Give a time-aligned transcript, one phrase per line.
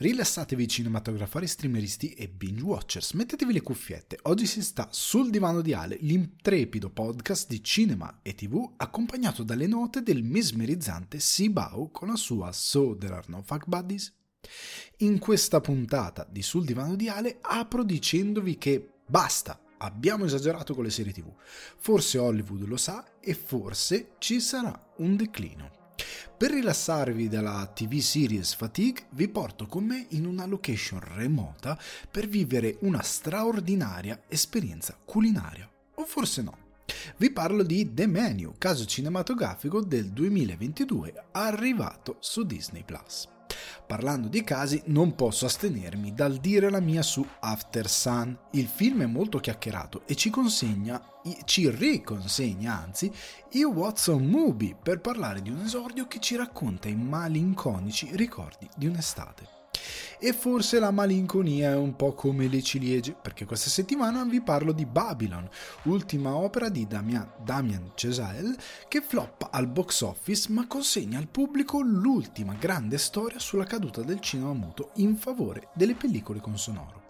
[0.00, 4.16] Rilassatevi cinematografari, streameristi e binge watchers, mettetevi le cuffiette.
[4.22, 9.66] Oggi si sta sul divano di Ale, l'intrepido podcast di cinema e tv accompagnato dalle
[9.66, 14.14] note del mesmerizzante Sibau con la sua So There Are No Fuck Buddies.
[14.98, 20.84] In questa puntata di Sul divano di Ale apro dicendovi che basta, abbiamo esagerato con
[20.84, 21.28] le serie tv.
[21.76, 25.77] Forse Hollywood lo sa e forse ci sarà un declino.
[26.38, 31.76] Per rilassarvi dalla TV series Fatigue vi porto con me in una location remota
[32.08, 35.68] per vivere una straordinaria esperienza culinaria.
[35.96, 36.56] O forse no.
[37.16, 43.37] Vi parlo di The Menu, caso cinematografico del 2022 arrivato su Disney Plus.
[43.88, 48.36] Parlando di casi, non posso astenermi dal dire la mia su After Sun.
[48.50, 51.02] Il film è molto chiacchierato e ci consegna,
[51.46, 53.10] ci riconsegna anzi,
[53.52, 58.86] i Watson Movie per parlare di un esordio che ci racconta i malinconici ricordi di
[58.86, 59.57] un'estate.
[60.18, 64.72] E forse la malinconia è un po' come le ciliegie, perché questa settimana vi parlo
[64.72, 65.48] di Babylon,
[65.84, 68.56] ultima opera di Damian, Damien Chazelle,
[68.88, 74.20] che floppa al box office ma consegna al pubblico l'ultima grande storia sulla caduta del
[74.20, 77.06] cinema muto in favore delle pellicole con sonoro.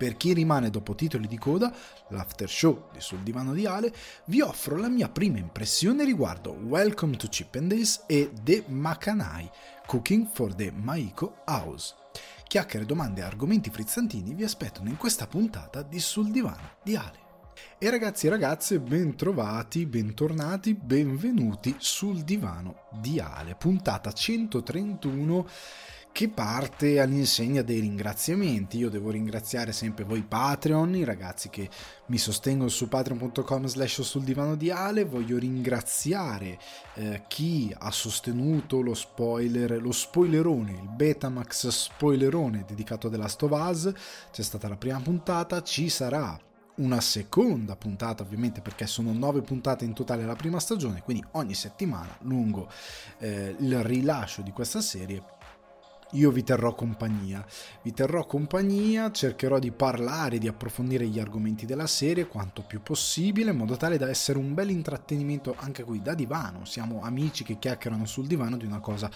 [0.00, 1.70] Per chi rimane dopo titoli di coda,
[2.08, 3.92] l'after show di Sul Divano di Ale,
[4.26, 7.54] vi offro la mia prima impressione riguardo Welcome to Chip
[8.06, 9.50] e The Makanai,
[9.90, 11.96] Cooking for the Maiko House.
[12.46, 17.18] Chiacchiere, domande e argomenti frizzantini vi aspettano in questa puntata di Sul Divano di Ale.
[17.76, 25.48] E ragazzi e ragazze, bentrovati, bentornati, benvenuti sul divano di Ale, puntata 131
[26.12, 28.78] che parte all'insegna dei ringraziamenti.
[28.78, 31.68] Io devo ringraziare sempre voi Patreon, i ragazzi che
[32.06, 36.58] mi sostengono su patreon.com slash sul divano di Ale, voglio ringraziare
[36.94, 43.42] eh, chi ha sostenuto lo spoiler, lo spoilerone, il Betamax spoilerone dedicato a The Last
[43.42, 43.92] of Us,
[44.30, 46.38] c'è stata la prima puntata, ci sarà
[46.76, 51.52] una seconda puntata ovviamente perché sono nove puntate in totale la prima stagione quindi ogni
[51.52, 52.70] settimana lungo
[53.18, 55.22] eh, il rilascio di questa serie
[56.12, 57.44] io vi terrò compagnia.
[57.82, 63.50] Vi terrò compagnia, cercherò di parlare, di approfondire gli argomenti della serie quanto più possibile,
[63.50, 66.64] in modo tale da essere un bel intrattenimento anche qui da divano.
[66.64, 69.10] Siamo amici che chiacchierano sul divano di una cosa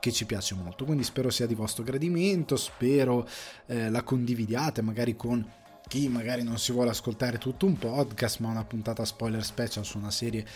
[0.00, 0.84] che ci piace molto.
[0.84, 3.28] Quindi spero sia di vostro gradimento, spero
[3.66, 5.58] eh, la condividiate magari con
[5.90, 9.98] chi magari non si vuole ascoltare tutto un podcast, ma una puntata spoiler special su
[9.98, 10.46] una serie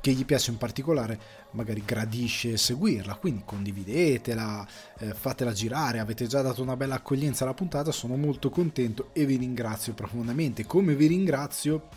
[0.00, 1.18] che gli piace in particolare
[1.52, 4.66] magari gradisce seguirla, quindi condividetela,
[4.98, 9.24] eh, fatela girare, avete già dato una bella accoglienza alla puntata, sono molto contento e
[9.24, 11.88] vi ringrazio profondamente, come vi ringrazio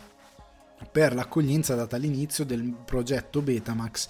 [0.90, 4.08] per l'accoglienza data all'inizio del progetto Betamax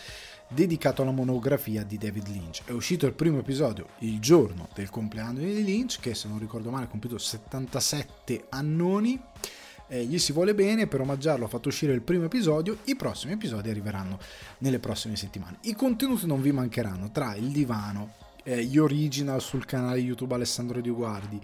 [0.49, 2.63] dedicato alla monografia di David Lynch.
[2.65, 6.71] È uscito il primo episodio il giorno del compleanno di Lynch, che se non ricordo
[6.71, 9.21] male ha compiuto 77 annoni
[9.93, 13.35] eh, gli si vuole bene, per omaggiarlo ha fatto uscire il primo episodio, i prossimi
[13.35, 14.19] episodi arriveranno
[14.59, 15.59] nelle prossime settimane.
[15.63, 20.81] I contenuti non vi mancheranno, tra il divano, eh, gli original sul canale YouTube Alessandro
[20.81, 21.39] Dioguardi,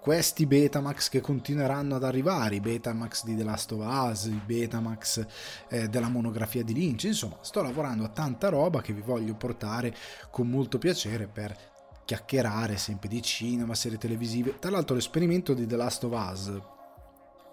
[0.00, 5.24] questi Betamax che continueranno ad arrivare, i Betamax di The Last of Us, i Betamax
[5.68, 9.94] eh, della monografia di Lynch, insomma sto lavorando a tanta roba che vi voglio portare
[10.28, 11.56] con molto piacere per
[12.04, 14.58] chiacchierare sempre di cinema, serie televisive.
[14.58, 16.71] Tra l'altro l'esperimento di The Last of Us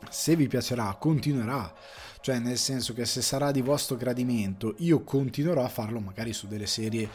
[0.10, 1.74] se vi piacerà, continuerà.
[2.22, 6.48] Cioè, nel senso che se sarà di vostro gradimento, io continuerò a farlo magari su
[6.48, 7.10] delle serie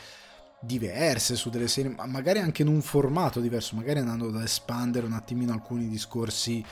[0.60, 5.12] diverse, su delle serie, magari anche in un formato diverso, magari andando ad espandere un
[5.12, 6.64] attimino alcuni discorsi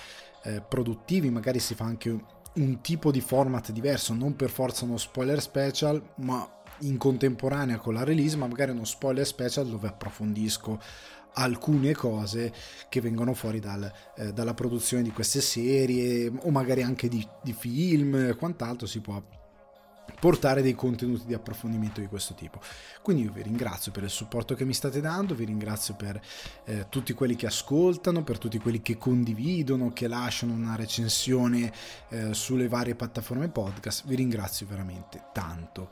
[0.45, 2.25] eh, produttivi, magari si fa anche un,
[2.55, 6.49] un tipo di format diverso, non per forza uno spoiler special, ma
[6.81, 10.81] in contemporanea con la release, ma magari uno spoiler special dove approfondisco
[11.35, 12.53] alcune cose
[12.89, 17.53] che vengono fuori dal, eh, dalla produzione di queste serie o magari anche di, di
[17.53, 19.23] film quant'altro si può
[20.19, 22.61] portare dei contenuti di approfondimento di questo tipo.
[23.03, 26.21] Quindi io vi ringrazio per il supporto che mi state dando, vi ringrazio per
[26.65, 31.73] eh, tutti quelli che ascoltano, per tutti quelli che condividono, che lasciano una recensione
[32.09, 35.91] eh, sulle varie piattaforme podcast, vi ringrazio veramente tanto.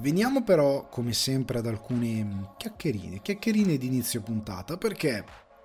[0.00, 5.22] Veniamo però, come sempre, ad alcune chiacchierine, chiacchierine di inizio puntata, perché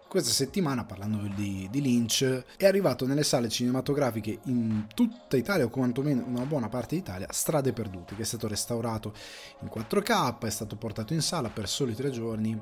[0.10, 5.70] questa settimana, parlando di, di, Lynch, è arrivato nelle sale cinematografiche in tutta Italia, o
[5.70, 9.14] quantomeno una buona parte d'Italia, Strade Perdute, che è stato restaurato
[9.62, 12.62] in 4K, è stato portato in sala per soli tre giorni.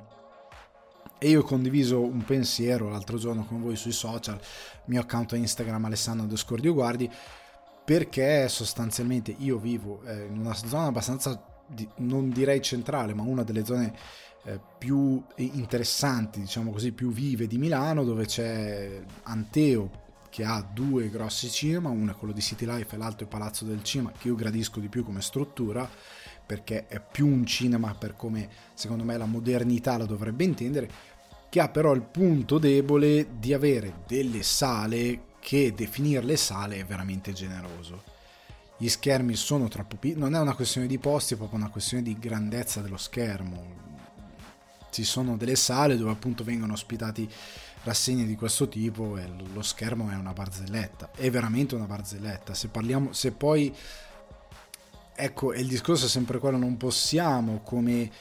[1.17, 4.39] E io ho condiviso un pensiero l'altro giorno con voi sui social,
[4.85, 7.09] mio account Instagram Alessandro Descordio Guardi,
[7.83, 13.43] perché sostanzialmente io vivo eh, in una zona abbastanza di, non direi centrale, ma una
[13.43, 13.93] delle zone
[14.45, 21.09] eh, più interessanti, diciamo così, più vive di Milano, dove c'è Anteo che ha due
[21.09, 24.29] grossi cinema, uno è quello di City Life e l'altro è Palazzo del Cinema, che
[24.29, 25.87] io gradisco di più come struttura,
[26.45, 30.89] perché è più un cinema per come secondo me la modernità la dovrebbe intendere,
[31.49, 37.31] che ha però il punto debole di avere delle sale che definirle sale è veramente
[37.31, 38.12] generoso.
[38.83, 42.03] Gli schermi sono troppo piccoli, non è una questione di posti, è proprio una questione
[42.03, 43.65] di grandezza dello schermo.
[44.91, 47.25] Ci sono delle sale dove appunto vengono ospitati
[47.83, 52.53] rassegne di questo tipo e lo schermo è una barzelletta, è veramente una barzelletta.
[52.53, 53.73] Se parliamo, se poi
[55.15, 58.11] ecco, il discorso è sempre quello, non possiamo come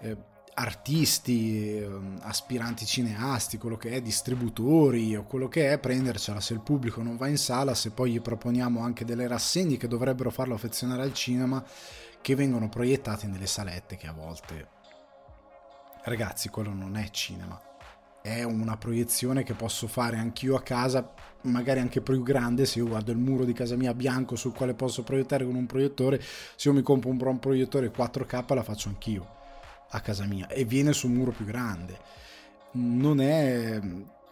[0.00, 0.16] eh,
[0.60, 1.88] artisti, eh,
[2.20, 7.16] aspiranti cineasti, quello che è, distributori o quello che è, prendercela se il pubblico non
[7.16, 11.14] va in sala, se poi gli proponiamo anche delle rassegne che dovrebbero farlo affezionare al
[11.14, 11.64] cinema,
[12.20, 14.78] che vengono proiettate nelle salette che a volte...
[16.02, 17.60] Ragazzi, quello non è cinema.
[18.22, 21.12] È una proiezione che posso fare anch'io a casa,
[21.42, 24.74] magari anche più grande, se io guardo il muro di casa mia bianco sul quale
[24.74, 29.38] posso proiettare con un proiettore, se io mi compro un proiettore 4K la faccio anch'io
[29.90, 31.98] a casa mia e viene su un muro più grande.
[32.72, 33.80] Non è,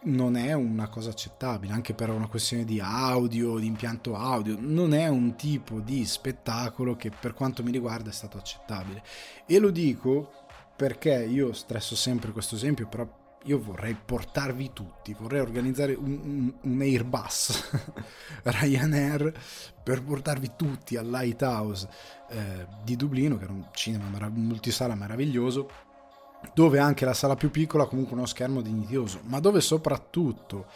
[0.03, 4.93] non è una cosa accettabile, anche per una questione di audio, di impianto audio, non
[4.93, 9.03] è un tipo di spettacolo che per quanto mi riguarda è stato accettabile.
[9.45, 10.31] E lo dico
[10.75, 13.05] perché io stresso sempre questo esempio, però
[13.43, 17.69] io vorrei portarvi tutti, vorrei organizzare un, un, un Airbus
[18.43, 19.33] Ryanair
[19.81, 21.87] per portarvi tutti al Lighthouse
[22.29, 25.69] eh, di Dublino, che era un cinema marav- multisala meraviglioso,
[26.53, 30.67] dove anche la sala più piccola ha comunque uno schermo dignitoso, ma dove soprattutto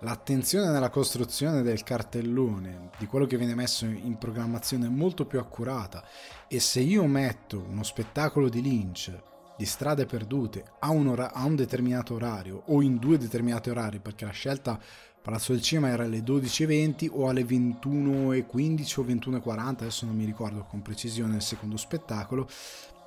[0.00, 5.38] l'attenzione nella costruzione del cartellone, di quello che viene messo in programmazione è molto più
[5.38, 6.04] accurata.
[6.48, 9.28] E se io metto uno spettacolo di Lynch
[9.60, 13.98] di strade perdute a un, ora- a un determinato orario o in due determinati orari,
[13.98, 14.80] perché la scelta
[15.20, 20.64] Palazzo del Cinema era alle 12.20 o alle 21.15 o 21.40, adesso non mi ricordo
[20.64, 22.48] con precisione il secondo spettacolo,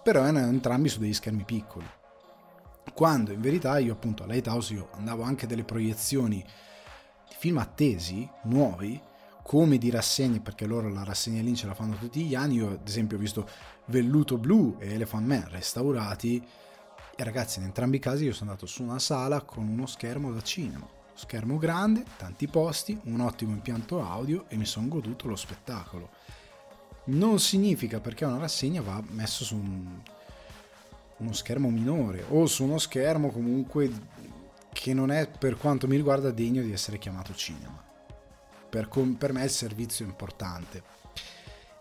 [0.03, 1.87] però erano entrambi su degli schermi piccoli.
[2.93, 8.29] Quando in verità io appunto a Lighthouse io andavo anche delle proiezioni di film attesi,
[8.43, 9.01] nuovi,
[9.43, 12.55] come di rassegne, perché loro la rassegna Lynch la fanno tutti gli anni.
[12.55, 13.47] Io, ad esempio, ho visto
[13.85, 16.43] Velluto Blu e Elephant Man restaurati.
[17.15, 20.31] E ragazzi, in entrambi i casi io sono andato su una sala con uno schermo
[20.31, 20.89] da cinema.
[21.13, 26.09] Schermo grande, tanti posti, un ottimo impianto audio e mi sono goduto lo spettacolo.
[27.05, 30.01] Non significa perché una rassegna va messo su un,
[31.17, 33.91] uno schermo minore o su uno schermo comunque
[34.71, 37.91] che non è per quanto mi riguarda degno di essere chiamato cinema
[38.73, 38.89] per,
[39.19, 40.81] per me il servizio è importante.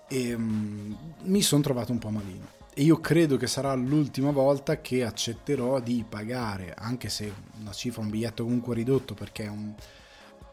[0.08, 2.60] E um, mi sono trovato un po' malino.
[2.74, 8.02] E io credo che sarà l'ultima volta che accetterò di pagare, anche se una cifra,
[8.02, 9.74] un biglietto comunque ridotto perché è un,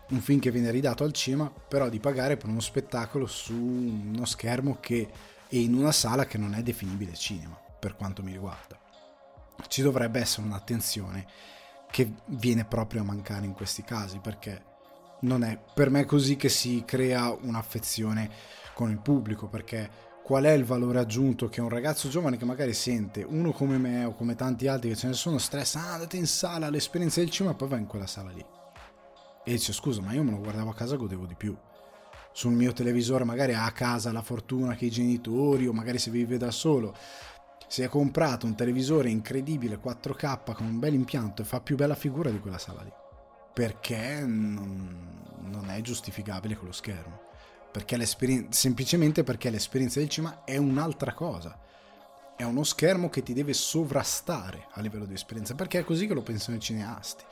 [0.09, 4.23] un film che viene ridato al cinema, però di pagare per uno spettacolo su uno
[4.23, 5.09] schermo che
[5.49, 8.79] è in una sala che non è definibile cinema, per quanto mi riguarda.
[9.67, 11.27] Ci dovrebbe essere un'attenzione
[11.91, 14.68] che viene proprio a mancare in questi casi, perché
[15.21, 15.59] non è.
[15.73, 18.29] Per me così che si crea un'affezione
[18.73, 22.73] con il pubblico perché qual è il valore aggiunto che un ragazzo giovane che magari
[22.73, 26.17] sente uno come me o come tanti altri che ce ne sono stressa ah, andate
[26.17, 28.45] in sala l'esperienza del cinema poi va in quella sala lì.
[29.43, 31.57] E dice scusa ma io me lo guardavo a casa godevo di più.
[32.31, 36.11] Sul mio televisore magari ha a casa la fortuna che i genitori o magari se
[36.11, 36.95] vive da solo
[37.67, 41.95] si è comprato un televisore incredibile 4K con un bel impianto e fa più bella
[41.95, 43.07] figura di quella sala lì
[43.53, 47.27] perché non, non è giustificabile quello schermo.
[47.71, 48.03] Perché
[48.49, 51.59] semplicemente perché l'esperienza del cinema è un'altra cosa.
[52.35, 56.13] È uno schermo che ti deve sovrastare a livello di esperienza, perché è così che
[56.13, 57.23] lo pensano i cineasti.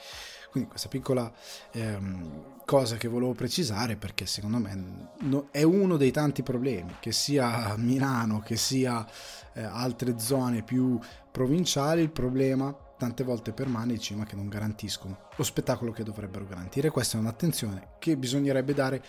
[0.52, 1.32] Quindi questa piccola
[1.72, 7.12] ehm, cosa che volevo precisare, perché secondo me no, è uno dei tanti problemi, che
[7.12, 9.06] sia Milano, che sia
[9.54, 11.00] eh, altre zone più
[11.32, 16.46] provinciali, il problema tante volte permane il cinema che non garantiscono lo spettacolo che dovrebbero
[16.46, 16.90] garantire.
[16.90, 19.04] Questa è un'attenzione che bisognerebbe dare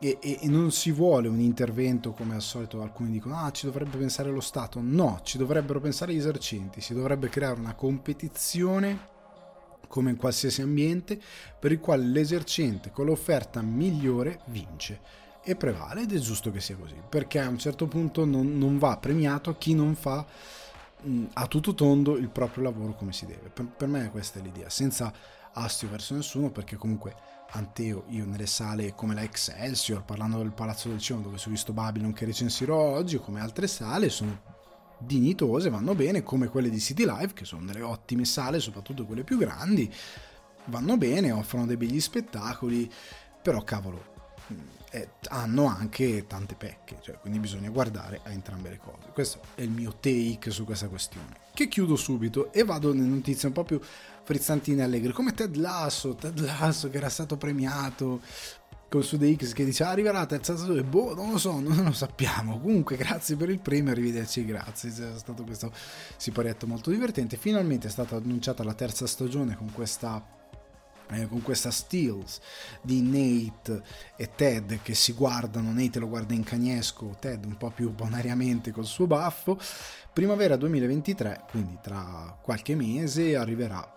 [0.00, 3.66] e, e, e, non si vuole un intervento come al solito alcuni dicono ah ci
[3.66, 9.16] dovrebbe pensare lo Stato no ci dovrebbero pensare gli esercenti si dovrebbe creare una competizione
[9.88, 11.18] come in qualsiasi ambiente
[11.58, 15.00] per il quale l'esercente con l'offerta migliore vince
[15.42, 18.78] e prevale ed è giusto che sia così perché a un certo punto non, non
[18.78, 20.24] va premiato chi non fa
[21.34, 23.50] a tutto tondo il proprio lavoro come si deve.
[23.50, 25.12] Per, per, me questa è l'idea, senza
[25.52, 27.14] astio verso nessuno, perché comunque
[27.50, 31.72] Anteo, io nelle sale come la Excelsior, parlando del Palazzo del Cielo, dove ho visto
[31.72, 34.56] Babylon che recensirò oggi, come altre sale, sono
[34.98, 39.24] dignitose, vanno bene, come quelle di City Live, che sono delle ottime sale, soprattutto quelle
[39.24, 39.92] più grandi,
[40.66, 42.90] vanno bene, offrono dei begli spettacoli,
[43.40, 44.16] però cavolo,
[44.90, 49.08] eh, hanno anche tante pecche, cioè, quindi bisogna guardare a entrambe le cose.
[49.12, 51.46] Questo è il mio take su questa questione.
[51.52, 53.80] Che chiudo subito e vado nelle notizie un po' più
[54.22, 58.20] frizzantine e allegre, come Ted Lasso, Ted Lasso che era stato premiato
[58.88, 61.84] con su DX che dice ah, arriverà la terza stagione, boh, non lo so, non
[61.84, 62.58] lo sappiamo.
[62.58, 64.90] Comunque, grazie per il premio, arrivederci, grazie.
[64.90, 65.70] È stato questo
[66.16, 67.36] siparietto molto divertente.
[67.36, 70.36] Finalmente è stata annunciata la terza stagione con questa
[71.10, 72.40] eh, con questa stills
[72.82, 73.82] di Nate
[74.16, 78.70] e Ted che si guardano, Nate lo guarda in cagnesco, Ted un po' più bonariamente
[78.70, 79.58] col suo baffo.
[80.12, 83.96] Primavera 2023, quindi tra qualche mese, arriverà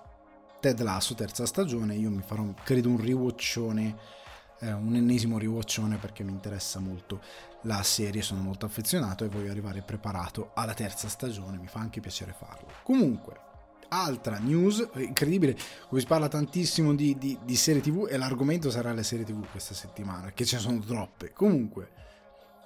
[0.60, 1.96] Ted Lasso, terza stagione.
[1.96, 3.96] Io mi farò, credo, un rewatchone,
[4.60, 7.22] eh, un ennesimo rewatchone perché mi interessa molto
[7.64, 12.00] la serie, sono molto affezionato e voglio arrivare preparato alla terza stagione, mi fa anche
[12.00, 12.68] piacere farlo.
[12.84, 13.50] Comunque,
[13.94, 15.58] altra news incredibile,
[15.88, 19.46] come si parla tantissimo di, di, di, serie tv e l'argomento sarà le serie tv
[19.52, 21.32] questa settimana, che ce ne sono troppe.
[21.34, 21.90] Comunque,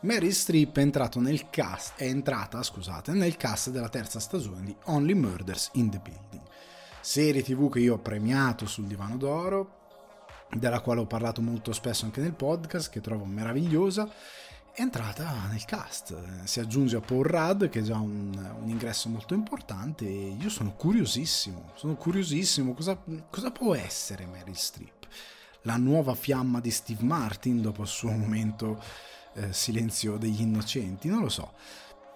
[0.02, 5.14] Mary Streep è, nel cast, è entrata scusate, nel cast della terza stagione di Only
[5.14, 6.44] Murders in the Building,
[7.02, 9.84] serie tv che io ho premiato sul divano d'oro,
[10.52, 14.08] della quale ho parlato molto spesso anche nel podcast, che trovo meravigliosa
[14.76, 19.08] è entrata nel cast, si aggiunge a Paul Rudd che è già un, un ingresso
[19.08, 25.08] molto importante e io sono curiosissimo, sono curiosissimo cosa, cosa, può essere Meryl Streep,
[25.62, 28.84] la nuova fiamma di Steve Martin dopo il suo momento
[29.36, 31.54] eh, silenzio degli innocenti, non lo so,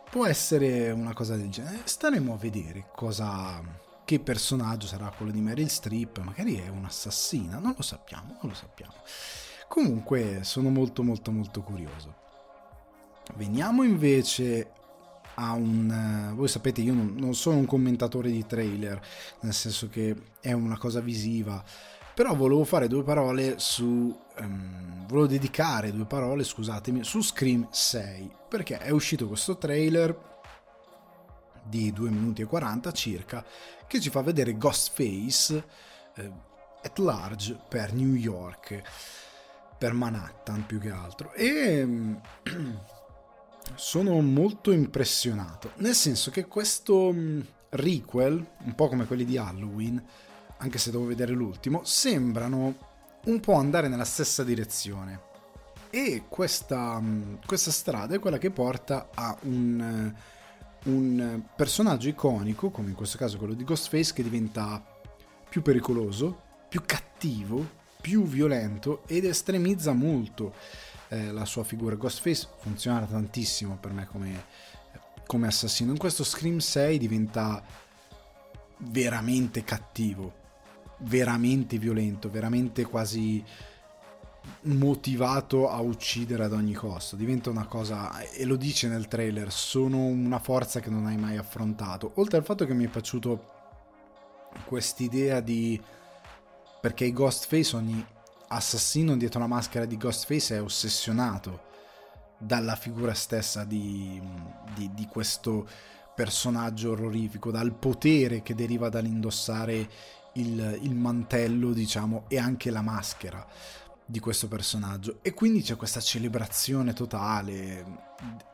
[0.10, 3.64] può essere una cosa del genere, staremo a vedere cosa,
[4.04, 8.54] che personaggio sarà quello di Meryl Streep, magari è un'assassina, non lo sappiamo, non lo
[8.54, 8.96] sappiamo.
[9.70, 12.19] Comunque sono molto molto molto curioso.
[13.36, 14.72] Veniamo invece
[15.36, 16.34] a un...
[16.36, 19.02] Voi sapete, io non, non sono un commentatore di trailer,
[19.42, 21.64] nel senso che è una cosa visiva,
[22.14, 24.18] però volevo fare due parole su...
[24.40, 30.28] Um, volevo dedicare due parole, scusatemi, su Scream 6, perché è uscito questo trailer
[31.64, 33.46] di 2 minuti e 40 circa,
[33.88, 35.66] che ci fa vedere Ghostface
[36.16, 36.32] eh,
[36.82, 38.82] at large per New York,
[39.78, 41.32] per Manhattan più che altro.
[41.34, 41.88] E...
[43.76, 47.40] sono molto impressionato, nel senso che questo mm,
[47.70, 50.04] requel, un po' come quelli di Halloween,
[50.58, 52.76] anche se devo vedere l'ultimo, sembrano
[53.26, 55.28] un po' andare nella stessa direzione.
[55.90, 62.70] E questa, mm, questa strada è quella che porta a un, eh, un personaggio iconico,
[62.70, 64.84] come in questo caso quello di Ghostface, che diventa
[65.48, 70.54] più pericoloso, più cattivo, più violento ed estremizza molto
[71.10, 71.96] eh, la sua figura.
[71.96, 74.46] Ghostface funziona tantissimo per me come,
[75.26, 75.92] come assassino.
[75.92, 77.62] In questo Scream 6 diventa
[78.78, 80.34] veramente cattivo,
[81.00, 83.44] veramente violento, veramente quasi
[84.62, 87.16] motivato a uccidere ad ogni costo.
[87.16, 91.38] Diventa una cosa, e lo dice nel trailer, sono una forza che non hai mai
[91.38, 92.14] affrontato.
[92.16, 93.58] Oltre al fatto che mi è piaciuto
[94.66, 95.80] quest'idea di...
[96.82, 98.06] perché i Ghostface ogni
[98.50, 101.68] assassino dietro la maschera di Ghostface è ossessionato
[102.38, 104.22] dalla figura stessa di,
[104.74, 105.68] di, di questo
[106.16, 109.90] personaggio orrorifico, dal potere che deriva dall'indossare
[110.34, 113.46] il, il, mantello, diciamo, e anche la maschera
[114.06, 115.20] di questo personaggio.
[115.22, 117.86] E quindi c'è questa celebrazione totale.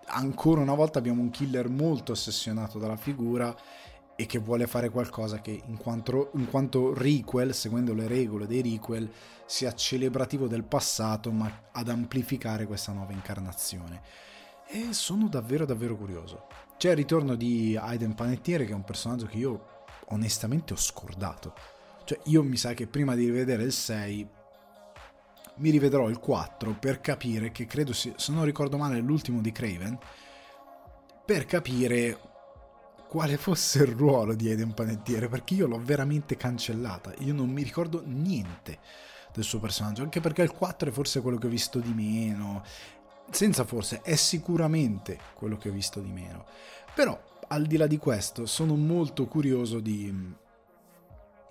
[0.08, 3.56] Ancora una volta abbiamo un killer molto ossessionato dalla figura
[4.15, 8.62] e che vuole fare qualcosa che in quanto, in quanto requel, seguendo le regole dei
[8.62, 9.12] requel,
[9.45, 14.01] sia celebrativo del passato ma ad amplificare questa nuova incarnazione.
[14.67, 16.48] E sono davvero davvero curioso.
[16.77, 21.53] C'è il ritorno di Aiden Panettiere che è un personaggio che io onestamente ho scordato.
[22.05, 24.29] Cioè io mi sa che prima di rivedere il 6
[25.57, 29.51] mi rivedrò il 4 per capire che credo sia, se non ricordo male, l'ultimo di
[29.51, 29.98] Craven,
[31.25, 32.35] per capire
[33.07, 37.63] quale fosse il ruolo di Aiden Panettiere, perché io l'ho veramente cancellata, io non mi
[37.63, 38.79] ricordo niente
[39.33, 42.63] del suo personaggio, anche perché il 4 è forse quello che ho visto di meno,
[43.29, 46.45] senza forse, è sicuramente quello che ho visto di meno.
[46.93, 50.33] Però, al di là di questo, sono molto curioso di,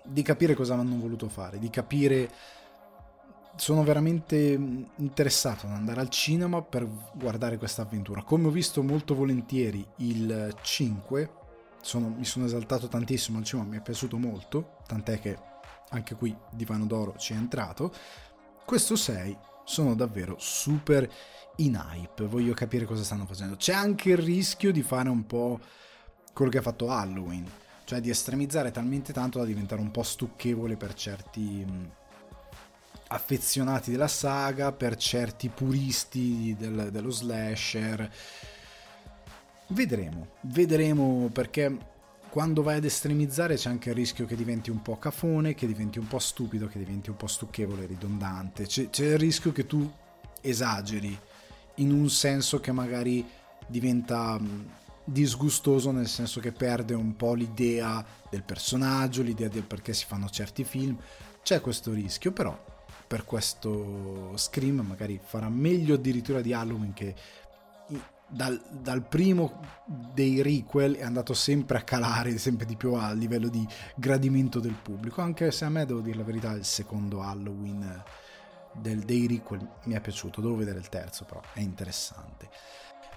[0.03, 2.31] di capire cosa hanno voluto fare, di capire
[3.57, 4.35] sono veramente
[4.97, 8.23] interessato ad andare al cinema per guardare questa avventura.
[8.23, 11.29] Come ho visto molto volentieri il 5,
[11.85, 15.37] sono, mi sono esaltato tantissimo al mi è piaciuto molto, tant'è che
[15.89, 17.93] anche qui Divano d'Oro ci è entrato.
[18.65, 21.07] Questo 6 sono davvero super
[21.57, 23.55] in hype, voglio capire cosa stanno facendo.
[23.55, 25.59] C'è anche il rischio di fare un po'
[26.33, 27.47] quello che ha fatto Halloween,
[27.83, 31.63] cioè di estremizzare talmente tanto da diventare un po' stucchevole per certi
[33.09, 38.11] affezionati della saga, per certi puristi del, dello slasher.
[39.67, 41.93] Vedremo, vedremo perché
[42.29, 45.97] quando vai ad estremizzare c'è anche il rischio che diventi un po' cafone, che diventi
[45.97, 48.65] un po' stupido, che diventi un po' stucchevole, ridondante.
[48.65, 49.89] C'è, c'è il rischio che tu
[50.41, 51.17] esageri
[51.75, 53.25] in un senso che magari
[53.67, 54.39] diventa
[55.03, 60.29] disgustoso nel senso che perde un po' l'idea del personaggio, l'idea del perché si fanno
[60.29, 60.97] certi film.
[61.41, 62.73] C'è questo rischio, però
[63.07, 67.13] per questo Scream magari farà meglio addirittura di Halloween che
[68.27, 73.49] dal, dal, primo dei requel è andato sempre a calare sempre di più a livello
[73.49, 73.65] di
[73.95, 78.03] gradimento del pubblico anche se a me devo dire la verità il secondo Halloween
[78.73, 82.49] del, dei requel mi è piaciuto devo vedere il terzo però è interessante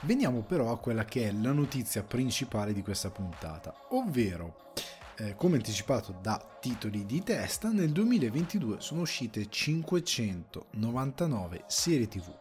[0.03, 4.71] Veniamo però a quella che è la notizia principale di questa puntata, ovvero,
[5.17, 12.33] eh, come anticipato da titoli di testa, nel 2022 sono uscite 599 serie tv.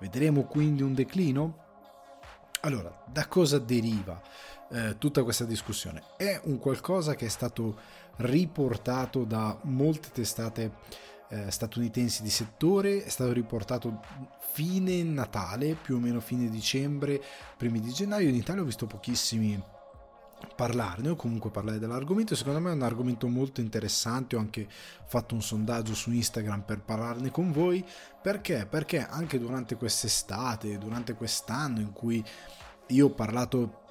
[0.00, 1.65] Vedremo quindi un declino?
[2.66, 4.20] Allora, da cosa deriva
[4.70, 6.02] eh, tutta questa discussione?
[6.16, 7.78] È un qualcosa che è stato
[8.16, 10.72] riportato da molte testate
[11.28, 14.00] eh, statunitensi di settore, è stato riportato
[14.52, 17.22] fine Natale, più o meno fine dicembre,
[17.56, 18.28] primi di gennaio.
[18.28, 19.62] In Italia ho visto pochissimi
[20.54, 22.34] parlarne o comunque parlare dell'argomento.
[22.34, 24.36] Secondo me è un argomento molto interessante.
[24.36, 24.66] Ho anche
[25.06, 27.84] fatto un sondaggio su Instagram per parlarne con voi.
[28.22, 28.66] Perché?
[28.66, 32.24] Perché anche durante quest'estate durante quest'anno in cui
[32.88, 33.82] io ho parlato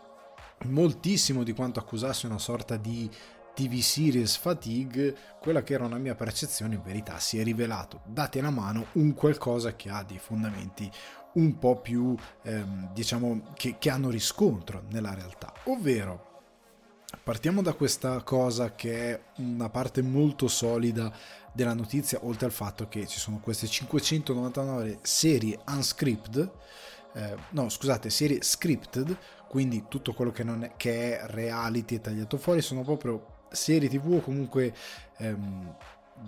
[0.65, 3.09] moltissimo di quanto accusassi una sorta di
[3.53, 8.41] TV series fatigue, quella che era una mia percezione in verità si è rivelato, date
[8.41, 10.91] la mano, un qualcosa che ha dei fondamenti
[11.33, 15.53] un po' più, ehm, diciamo, che, che hanno riscontro nella realtà.
[15.65, 16.34] Ovvero,
[17.25, 21.11] partiamo da questa cosa che è una parte molto solida
[21.51, 26.51] della notizia, oltre al fatto che ci sono queste 599 serie unscripted,
[27.13, 32.37] eh, no scusate, serie scripted, quindi tutto quello che, è, che è reality e tagliato
[32.37, 34.75] fuori sono proprio serie tv o comunque
[35.17, 35.75] ehm,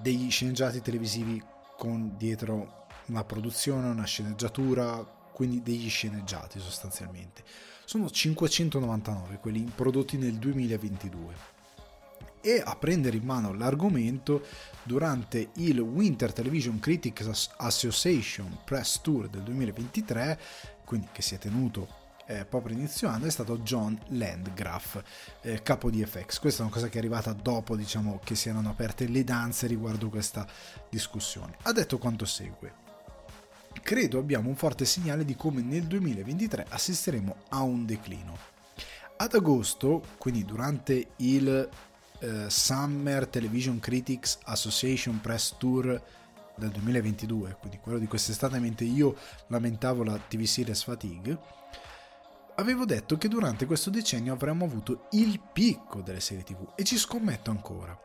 [0.01, 1.39] degli sceneggiati televisivi
[1.77, 4.97] con dietro una produzione, una sceneggiatura,
[5.31, 7.43] quindi degli sceneggiati sostanzialmente.
[7.87, 11.35] Sono 599 quelli prodotti nel 2022
[12.41, 14.43] e a prendere in mano l'argomento
[14.83, 20.37] durante il Winter Television Critics Association Press Tour del 2023,
[20.83, 21.87] quindi che si è tenuto
[22.25, 25.01] eh, proprio inizio anno è stato John Landgraf,
[25.39, 26.39] eh, capo di FX.
[26.39, 29.65] Questa è una cosa che è arrivata dopo diciamo, che si erano aperte le danze
[29.65, 30.45] riguardo questa
[30.89, 31.55] discussione.
[31.61, 32.86] Ha detto quanto segue.
[33.81, 38.37] Credo abbiamo un forte segnale di come nel 2023 assisteremo a un declino.
[39.17, 41.69] Ad agosto, quindi durante il
[42.19, 46.01] eh, Summer Television Critics Association Press Tour
[46.55, 49.15] del 2022, quindi quello di quest'estate mentre io
[49.47, 51.37] lamentavo la TV series fatigue,
[52.55, 56.97] avevo detto che durante questo decennio avremmo avuto il picco delle serie tv e ci
[56.97, 57.97] scommetto ancora,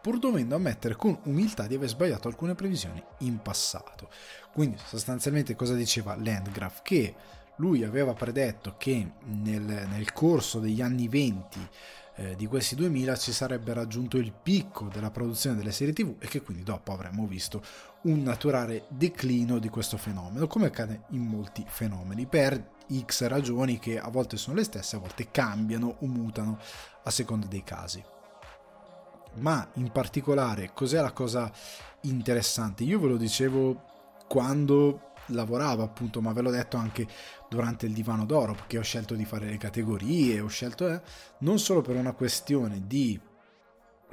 [0.00, 4.08] pur dovendo ammettere con umiltà di aver sbagliato alcune previsioni in passato.
[4.52, 6.82] Quindi sostanzialmente cosa diceva Landgraf?
[6.82, 7.14] Che
[7.56, 11.68] lui aveva predetto che nel, nel corso degli anni 20
[12.14, 16.26] eh, di questi 2000 ci sarebbe raggiunto il picco della produzione delle serie tv e
[16.26, 17.62] che quindi dopo avremmo visto
[18.02, 23.98] un naturale declino di questo fenomeno, come accade in molti fenomeni, per X ragioni che
[23.98, 26.58] a volte sono le stesse, a volte cambiano o mutano
[27.04, 28.02] a seconda dei casi.
[29.34, 31.50] Ma in particolare, cos'è la cosa
[32.02, 32.84] interessante?
[32.84, 33.90] Io ve lo dicevo
[34.28, 37.06] quando lavoravo appunto, ma ve l'ho detto anche
[37.48, 41.00] durante il divano d'oro, perché ho scelto di fare le categorie, ho scelto eh,
[41.38, 43.18] non solo per una questione di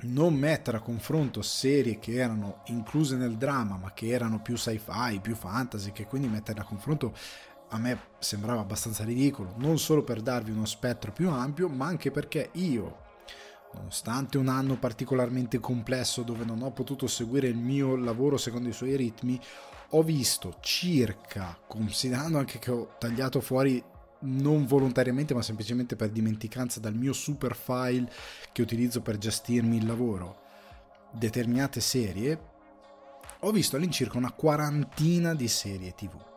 [0.01, 5.19] non mettere a confronto serie che erano incluse nel dramma, ma che erano più sci-fi,
[5.21, 7.13] più fantasy, che quindi metterle a confronto
[7.71, 12.11] a me sembrava abbastanza ridicolo, non solo per darvi uno spettro più ampio, ma anche
[12.11, 13.07] perché io,
[13.73, 18.73] nonostante un anno particolarmente complesso dove non ho potuto seguire il mio lavoro secondo i
[18.73, 19.39] suoi ritmi,
[19.89, 23.83] ho visto circa, considerando anche che ho tagliato fuori
[24.21, 28.11] non volontariamente ma semplicemente per dimenticanza dal mio super file
[28.51, 30.41] che utilizzo per gestirmi il lavoro,
[31.11, 32.47] determinate serie,
[33.39, 36.28] ho visto all'incirca una quarantina di serie tv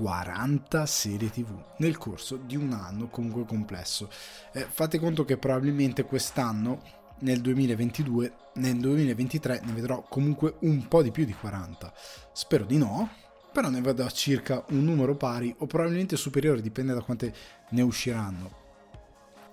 [0.00, 4.08] 40 serie tv nel corso di un anno comunque complesso.
[4.54, 6.80] Eh, fate conto che probabilmente quest'anno,
[7.18, 11.92] nel 2022, nel 2023 ne vedrò comunque un po' di più di 40.
[12.32, 13.10] Spero di no,
[13.52, 17.34] però ne vedrò circa un numero pari o probabilmente superiore, dipende da quante
[17.68, 18.56] ne usciranno.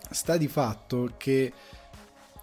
[0.10, 1.52] sta di fatto che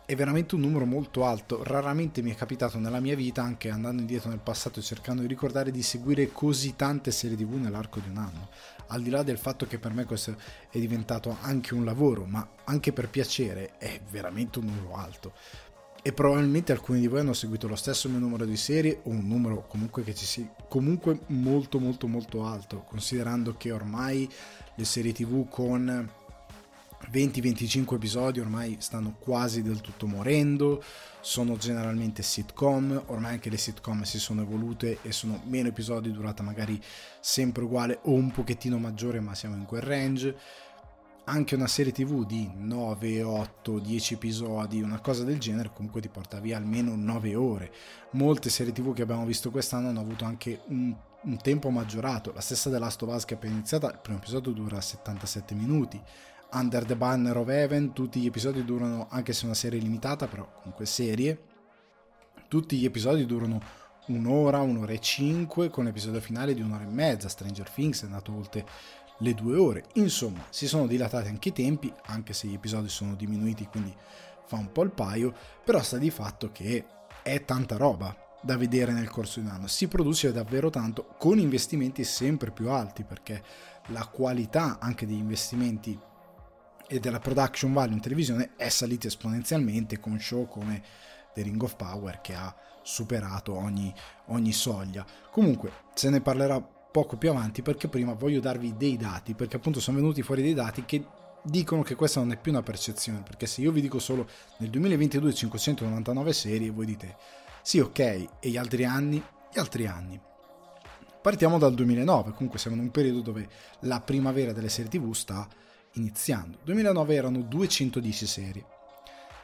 [0.07, 1.63] è veramente un numero molto alto.
[1.63, 5.29] Raramente mi è capitato nella mia vita, anche andando indietro nel passato e cercando di
[5.29, 8.49] ricordare, di seguire così tante serie TV nell'arco di un anno.
[8.89, 10.37] Al di là del fatto che per me questo
[10.69, 15.33] è diventato anche un lavoro, ma anche per piacere, è veramente un numero alto.
[16.03, 19.27] E probabilmente alcuni di voi hanno seguito lo stesso mio numero di serie o un
[19.27, 24.31] numero comunque che ci sia comunque molto molto molto alto, considerando che ormai
[24.75, 26.11] le serie TV con
[27.11, 30.83] 20-25 episodi ormai stanno quasi del tutto morendo,
[31.21, 36.43] sono generalmente sitcom, ormai anche le sitcom si sono evolute e sono meno episodi, durata
[36.43, 36.81] magari
[37.21, 40.37] sempre uguale o un pochettino maggiore, ma siamo in quel range.
[41.27, 46.11] Anche una serie tv di 9, 8, 10 episodi, una cosa del genere, comunque ti
[46.11, 47.73] porta via almeno 9 ore.
[48.11, 52.31] Molte serie tv che abbiamo visto quest'anno hanno avuto anche un, un tempo maggiorato.
[52.35, 55.55] La stessa The Last of Us che è appena iniziata, il primo episodio dura 77
[55.55, 55.99] minuti
[56.55, 60.49] Under the Banner of Heaven, tutti gli episodi durano, anche se una serie limitata, però
[60.61, 61.43] comunque serie,
[62.47, 63.61] tutti gli episodi durano
[64.07, 68.33] un'ora, un'ora e cinque, con l'episodio finale di un'ora e mezza, Stranger Things è andato
[68.33, 68.65] oltre
[69.19, 69.85] le due ore.
[69.95, 73.93] Insomma, si sono dilatati anche i tempi, anche se gli episodi sono diminuiti, quindi
[74.47, 76.85] fa un po' il paio, però sta di fatto che
[77.23, 79.67] è tanta roba da vedere nel corso di un anno.
[79.67, 83.43] Si produce davvero tanto con investimenti sempre più alti perché
[83.87, 85.99] la qualità anche degli investimenti
[86.87, 90.83] e della production value in televisione è salita esponenzialmente con show come
[91.35, 93.93] The Ring of Power che ha superato ogni,
[94.27, 95.05] ogni soglia.
[95.31, 99.81] Comunque se ne parlerà poco più avanti perché prima voglio darvi dei dati perché appunto
[99.81, 101.05] sono venuti fuori dei dati che
[101.43, 104.71] dicono che questa non è più una percezione perché se io vi dico solo nel
[104.71, 107.17] 2022 599 serie voi dite
[107.63, 109.21] sì ok e gli altri anni
[109.53, 110.21] gli altri anni
[111.21, 113.49] partiamo dal 2009 comunque siamo in un periodo dove
[113.81, 115.49] la primavera delle serie tv sta
[115.95, 116.57] iniziando.
[116.57, 118.67] Nel 2009 erano 210 serie,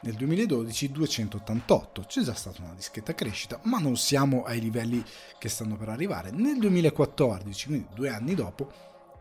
[0.01, 5.03] nel 2012 288, c'è già stata una discreta crescita, ma non siamo ai livelli
[5.37, 6.31] che stanno per arrivare.
[6.31, 8.71] Nel 2014, quindi due anni dopo,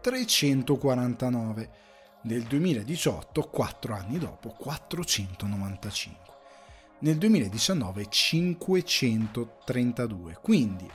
[0.01, 1.71] 349,
[2.23, 6.19] nel 2018, quattro anni dopo, 495,
[7.01, 10.90] nel 2019 532, quindi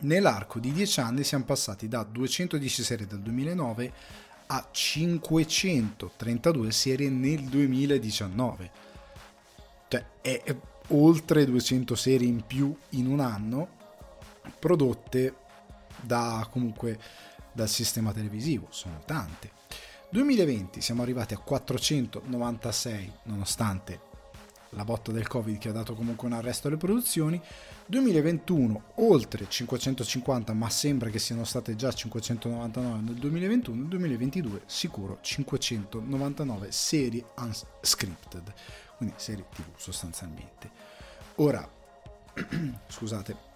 [0.00, 3.92] nell'arco di dieci anni siamo passati da 210 serie del 2009
[4.46, 8.70] a 532 serie nel 2019.
[9.88, 10.56] Cioè è,
[10.88, 13.80] oltre 200 serie in più in un anno
[14.58, 15.36] prodotte
[16.00, 16.98] da comunque
[17.52, 19.52] dal sistema televisivo, sono tante.
[20.10, 24.10] 2020 siamo arrivati a 496 nonostante
[24.74, 27.40] la botta del Covid che ha dato comunque un arresto alle produzioni.
[27.86, 33.84] 2021 oltre 550, ma sembra che siano state già 599 nel 2021.
[33.84, 38.52] 2022 sicuro 599 serie unscripted,
[38.96, 40.70] quindi serie TV sostanzialmente.
[41.36, 41.68] Ora,
[42.88, 43.50] scusate,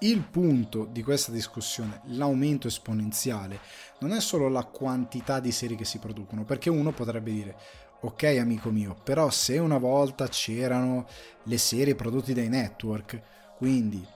[0.00, 3.58] il punto di questa discussione, l'aumento esponenziale,
[3.98, 7.56] non è solo la quantità di serie che si producono, perché uno potrebbe dire
[8.00, 11.06] ok amico mio, però se una volta c'erano
[11.44, 13.20] le serie prodotte dai network,
[13.56, 14.06] quindi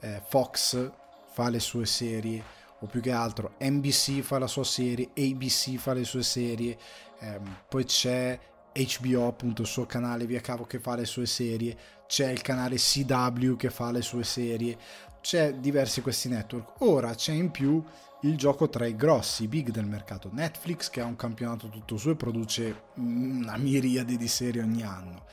[0.00, 0.90] eh, Fox
[1.32, 2.42] fa le sue serie,
[2.80, 6.76] o più che altro NBC fa la sua serie, ABC fa le sue serie,
[7.20, 8.38] ehm, poi c'è
[8.72, 12.76] HBO, appunto il suo canale via cavo che fa le sue serie, c'è il canale
[12.76, 14.78] CW che fa le sue serie,
[15.20, 16.80] c'è diversi questi network.
[16.82, 17.82] Ora c'è in più
[18.22, 20.28] il gioco tra i grossi, i big del mercato.
[20.32, 25.24] Netflix che ha un campionato tutto suo e produce una miriade di serie ogni anno.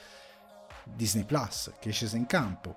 [0.84, 2.76] Disney Plus che è sceso in campo.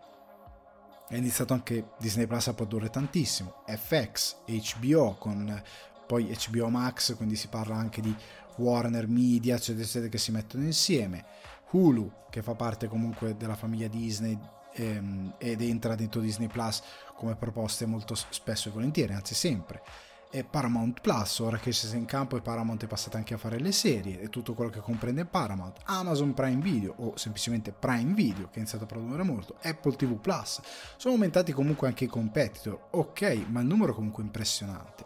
[1.08, 3.64] È iniziato anche Disney Plus a produrre tantissimo.
[3.66, 5.62] FX, HBO con
[6.06, 8.14] poi HBO Max, quindi si parla anche di
[8.56, 11.24] Warner Media, eccetera, eccetera, che si mettono insieme.
[11.70, 14.38] Hulu, che fa parte comunque della famiglia Disney
[14.78, 16.82] ehm, ed entra dentro Disney Plus
[17.14, 19.82] come proposte molto spesso e volentieri, anzi sempre.
[20.30, 23.38] E Paramount Plus, ora che si è in campo e Paramount è passata anche a
[23.38, 28.12] fare le serie e tutto quello che comprende Paramount, Amazon Prime Video o semplicemente Prime
[28.12, 30.60] Video che ha iniziato a produrre molto, Apple TV Plus,
[30.98, 35.04] sono aumentati comunque anche i competitor, ok, ma il numero è comunque impressionante.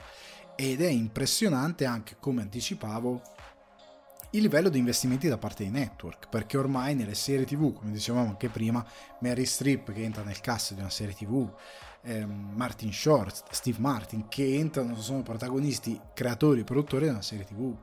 [0.57, 3.23] Ed è impressionante anche, come anticipavo,
[4.33, 8.29] il livello di investimenti da parte dei network, perché ormai nelle serie tv, come dicevamo
[8.29, 8.85] anche prima,
[9.21, 11.51] Mary Strip che entra nel cast di una serie tv,
[12.03, 17.45] ehm, Martin Short, Steve Martin che entrano, sono protagonisti, creatori e produttori di una serie
[17.45, 17.77] tv.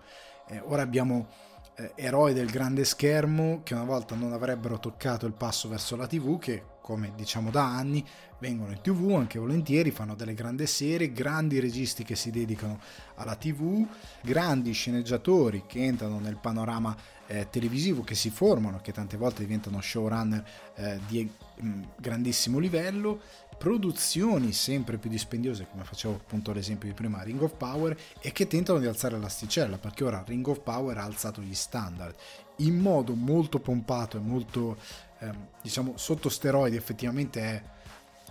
[0.47, 1.27] Eh, ora abbiamo
[1.75, 6.07] eh, eroi del grande schermo che una volta non avrebbero toccato il passo verso la
[6.07, 8.03] tv che come diciamo da anni,
[8.39, 12.79] vengono in tv anche volentieri, fanno delle grandi serie, grandi registi che si dedicano
[13.17, 13.85] alla tv,
[14.21, 16.97] grandi sceneggiatori che entrano nel panorama
[17.27, 20.43] eh, televisivo, che si formano, che tante volte diventano showrunner
[20.77, 23.21] eh, di mh, mm, grandissimo livello,
[23.55, 28.47] produzioni sempre più dispendiose, come facevo appunto l'esempio di prima, Ring of Power, e che
[28.47, 32.15] tentano di alzare l'asticella, perché ora Ring of Power ha alzato gli standard
[32.59, 34.77] in modo molto pompato e molto,
[35.19, 37.63] ehm, diciamo, sotto steroidi, effettivamente è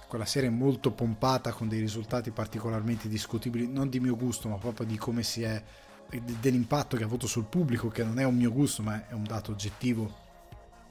[0.07, 4.87] quella serie molto pompata con dei risultati particolarmente discutibili, non di mio gusto, ma proprio
[4.87, 5.63] di come si è
[6.41, 9.25] dell'impatto che ha avuto sul pubblico, che non è un mio gusto, ma è un
[9.25, 10.27] dato oggettivo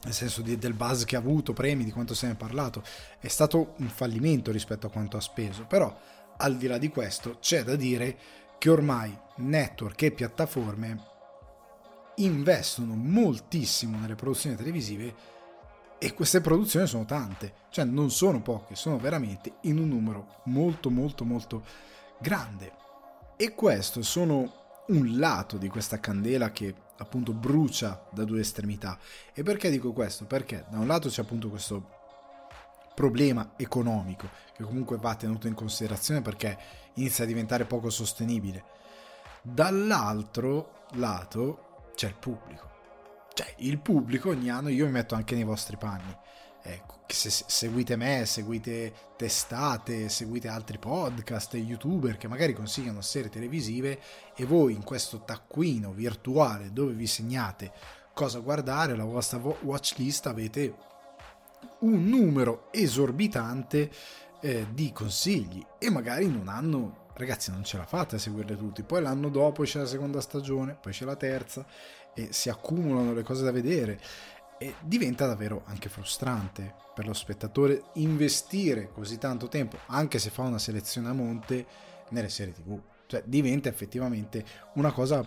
[0.03, 2.83] nel senso di, del buzz che ha avuto, premi, di quanto se ne è parlato,
[3.19, 5.95] è stato un fallimento rispetto a quanto ha speso, però
[6.38, 8.17] al di là di questo c'è da dire
[8.57, 11.15] che ormai network e piattaforme
[12.17, 15.13] investono moltissimo nelle produzioni televisive
[15.99, 20.89] e queste produzioni sono tante, cioè non sono poche, sono veramente in un numero molto
[20.89, 21.63] molto molto
[22.19, 22.71] grande.
[23.36, 28.97] E questo sono un lato di questa candela che appunto brucia da due estremità.
[29.33, 30.25] E perché dico questo?
[30.25, 31.95] Perché da un lato c'è appunto questo
[32.93, 36.57] problema economico che comunque va tenuto in considerazione perché
[36.95, 38.63] inizia a diventare poco sostenibile.
[39.41, 42.66] Dall'altro lato c'è il pubblico.
[43.38, 46.12] Cioè, il pubblico ogni anno, io mi metto anche nei vostri panni.
[46.63, 54.00] Ecco, se seguite me, seguite testate, seguite altri podcast, youtuber che magari consigliano serie televisive
[54.36, 57.71] e voi in questo taccuino virtuale dove vi segnate
[58.12, 60.76] cosa guardare, la vostra watch list avete
[61.82, 63.91] un numero esorbitante
[64.41, 65.63] eh, di consigli.
[65.78, 68.82] E magari un anno ragazzi non ce la fate a seguirle tutti.
[68.82, 71.63] Poi l'anno dopo c'è la seconda stagione poi c'è la terza
[72.17, 73.99] e si accumulano le cose da vedere
[74.58, 80.41] e diventa davvero anche frustrante per lo spettatore investire così tanto tempo, anche se fa
[80.41, 81.65] una selezione a monte,
[82.10, 82.80] nelle serie tv.
[83.06, 85.23] Cioè diventa effettivamente una cosa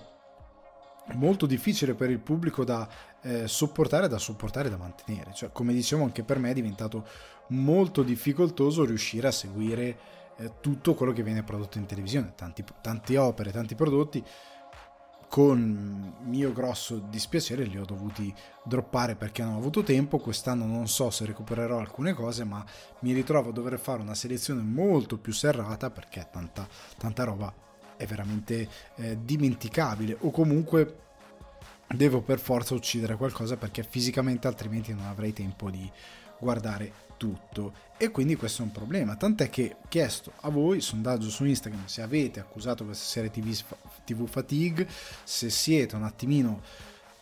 [1.12, 2.88] molto difficile per il pubblico da
[3.22, 5.32] eh, sopportare, da sopportare da mantenere.
[5.32, 7.06] Cioè, come dicevo, anche per me è diventato
[7.48, 9.98] molto difficoltoso riuscire a seguire
[10.38, 14.24] eh, tutto quello che viene prodotto in televisione, tanti, tante opere, tanti prodotti
[15.30, 20.18] con mio grosso dispiacere li ho dovuti droppare perché non ho avuto tempo.
[20.18, 22.64] Quest'anno non so se recupererò alcune cose, ma
[23.02, 26.66] mi ritrovo a dover fare una selezione molto più serrata perché tanta,
[26.98, 27.54] tanta roba
[27.96, 30.96] è veramente eh, dimenticabile o comunque
[31.86, 35.88] devo per forza uccidere qualcosa perché fisicamente altrimenti non avrei tempo di
[36.40, 37.74] guardare tutto.
[37.98, 39.14] E quindi questo è un problema.
[39.14, 43.54] Tant'è che ho chiesto a voi sondaggio su Instagram se avete accusato questa serie TV,
[44.06, 44.88] TV fatigue
[45.22, 46.62] se siete un attimino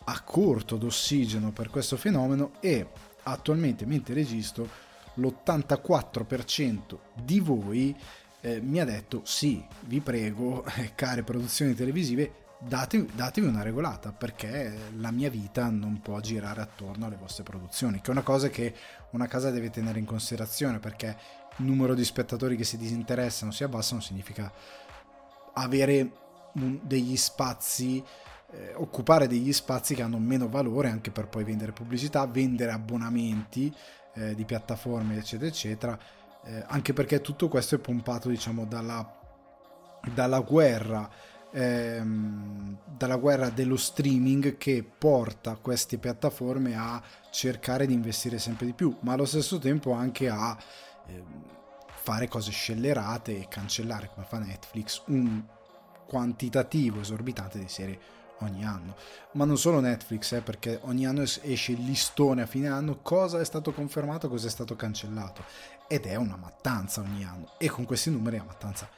[0.05, 2.87] a corto d'ossigeno per questo fenomeno e
[3.23, 4.67] attualmente mentre registro
[5.15, 7.93] l'84% di voi
[8.39, 10.63] eh, mi ha detto sì vi prego
[10.95, 17.05] care produzioni televisive datevi, datevi una regolata perché la mia vita non può girare attorno
[17.05, 18.75] alle vostre produzioni, che è una cosa che
[19.11, 21.17] una casa deve tenere in considerazione perché
[21.57, 24.51] il numero di spettatori che si disinteressano, si abbassano, significa
[25.53, 26.11] avere
[26.53, 28.03] degli spazi,
[28.51, 33.73] eh, occupare degli spazi che hanno meno valore anche per poi vendere pubblicità, vendere abbonamenti
[34.15, 35.99] eh, di piattaforme, eccetera, eccetera.
[36.45, 39.17] Eh, anche perché tutto questo è pompato, diciamo, dalla,
[40.13, 41.09] dalla guerra
[41.51, 48.73] ehm, dalla guerra dello streaming che porta queste piattaforme a cercare di investire sempre di
[48.73, 50.57] più, ma allo stesso tempo anche a
[51.07, 51.43] ehm,
[52.01, 55.43] fare cose scellerate e cancellare come fa Netflix un
[56.07, 57.99] quantitativo esorbitante di serie
[58.39, 58.95] ogni anno.
[59.33, 63.39] Ma non solo Netflix, eh, perché ogni anno esce il listone a fine anno, cosa
[63.39, 65.43] è stato confermato, cosa è stato cancellato.
[65.87, 67.51] Ed è una mattanza ogni anno.
[67.57, 68.89] E con questi numeri la mattanza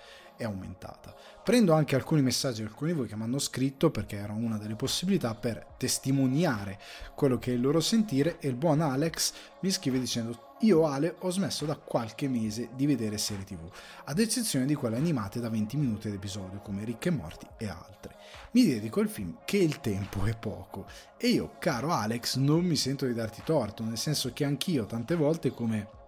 [0.41, 1.15] è aumentata.
[1.43, 4.58] Prendo anche alcuni messaggi di alcuni di voi che mi hanno scritto perché era una
[4.58, 6.80] delle possibilità per testimoniare
[7.15, 11.15] quello che è il loro sentire e il buon Alex mi scrive dicendo io Ale
[11.19, 13.67] ho smesso da qualche mese di vedere serie tv,
[14.06, 18.15] ad eccezione di quelle animate da 20 minuti ad episodio come Ricche Morti e altre.
[18.51, 20.86] Mi dedico al film che il tempo è poco
[21.17, 25.15] e io, caro Alex, non mi sento di darti torto, nel senso che anch'io tante
[25.15, 25.99] volte come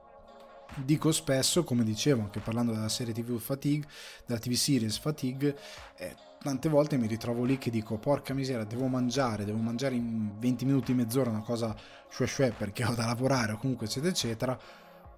[0.78, 3.88] dico spesso, come dicevo anche parlando della serie TV Fatigue,
[4.26, 5.58] della TV series Fatigue,
[5.98, 10.38] eh, tante volte mi ritrovo lì che dico porca miseria, devo mangiare, devo mangiare in
[10.38, 11.76] 20 minuti, mezz'ora una cosa
[12.10, 14.60] shue shue perché ho da lavorare o comunque eccetera eccetera,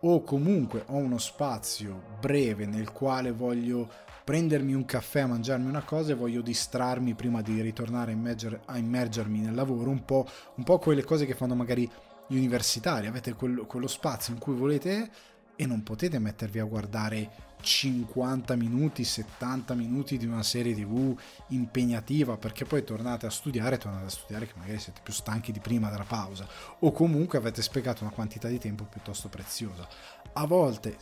[0.01, 3.89] o comunque ho uno spazio breve nel quale voglio
[4.23, 8.77] prendermi un caffè, mangiarmi una cosa e voglio distrarmi prima di ritornare a, immerger, a
[8.77, 11.89] immergermi nel lavoro, un po', un po' quelle cose che fanno magari
[12.27, 15.09] gli universitari, avete quello, quello spazio in cui volete
[15.55, 22.37] e non potete mettervi a guardare 50 minuti, 70 minuti di una serie tv impegnativa
[22.37, 25.89] perché poi tornate a studiare, tornate a studiare che magari siete più stanchi di prima
[25.89, 26.47] della pausa
[26.79, 29.87] o comunque avete spiegato una quantità di tempo piuttosto preziosa.
[30.33, 30.97] A volte,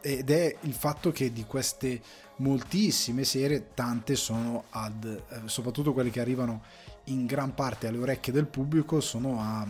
[0.00, 2.00] ed è il fatto che di queste
[2.36, 6.62] moltissime serie, tante sono ad, eh, soprattutto quelle che arrivano
[7.04, 9.66] in gran parte alle orecchie del pubblico, sono a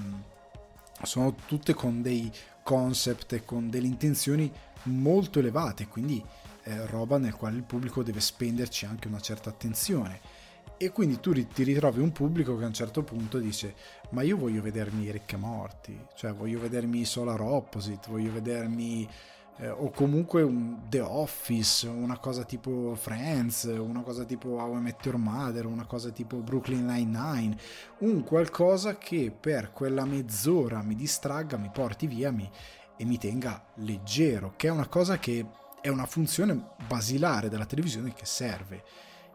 [1.03, 2.33] sono tutte con dei
[2.65, 4.51] concept e con delle intenzioni
[4.85, 6.25] molto elevate, quindi
[6.65, 10.43] eh, roba nel quale il pubblico deve spenderci anche una certa attenzione.
[10.77, 13.75] E quindi tu ti ritrovi un pubblico che a un certo punto dice:
[14.11, 19.09] Ma io voglio vedermi Rick e Morty, cioè voglio vedermi Solar Opposite, voglio vedermi
[19.59, 24.81] eh, o comunque un The Office, una cosa tipo Friends, una cosa tipo How I
[24.81, 27.57] Met Your Mother, una cosa tipo Brooklyn Nine-Nine,
[27.99, 32.51] un qualcosa che per quella mezz'ora mi distragga, mi porti via mi,
[32.97, 35.47] e mi tenga leggero, che è una cosa che
[35.81, 38.83] è una funzione basilare della televisione che serve.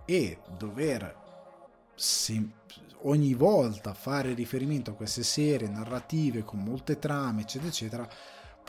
[0.03, 1.15] E dover
[1.95, 2.49] se,
[3.03, 8.10] ogni volta fare riferimento a queste serie narrative con molte trame eccetera eccetera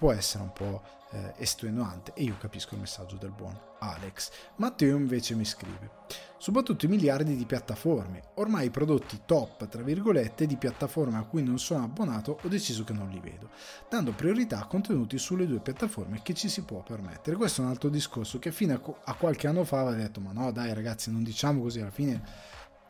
[0.01, 4.31] può essere un po' eh, estenuante e io capisco il messaggio del buon Alex.
[4.57, 5.91] Matteo invece mi scrive,
[6.39, 11.43] soprattutto i miliardi di piattaforme, ormai i prodotti top, tra virgolette, di piattaforme a cui
[11.43, 13.51] non sono abbonato ho deciso che non li vedo,
[13.91, 17.37] dando priorità a contenuti sulle due piattaforme che ci si può permettere.
[17.37, 20.51] Questo è un altro discorso che fino a qualche anno fa aveva detto, ma no
[20.51, 22.23] dai ragazzi non diciamo così, alla fine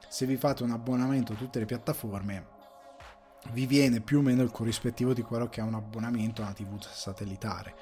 [0.08, 2.58] se vi fate un abbonamento a tutte le piattaforme
[3.52, 6.54] vi viene più o meno il corrispettivo di quello che è un abbonamento a una
[6.54, 7.74] TV satellitare,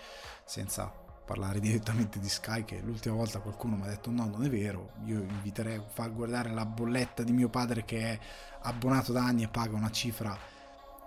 [0.44, 0.90] senza
[1.24, 4.92] parlare direttamente di Sky che l'ultima volta qualcuno mi ha detto no non è vero
[5.04, 8.18] io inviterei a far guardare la bolletta di mio padre che è
[8.62, 10.36] abbonato da anni e paga una cifra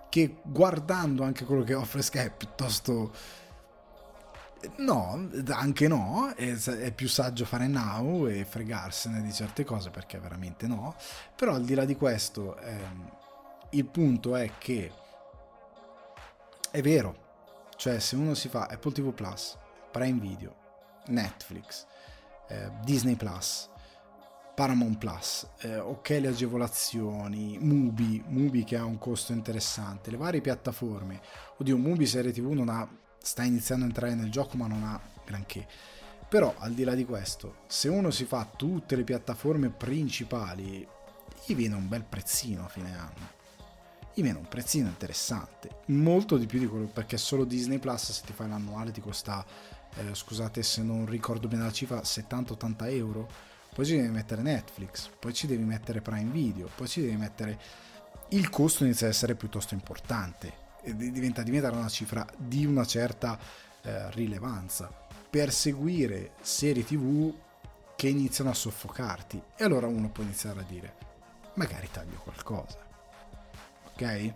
[0.09, 3.11] che guardando anche quello che offre Sky è piuttosto
[4.77, 10.19] no anche no è, è più saggio fare now e fregarsene di certe cose perché
[10.19, 10.95] veramente no.
[11.35, 13.11] Però al di là di questo ehm,
[13.71, 14.91] il punto è che
[16.71, 19.57] è vero, cioè se uno si fa Apple TV Plus,
[19.91, 20.55] Prime Video,
[21.07, 21.85] Netflix,
[22.47, 23.69] eh, Disney Plus,
[24.55, 30.41] Paramount Plus, eh, ok le agevolazioni, Mubi, Mubi che ha un costo interessante, le varie
[30.41, 31.21] piattaforme,
[31.57, 32.87] oddio Mubi serie TV non ha,
[33.19, 35.65] sta iniziando a entrare nel gioco ma non ha granché,
[36.27, 40.85] però al di là di questo, se uno si fa tutte le piattaforme principali,
[41.45, 43.39] gli viene un bel prezzino a fine anno
[44.15, 48.33] viene un prezzino interessante, molto di più di quello perché solo Disney Plus se ti
[48.33, 49.45] fai l'annuale ti costa,
[49.95, 53.29] eh, scusate se non ricordo bene la cifra, 70-80 euro,
[53.73, 57.59] poi ci devi mettere Netflix, poi ci devi mettere Prime Video, poi ci devi mettere...
[58.29, 63.37] Il costo inizia ad essere piuttosto importante e diventa diventare una cifra di una certa
[63.81, 64.89] eh, rilevanza.
[65.29, 67.33] Per seguire serie tv
[67.95, 69.41] che iniziano a soffocarti.
[69.57, 70.95] E allora uno può iniziare a dire
[71.55, 72.90] magari taglio qualcosa
[73.93, 74.33] ok?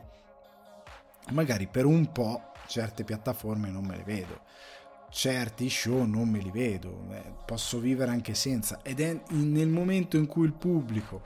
[1.32, 4.42] Magari per un po' certe piattaforme non me le vedo,
[5.10, 10.18] certi show non me li vedo, eh, posso vivere anche senza ed è nel momento
[10.18, 11.22] in cui il pubblico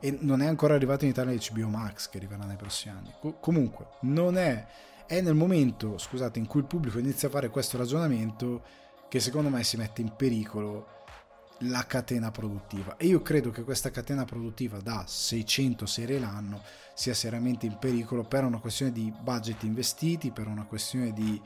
[0.00, 3.12] e non è ancora arrivato in Italia HBO Max che arriverà nei prossimi anni.
[3.20, 4.66] Co- comunque, non è
[5.06, 8.62] è nel momento, scusate, in cui il pubblico inizia a fare questo ragionamento
[9.08, 11.03] che secondo me si mette in pericolo
[11.60, 12.96] la catena produttiva.
[12.96, 16.62] E io credo che questa catena produttiva da 600 serie l'anno
[16.94, 21.40] sia seriamente in pericolo per una questione di budget investiti, per una questione di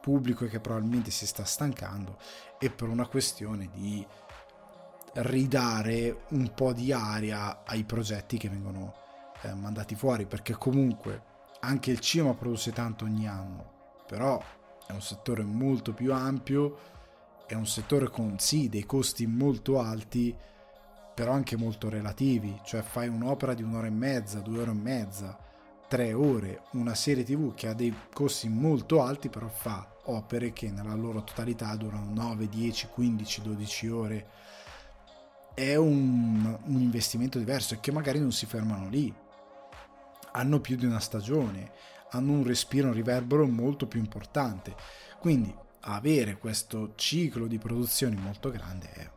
[0.00, 2.18] pubblico che probabilmente si sta stancando
[2.60, 4.06] e per una questione di
[5.14, 8.94] ridare un po' di aria ai progetti che vengono
[9.42, 11.22] eh, mandati fuori perché comunque
[11.60, 14.40] anche il cinema produce tanto ogni anno però
[14.86, 16.94] è un settore molto più ampio
[17.46, 20.34] è un settore con sì dei costi molto alti,
[21.14, 25.38] però anche molto relativi, cioè fai un'opera di un'ora e mezza, due ore e mezza,
[25.88, 30.70] tre ore, una serie tv che ha dei costi molto alti, però fa opere che
[30.70, 34.26] nella loro totalità durano 9, 10, 15, 12 ore.
[35.54, 39.12] È un, un investimento diverso e che magari non si fermano lì.
[40.32, 41.70] Hanno più di una stagione,
[42.10, 44.74] hanno un respiro, un riverbero molto più importante.
[45.18, 45.54] Quindi
[45.94, 49.10] avere questo ciclo di produzioni molto grande è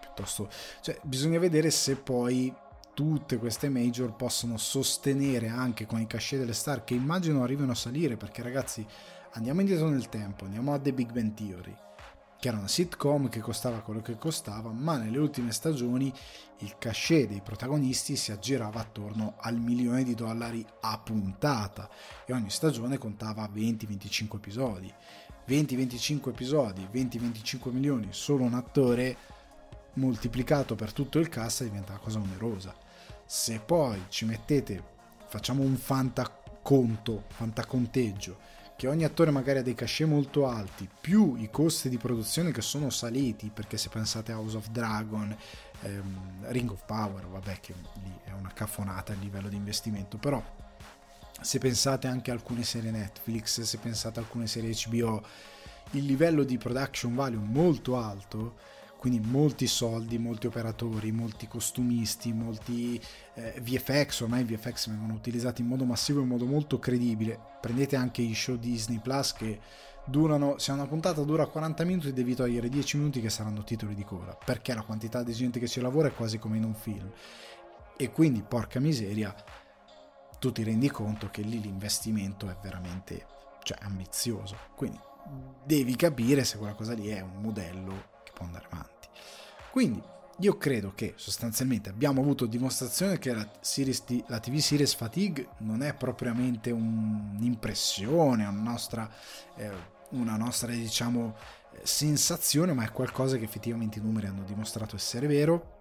[0.00, 0.48] piuttosto...
[0.80, 2.52] Cioè, bisogna vedere se poi
[2.94, 7.76] tutte queste major possono sostenere anche con i cachet delle star che immagino arrivino a
[7.76, 8.84] salire perché ragazzi
[9.32, 11.76] andiamo indietro nel tempo andiamo a The Big Bang Theory
[12.40, 16.12] che era una sitcom che costava quello che costava, ma nelle ultime stagioni
[16.58, 21.90] il cachet dei protagonisti si aggirava attorno al milione di dollari a puntata
[22.24, 24.94] e ogni stagione contava 20-25 episodi.
[25.48, 29.16] 20-25 episodi, 20-25 milioni, solo un attore
[29.94, 32.74] moltiplicato per tutto il cast diventa una cosa onerosa.
[33.24, 34.82] Se poi ci mettete,
[35.26, 41.50] facciamo un fantaconto, fantaconteggio, che ogni attore magari ha dei cachet molto alti, più i
[41.50, 45.36] costi di produzione che sono saliti, perché se pensate a House of Dragon,
[45.80, 50.40] ehm, Ring of Power, vabbè che lì è una caffonata a livello di investimento, però
[51.40, 55.22] se pensate anche a alcune serie Netflix, se pensate a alcune serie HBO,
[55.92, 58.56] il livello di production value molto alto,
[58.98, 63.00] quindi molti soldi, molti operatori, molti costumisti, molti
[63.34, 67.38] eh, VFX, ormai i VFX vengono utilizzati in modo massivo e in modo molto credibile.
[67.60, 69.60] Prendete anche i show Disney Plus che
[70.04, 74.04] durano, se una puntata dura 40 minuti devi togliere 10 minuti che saranno titoli di
[74.04, 77.08] coda, perché la quantità di gente che ci lavora è quasi come in un film.
[77.96, 79.34] E quindi, porca miseria,
[80.38, 83.26] tu ti rendi conto che lì l'investimento è veramente
[83.62, 84.56] cioè, ambizioso.
[84.74, 84.98] Quindi
[85.64, 89.08] devi capire se quella cosa lì è un modello può andare avanti.
[89.70, 90.00] Quindi
[90.40, 95.82] io credo che sostanzialmente abbiamo avuto dimostrazione che la, series, la TV series fatigue non
[95.82, 99.10] è propriamente un'impressione, una nostra,
[99.56, 99.70] eh,
[100.10, 101.34] una nostra diciamo,
[101.82, 105.76] sensazione, ma è qualcosa che effettivamente i numeri hanno dimostrato essere vero,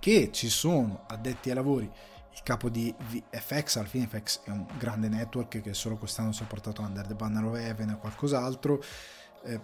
[0.00, 1.90] che ci sono addetti ai lavori
[2.34, 6.42] il capo di VFX, alla fine FX è un grande network che solo quest'anno si
[6.42, 8.82] è portato Under the Banner of Heaven e qualcos'altro,
[9.44, 9.60] eh,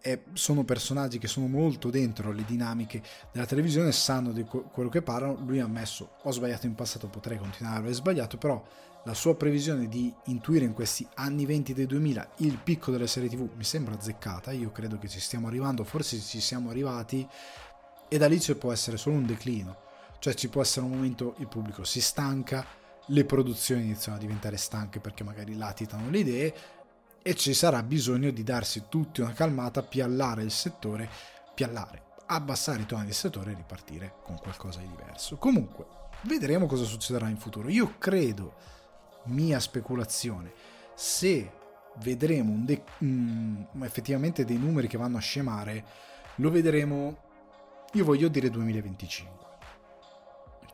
[0.00, 3.02] è, sono personaggi che sono molto dentro le dinamiche
[3.32, 5.36] della televisione, sanno di quello che parlano.
[5.44, 8.64] Lui ha ammesso: Ho sbagliato in passato, potrei continuare a aver sbagliato, però
[9.04, 13.28] la sua previsione di intuire in questi anni 20 dei 2000 il picco delle serie
[13.28, 14.52] TV mi sembra azzeccata.
[14.52, 17.26] Io credo che ci stiamo arrivando, forse ci siamo arrivati,
[18.08, 19.86] e da lì ci può essere solo un declino.
[20.18, 22.66] Cioè, ci può essere un momento il pubblico si stanca,
[23.06, 26.54] le produzioni iniziano a diventare stanche perché magari latitano le idee
[27.22, 31.08] e ci sarà bisogno di darsi tutti una calmata, piallare il settore,
[31.54, 35.36] piallare, abbassare i toni del settore e ripartire con qualcosa di diverso.
[35.36, 35.86] Comunque,
[36.22, 37.68] vedremo cosa succederà in futuro.
[37.68, 38.54] Io credo,
[39.24, 40.52] mia speculazione,
[40.94, 41.52] se
[41.96, 45.84] vedremo un de- um, effettivamente dei numeri che vanno a scemare,
[46.36, 47.16] lo vedremo,
[47.92, 49.37] io voglio dire 2025.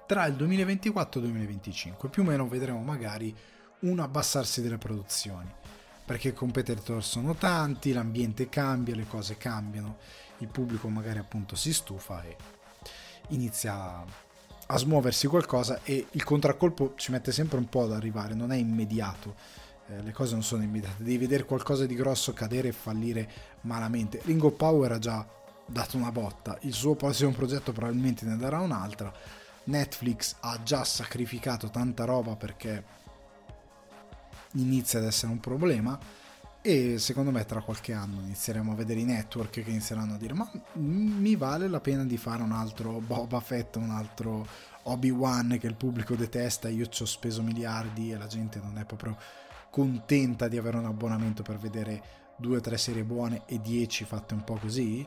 [0.06, 3.34] Tra il 2024 e il 2025, più o meno vedremo magari
[3.80, 5.50] un abbassarsi delle produzioni
[6.04, 9.96] perché i competitor sono tanti, l'ambiente cambia, le cose cambiano,
[10.38, 12.36] il pubblico magari appunto si stufa e
[13.28, 14.04] inizia
[14.66, 18.56] a smuoversi qualcosa e il contraccolpo ci mette sempre un po' ad arrivare, non è
[18.56, 19.34] immediato.
[19.88, 23.30] Eh, le cose non sono immediate, devi vedere qualcosa di grosso cadere e fallire
[23.62, 24.20] malamente.
[24.24, 25.26] Ringo Power ha già
[25.66, 29.12] dato una botta, il suo prossimo progetto probabilmente ne darà un'altra.
[29.64, 32.84] Netflix ha già sacrificato tanta roba perché
[34.52, 35.98] inizia ad essere un problema
[36.60, 40.32] e secondo me tra qualche anno inizieremo a vedere i network che inizieranno a dire
[40.32, 44.46] ma mi vale la pena di fare un altro Boba Fett, un altro
[44.84, 48.84] Obi-Wan che il pubblico detesta, io ci ho speso miliardi e la gente non è
[48.84, 49.16] proprio
[49.70, 52.02] contenta di avere un abbonamento per vedere
[52.36, 55.06] due o tre serie buone e dieci fatte un po' così,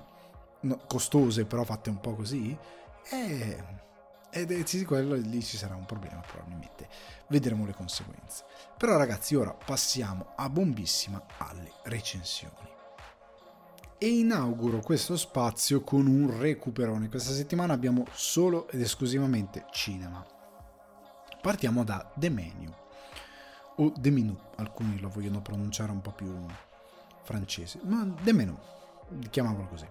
[0.61, 2.57] no, costose però fatte un po' così,
[3.09, 3.63] e
[4.29, 6.87] ed è sì, quello lì ci sarà un problema probabilmente
[7.27, 8.43] vedremo le conseguenze.
[8.77, 12.75] Però ragazzi ora passiamo a bombissima alle recensioni.
[13.97, 17.09] E inauguro questo spazio con un recuperone.
[17.09, 20.23] Questa settimana abbiamo solo ed esclusivamente cinema.
[21.41, 22.71] Partiamo da The Menu.
[23.77, 26.45] O The Menu alcuni lo vogliono pronunciare un po' più
[27.27, 28.57] francese ma The Menu
[29.29, 29.85] chiamiamolo così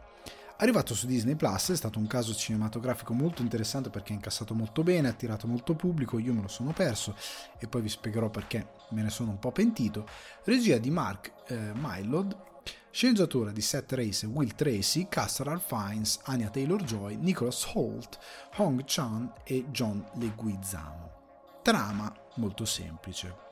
[0.58, 4.82] Arrivato su Disney Plus è stato un caso cinematografico molto interessante perché ha incassato molto
[4.82, 7.14] bene, ha attirato molto pubblico, io me lo sono perso
[7.58, 10.08] e poi vi spiegherò perché me ne sono un po' pentito.
[10.44, 12.34] Regia di Mark eh, Mylod,
[12.90, 18.18] sceneggiatura di Seth Race e Will Tracy, Ralph Fiennes, Anya Taylor-Joy, Nicholas Holt,
[18.56, 21.60] Hong Chan e John Leguizamo.
[21.60, 23.45] Trama molto semplice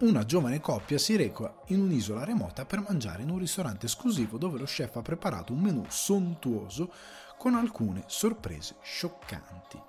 [0.00, 4.58] una giovane coppia si reca in un'isola remota per mangiare in un ristorante esclusivo dove
[4.58, 6.92] lo chef ha preparato un menù sontuoso
[7.36, 9.80] con alcune sorprese scioccanti.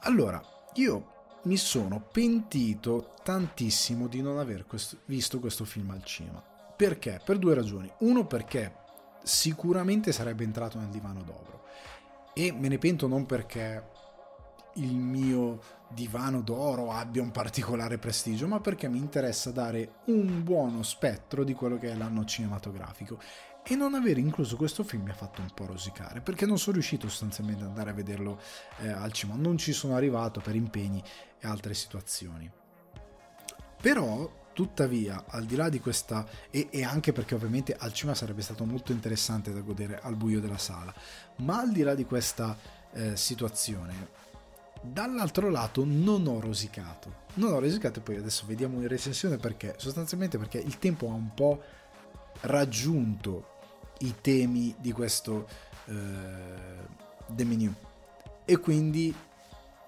[0.00, 0.40] Allora,
[0.74, 6.42] io mi sono pentito tantissimo di non aver questo, visto questo film al cinema.
[6.76, 7.20] Perché?
[7.24, 7.90] Per due ragioni.
[7.98, 8.74] Uno perché
[9.22, 11.64] sicuramente sarebbe entrato nel divano d'oro.
[12.32, 13.88] E me ne pento non perché
[14.74, 15.60] il mio
[15.92, 21.52] divano d'oro abbia un particolare prestigio, ma perché mi interessa dare un buono spettro di
[21.52, 23.18] quello che è l'anno cinematografico.
[23.62, 26.74] E non aver incluso questo film mi ha fatto un po' rosicare, perché non sono
[26.74, 28.40] riuscito sostanzialmente ad andare a vederlo
[28.78, 31.02] eh, al cinema, non ci sono arrivato per impegni
[31.38, 32.50] e altre situazioni.
[33.80, 38.42] Però tuttavia al di là di questa e, e, anche perché ovviamente al cinema sarebbe
[38.42, 40.92] stato molto interessante da godere al buio della sala
[41.36, 42.58] ma al di là di questa
[42.92, 44.28] eh, situazione
[44.80, 49.74] dall'altro lato non ho rosicato non ho rosicato e poi adesso vediamo in recensione perché
[49.76, 51.62] sostanzialmente perché il tempo ha un po'
[52.42, 53.58] raggiunto
[53.98, 55.46] i temi di questo
[55.86, 55.94] eh,
[57.28, 57.72] The Menu
[58.44, 59.14] e quindi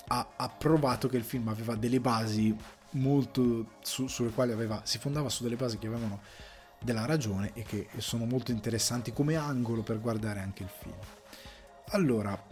[0.09, 2.55] ha, ha provato che il film aveva delle basi
[2.91, 6.21] molto su, sulle quali aveva, si fondava su delle basi che avevano
[6.81, 10.97] della ragione e che sono molto interessanti come angolo per guardare anche il film.
[11.91, 12.52] Allora,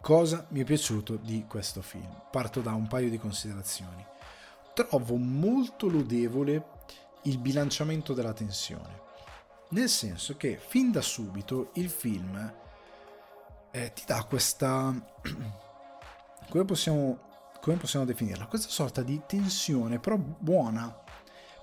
[0.00, 2.22] cosa mi è piaciuto di questo film?
[2.30, 4.04] Parto da un paio di considerazioni.
[4.74, 6.74] Trovo molto lodevole
[7.22, 9.00] il bilanciamento della tensione,
[9.70, 12.54] nel senso che fin da subito il film
[13.70, 14.94] eh, ti dà questa...
[16.48, 17.26] come possiamo
[17.66, 18.46] come possiamo definirla?
[18.46, 20.96] Questa sorta di tensione, però buona,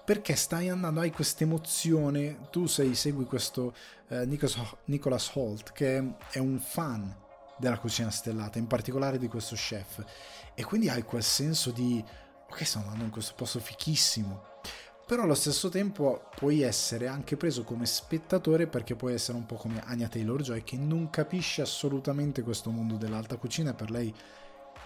[0.04, 3.74] perché stai andando, hai questa emozione, tu sei, segui questo
[4.10, 7.22] eh, Nicholas Holt, che è un fan
[7.64, 10.04] della cucina stellata, in particolare di questo chef,
[10.54, 12.04] e quindi hai quel senso di,
[12.50, 14.52] ok, sto andando in questo posto fichissimo,
[15.06, 19.56] però allo stesso tempo puoi essere anche preso come spettatore perché puoi essere un po'
[19.56, 24.14] come Anya Taylor-Joy che non capisce assolutamente questo mondo dell'alta cucina e per lei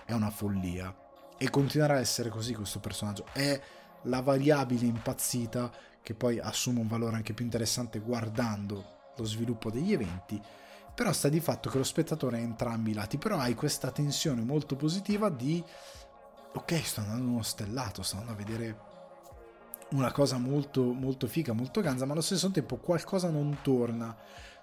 [0.06, 0.96] è una follia
[1.38, 3.26] e continuerà a essere così questo personaggio.
[3.32, 3.62] È
[4.04, 5.72] la variabile impazzita
[6.02, 10.42] che poi assume un valore anche più interessante guardando lo sviluppo degli eventi.
[10.98, 14.42] Però sta di fatto che lo spettatore è entrambi i lati, però hai questa tensione
[14.42, 15.64] molto positiva di
[16.54, 18.80] ok, sto andando uno stellato, sto andando a vedere
[19.92, 24.18] una cosa molto, molto figa, molto ganza, ma allo stesso tempo qualcosa non torna.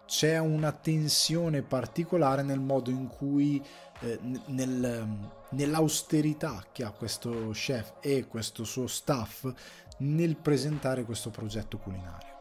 [0.07, 3.65] C'è una tensione particolare nel modo in cui,
[4.01, 5.17] eh, nel,
[5.51, 9.49] nell'austerità che ha questo chef e questo suo staff
[9.99, 12.33] nel presentare questo progetto culinario.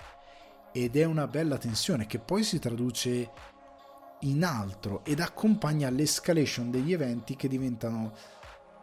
[0.71, 3.51] Ed è una bella tensione che poi si traduce
[4.23, 8.13] in altro ed accompagna l'escalation degli eventi che diventano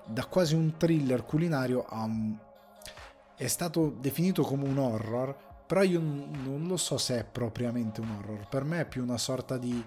[0.07, 2.36] da quasi un thriller culinario a un...
[3.36, 5.36] è stato definito come un horror,
[5.66, 9.18] però io non lo so se è propriamente un horror, per me è più una
[9.18, 9.84] sorta di...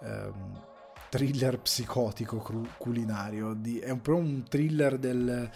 [0.00, 0.74] Um,
[1.08, 5.50] thriller psicotico culinario, di, è po' un thriller del,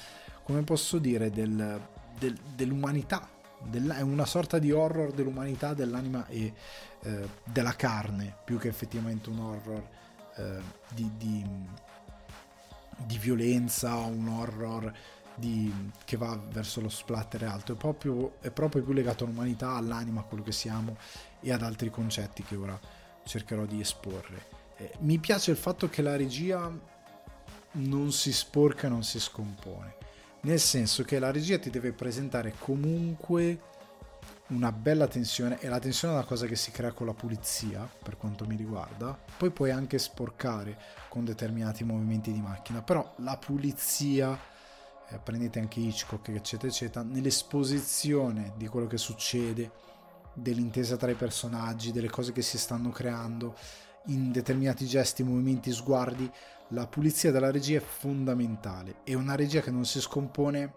[0.44, 1.80] come posso dire, del,
[2.18, 3.39] del, dell'umanità, del,
[3.70, 6.52] è una sorta di horror dell'umanità, dell'anima e
[7.02, 9.88] eh, della carne, più che effettivamente un horror
[10.36, 10.60] eh,
[10.94, 11.44] di, di,
[13.06, 14.92] di, violenza, un horror
[15.34, 15.72] di,
[16.04, 20.20] che va verso lo splatter e altro, è proprio, è proprio più legato all'umanità, all'anima,
[20.20, 20.96] a quello che siamo
[21.40, 22.78] e ad altri concetti che ora
[23.24, 24.58] cercherò di esporre.
[24.76, 26.70] Eh, mi piace il fatto che la regia
[27.72, 30.08] non si sporca, non si scompone.
[30.42, 33.60] Nel senso che la regia ti deve presentare comunque
[34.48, 37.88] una bella tensione e la tensione è una cosa che si crea con la pulizia
[38.02, 39.16] per quanto mi riguarda.
[39.36, 40.76] Poi puoi anche sporcare
[41.08, 44.38] con determinati movimenti di macchina però la pulizia
[45.08, 49.70] eh, prendete anche Hitchcock eccetera eccetera nell'esposizione di quello che succede
[50.32, 53.54] dell'intesa tra i personaggi delle cose che si stanno creando
[54.06, 56.30] in determinati gesti, movimenti, sguardi,
[56.70, 58.96] la pulizia della regia è fondamentale.
[59.04, 60.74] È una regia che non si scompone,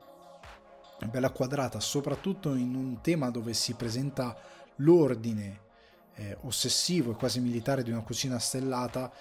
[1.00, 4.36] è bella quadrata, soprattutto in un tema dove si presenta
[4.78, 5.62] l'ordine
[6.16, 9.12] eh, ossessivo e quasi militare di una cucina stellata.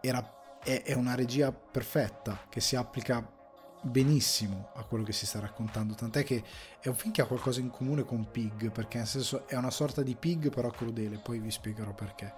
[0.00, 3.36] Era, è, è una regia perfetta che si applica
[3.80, 6.42] benissimo a quello che si sta raccontando, tant'è che
[6.80, 9.70] è un film che ha qualcosa in comune con Pig, perché nel senso è una
[9.70, 12.34] sorta di Pig però crudele, poi vi spiegherò perché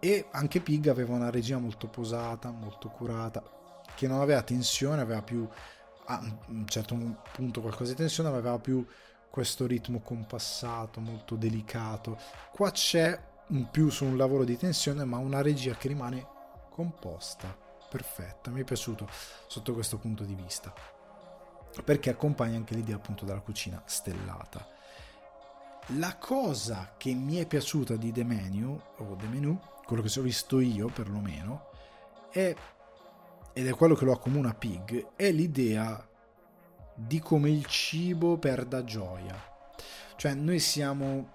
[0.00, 3.42] e anche Pig aveva una regia molto posata, molto curata,
[3.94, 5.48] che non aveva tensione, aveva più
[6.06, 6.96] a un certo
[7.32, 8.86] punto qualcosa di tensione, ma aveva più
[9.30, 12.18] questo ritmo compassato, molto delicato.
[12.52, 13.18] Qua c'è
[13.48, 16.26] un più su un lavoro di tensione, ma una regia che rimane
[16.70, 17.56] composta,
[17.90, 18.50] perfetta.
[18.50, 19.08] Mi è piaciuto
[19.46, 20.72] sotto questo punto di vista.
[21.84, 24.66] Perché accompagna anche l'idea appunto della cucina stellata.
[25.92, 29.58] La cosa che mi è piaciuta di The Menu o The Menu
[29.88, 31.70] quello che ho visto io perlomeno,
[32.30, 32.54] è,
[33.54, 36.06] ed è quello che lo accomuna Pig, è l'idea
[36.94, 39.34] di come il cibo perda gioia.
[40.14, 41.32] Cioè noi siamo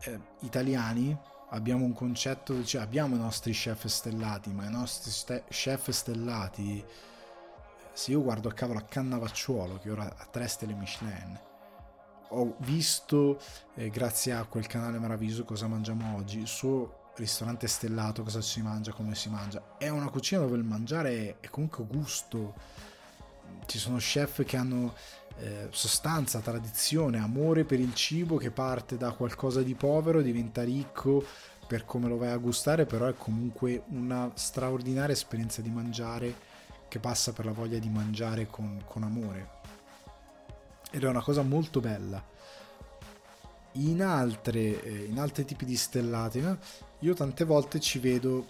[0.00, 1.14] eh, italiani,
[1.50, 6.82] abbiamo un concetto, cioè abbiamo i nostri chef stellati, ma i nostri ste- chef stellati
[7.92, 11.38] se io guardo a cavolo a Cannavacciuolo che ora ha tre stelle Michelin
[12.28, 13.40] ho visto
[13.74, 18.62] eh, grazie a quel canale meraviglioso cosa mangiamo oggi il suo ristorante stellato cosa si
[18.62, 22.54] mangia come si mangia è una cucina dove il mangiare è comunque gusto
[23.66, 24.94] ci sono chef che hanno
[25.38, 31.24] eh, sostanza, tradizione, amore per il cibo che parte da qualcosa di povero, diventa ricco
[31.66, 36.48] per come lo vai a gustare, però è comunque una straordinaria esperienza di mangiare
[36.88, 39.58] che passa per la voglia di mangiare con, con amore.
[40.90, 42.22] Ed è una cosa molto bella.
[43.74, 46.56] In, altre, eh, in altri tipi di stellati, eh,
[47.00, 48.46] io tante volte ci vedo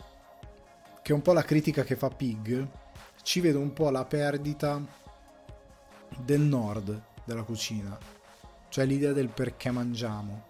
[1.02, 2.66] che è un po' la critica che fa Pig,
[3.22, 4.80] ci vedo un po' la perdita
[6.18, 7.98] del nord della cucina,
[8.68, 10.48] cioè l'idea del perché mangiamo,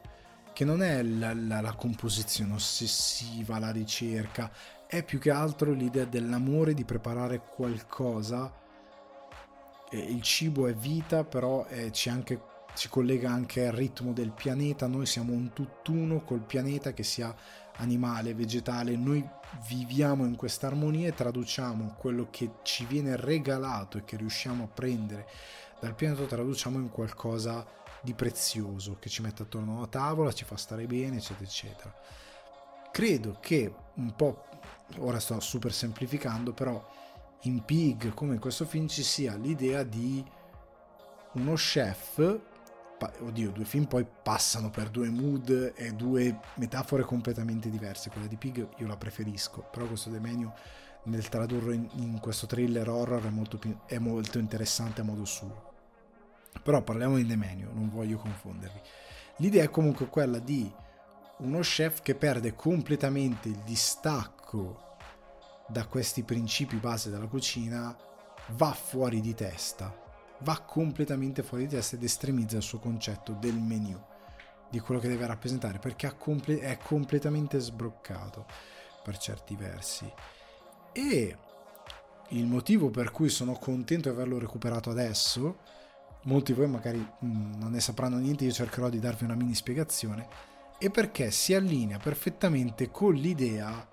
[0.53, 4.51] che non è la, la, la composizione ossessiva, la ricerca,
[4.87, 8.53] è più che altro l'idea dell'amore di preparare qualcosa.
[9.93, 12.41] il cibo è vita, però è, ci, anche,
[12.75, 14.87] ci collega anche al ritmo del pianeta.
[14.87, 17.35] Noi siamo un tutt'uno col pianeta, che sia
[17.77, 18.97] animale, vegetale.
[18.97, 19.27] Noi
[19.68, 24.68] viviamo in questa armonia e traduciamo quello che ci viene regalato e che riusciamo a
[24.68, 25.27] prendere
[25.81, 27.66] dal pianeta traduciamo in qualcosa
[28.03, 31.95] di prezioso che ci mette attorno alla tavola, ci fa stare bene, eccetera, eccetera.
[32.93, 34.45] Credo che un po',
[34.99, 36.87] ora sto super semplificando, però
[37.43, 40.23] in Pig, come in questo film, ci sia l'idea di
[41.33, 42.41] uno chef.
[43.03, 48.11] Oddio, due film poi passano per due mood e due metafore completamente diverse.
[48.11, 50.55] Quella di Pig io la preferisco, però questo demenio
[51.05, 55.25] nel tradurre in, in questo thriller horror è molto, più, è molto interessante a modo
[55.25, 55.69] suo.
[56.63, 58.81] Però parliamo di Demenio, non voglio confondervi.
[59.37, 60.71] L'idea è comunque quella di
[61.39, 64.97] uno chef che perde completamente il distacco
[65.69, 67.97] da questi principi base della cucina,
[68.49, 69.95] va fuori di testa,
[70.41, 73.99] va completamente fuori di testa ed estremizza il suo concetto del menu,
[74.70, 76.14] di quello che deve rappresentare, perché
[76.61, 78.47] è completamente sbroccato
[79.03, 80.11] per certi versi.
[80.93, 81.36] E
[82.28, 85.78] il motivo per cui sono contento di averlo recuperato adesso
[86.24, 89.55] molti di voi magari mm, non ne sapranno niente, io cercherò di darvi una mini
[89.55, 90.28] spiegazione,
[90.78, 93.88] e perché si allinea perfettamente con l'idea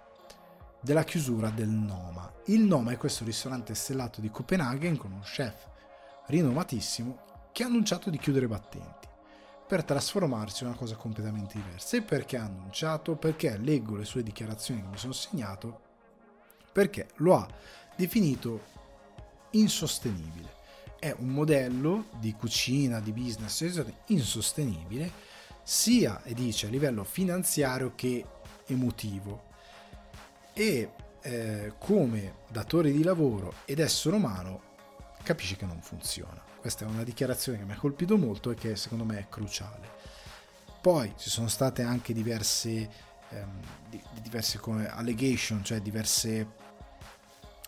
[0.81, 2.31] della chiusura del Noma.
[2.45, 5.75] Il Noma è questo ristorante stellato di Copenaghen con un chef
[6.27, 9.07] rinomatissimo che ha annunciato di chiudere battenti
[9.67, 11.97] per trasformarsi in una cosa completamente diversa.
[11.97, 13.15] E perché ha annunciato?
[13.15, 15.81] Perché leggo le sue dichiarazioni che mi sono segnato,
[16.71, 17.47] perché lo ha
[17.95, 18.75] definito
[19.51, 20.55] insostenibile
[20.99, 23.63] è un modello di cucina, di business
[24.07, 25.11] insostenibile,
[25.63, 28.25] sia e dice a livello finanziario che
[28.65, 29.45] emotivo.
[30.53, 34.61] E eh, come datore di lavoro ed essere umano
[35.27, 36.41] capisci che non funziona.
[36.61, 39.95] Questa è una dichiarazione che mi ha colpito molto e che secondo me è cruciale.
[40.81, 42.89] Poi ci sono state anche diverse,
[43.29, 43.59] ehm,
[44.21, 46.47] diverse allegation, cioè diverse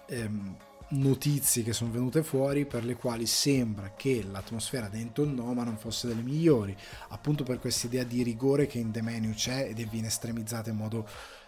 [0.05, 0.55] ehm,
[0.91, 5.78] notizie che sono venute fuori per le quali sembra che l'atmosfera dentro il Noma non
[5.78, 6.76] fosse delle migliori,
[7.10, 10.78] appunto per questa idea di rigore che in The Menu c'è ed viene estremizzata in
[10.78, 11.05] modo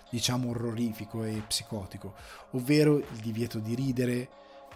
[0.10, 2.16] diciamo orrorifico e psicotico,
[2.52, 4.28] ovvero il divieto di ridere,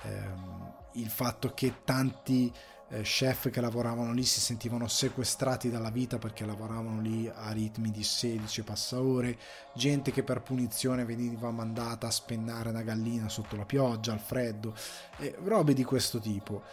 [0.03, 2.51] ehm, il fatto che tanti
[2.89, 7.91] eh, chef che lavoravano lì si sentivano sequestrati dalla vita perché lavoravano lì a ritmi
[7.91, 9.37] di 16 passaore,
[9.73, 14.75] gente che per punizione veniva mandata a spennare una gallina sotto la pioggia, al freddo,
[15.17, 16.63] eh, robe di questo tipo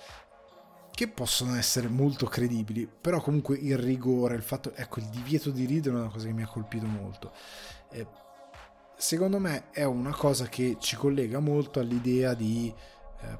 [0.90, 5.64] che possono essere molto credibili, però comunque il rigore, il fatto, ecco, il divieto di
[5.64, 7.32] ridere è una cosa che mi ha colpito molto.
[7.88, 8.06] Eh,
[8.94, 12.72] secondo me è una cosa che ci collega molto all'idea di
[13.22, 13.38] eh,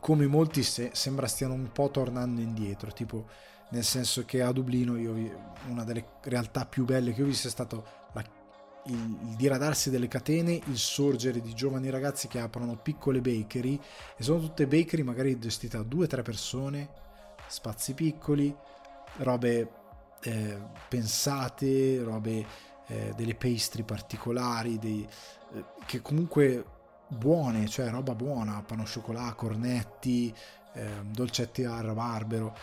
[0.00, 3.26] come molti se, sembra stiano un po' tornando indietro, tipo
[3.70, 5.14] nel senso che a Dublino io,
[5.68, 8.24] una delle realtà più belle che ho visto è stato la,
[8.86, 13.80] il, il, diradarsi delle catene, il sorgere di giovani ragazzi che aprono piccole bakery
[14.16, 16.88] e sono tutte bakery magari gestite da due o tre persone,
[17.48, 18.54] spazi piccoli,
[19.18, 19.70] robe
[20.22, 22.46] eh, pensate, robe
[22.86, 25.06] eh, delle pastry particolari, dei,
[25.54, 26.64] eh, che comunque
[27.14, 30.34] buone, cioè roba buona, panno cioccolato, cornetti,
[30.74, 32.56] eh, dolcetti al rabarbero,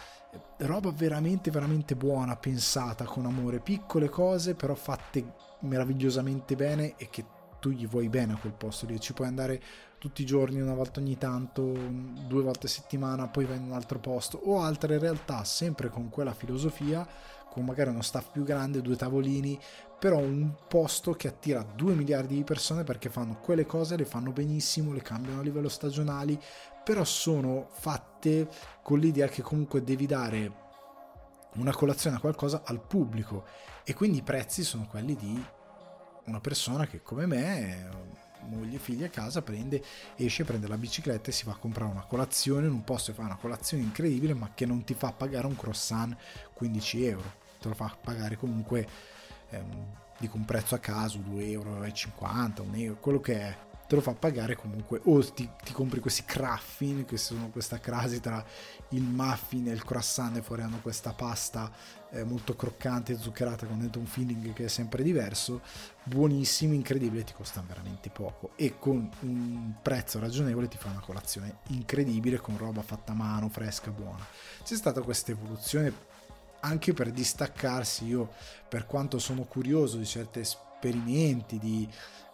[0.57, 7.25] roba veramente veramente buona, pensata con amore, piccole cose però fatte meravigliosamente bene e che
[7.59, 9.61] tu gli vuoi bene a quel posto lì, ci puoi andare
[9.99, 13.73] tutti i giorni, una volta ogni tanto, due volte a settimana, poi vai in un
[13.73, 14.41] altro posto.
[14.45, 17.07] O altre realtà sempre con quella filosofia
[17.51, 19.59] con magari uno staff più grande, due tavolini,
[20.01, 24.31] però un posto che attira 2 miliardi di persone perché fanno quelle cose, le fanno
[24.31, 26.41] benissimo, le cambiano a livello stagionali,
[26.83, 28.49] però sono fatte
[28.81, 30.51] con l'idea che comunque devi dare
[31.57, 33.45] una colazione a qualcosa al pubblico.
[33.83, 35.39] E quindi i prezzi sono quelli di
[36.25, 37.89] una persona che come me
[38.47, 39.83] moglie figli a casa prende
[40.15, 43.13] esce prende la bicicletta e si va a comprare una colazione in un posto e
[43.13, 46.17] fa una colazione incredibile ma che non ti fa pagare un croissant
[46.55, 47.33] 15 euro.
[47.59, 49.19] Te lo fa pagare comunque
[49.51, 49.85] ehm,
[50.17, 53.57] dico un prezzo a caso 2,50 euro 1 euro quello che è
[53.91, 58.21] te lo fa pagare comunque o ti, ti compri questi craffin che sono questa crasi
[58.21, 58.41] tra
[58.91, 61.69] il muffin e il croissant e fuori hanno questa pasta
[62.11, 65.59] eh, molto croccante e zuccherata con dentro un feeling che è sempre diverso
[66.03, 68.51] buonissimi, incredibili ti costano veramente poco.
[68.55, 73.49] E con un prezzo ragionevole ti fa una colazione incredibile con roba fatta a mano,
[73.49, 74.25] fresca, buona.
[74.63, 75.93] C'è stata questa evoluzione
[76.61, 78.31] anche per distaccarsi io
[78.67, 81.87] per quanto sono curioso di certi esperimenti di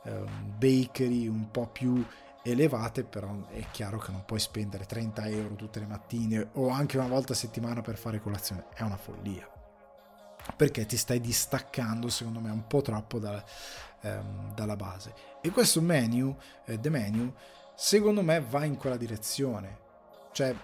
[0.08, 2.06] Ehm, bakery un po' più
[2.44, 6.98] elevate, però è chiaro che non puoi spendere 30 euro tutte le mattine o anche
[6.98, 9.50] una volta a settimana per fare colazione, è una follia.
[10.56, 13.44] Perché ti stai distaccando, secondo me, un po' troppo da,
[14.02, 15.14] ehm, dalla base.
[15.42, 16.34] E questo menu,
[16.66, 17.34] eh, The Menu,
[17.76, 19.80] secondo me va in quella direzione.
[20.32, 20.56] Cioè,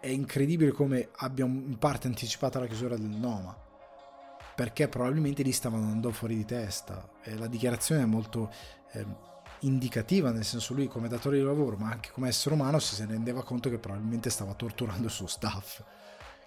[0.00, 3.66] è incredibile come abbia in parte anticipato la chiusura del Noma
[4.58, 7.08] perché probabilmente lì stavano andando fuori di testa.
[7.22, 8.50] E la dichiarazione è molto
[8.90, 9.06] eh,
[9.60, 13.44] indicativa, nel senso lui come datore di lavoro, ma anche come essere umano, si rendeva
[13.44, 15.80] conto che probabilmente stava torturando il suo staff.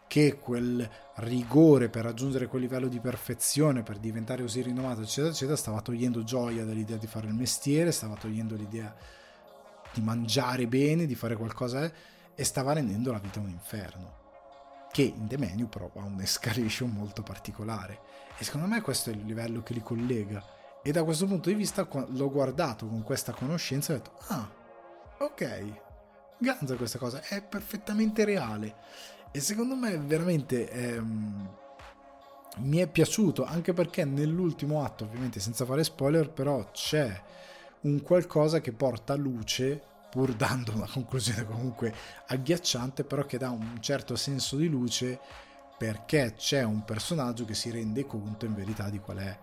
[0.08, 5.56] Che quel rigore per raggiungere quel livello di perfezione, per diventare così rinomato, eccetera, eccetera,
[5.56, 8.94] stava togliendo gioia dall'idea di fare il mestiere, stava togliendo l'idea
[9.94, 11.94] di mangiare bene, di fare qualcosa eh,
[12.36, 14.20] e stava rendendo la vita un inferno
[14.92, 18.00] che in The Menu però ha un'escalation molto particolare.
[18.38, 20.44] E secondo me questo è il livello che li collega.
[20.84, 24.50] E da questo punto di vista l'ho guardato con questa conoscenza e ho detto ah
[25.20, 25.90] ok
[26.42, 28.76] ganza questa cosa è perfettamente reale.
[29.32, 31.50] E secondo me veramente ehm,
[32.58, 37.22] mi è piaciuto anche perché nell'ultimo atto ovviamente senza fare spoiler però c'è
[37.82, 41.94] un qualcosa che porta luce pur dando una conclusione comunque
[42.28, 45.20] agghiacciante, però che dà un certo senso di luce
[45.78, 49.40] perché c'è un personaggio che si rende conto in verità di qual è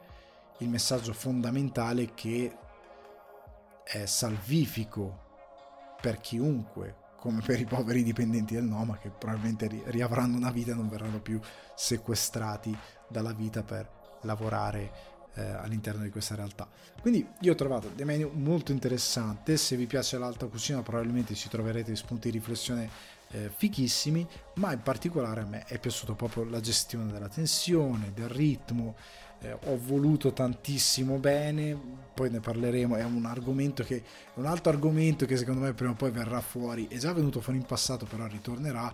[0.59, 2.57] il messaggio fondamentale che
[3.83, 5.27] è salvifico
[6.01, 10.75] per chiunque, come per i poveri dipendenti del Noma che probabilmente riavranno una vita e
[10.75, 11.41] non verranno più
[11.75, 12.77] sequestrati
[13.09, 13.91] dalla vita per
[14.23, 16.69] lavorare eh, all'interno di questa realtà.
[17.01, 21.49] Quindi io ho trovato dei menu molto interessante, se vi piace l'alta cucina probabilmente ci
[21.49, 22.91] troverete spunti di riflessione
[23.31, 28.29] eh, fichissimi, ma in particolare a me è piaciuta proprio la gestione della tensione, del
[28.29, 28.97] ritmo,
[29.41, 31.79] eh, ho voluto tantissimo bene,
[32.13, 34.03] poi ne parleremo, è un argomento che
[34.35, 37.61] un altro argomento che secondo me prima o poi verrà fuori, è già venuto fuori
[37.61, 38.93] in passato però ritornerà,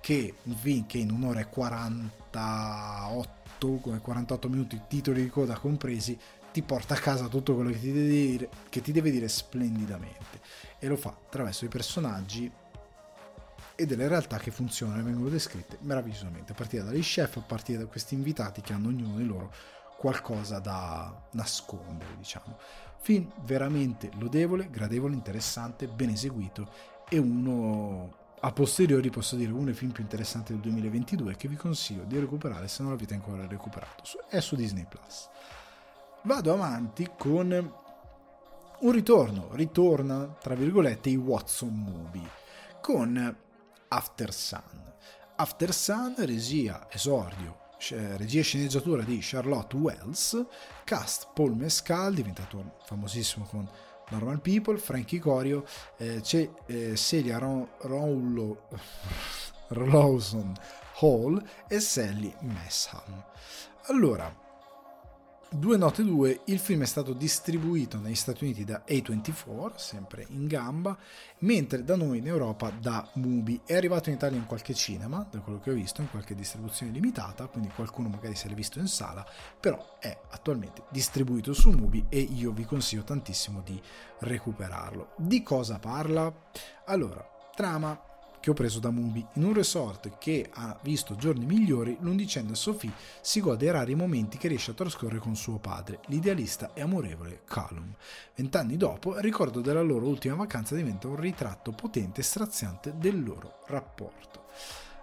[0.00, 3.41] che un film che in un'ora e 48
[3.80, 6.18] come 48 minuti, titoli di coda compresi,
[6.52, 10.40] ti porta a casa tutto quello che ti deve dire, ti deve dire splendidamente.
[10.78, 12.50] E lo fa attraverso i personaggi
[13.74, 17.78] e delle realtà che funzionano e vengono descritte meravigliosamente, a partire dagli chef, a partire
[17.78, 19.52] da questi invitati che hanno ognuno di loro
[19.96, 22.58] qualcosa da nascondere, diciamo.
[23.00, 26.68] Film veramente lodevole, gradevole, interessante, ben eseguito
[27.08, 31.54] e uno a posteriori posso dire uno dei film più interessanti del 2022 che vi
[31.54, 34.02] consiglio di recuperare se non l'avete ancora recuperato.
[34.28, 35.28] È su Disney Plus.
[36.22, 37.72] Vado avanti con
[38.80, 42.28] un ritorno, ritorna tra virgolette i Watson Movie
[42.80, 43.36] con
[43.88, 44.92] After Sun.
[45.36, 47.58] After Sun, regia, esordio,
[48.16, 50.44] regia e sceneggiatura di Charlotte Wells,
[50.82, 53.68] cast Paul Mescal, diventato famosissimo con
[54.12, 55.64] Normal People, Frankie Corio,
[55.96, 58.68] eh, c'è eh, Celia Rowlo,
[59.68, 60.52] Rawson
[61.00, 63.24] Hall e Sally Mesham.
[63.86, 64.41] Allora,
[65.54, 70.46] Due note 2, il film è stato distribuito negli Stati Uniti da A24, sempre in
[70.46, 70.96] gamba,
[71.40, 73.60] mentre da noi in Europa da Mubi.
[73.62, 76.90] È arrivato in Italia in qualche cinema, da quello che ho visto, in qualche distribuzione
[76.90, 79.26] limitata, quindi qualcuno magari se l'è visto in sala,
[79.60, 83.78] però è attualmente distribuito su Mubi e io vi consiglio tantissimo di
[84.20, 85.12] recuperarlo.
[85.18, 86.34] Di cosa parla?
[86.86, 87.22] Allora,
[87.54, 88.11] trama
[88.42, 89.24] che ho preso da Mubi.
[89.34, 94.36] In un resort che ha visto giorni migliori, l'undicenne Sophie si gode ai rari momenti
[94.36, 97.94] che riesce a trascorrere con suo padre, l'idealista e amorevole Callum.
[98.34, 103.22] Vent'anni dopo, il ricordo della loro ultima vacanza diventa un ritratto potente e straziante del
[103.22, 104.46] loro rapporto.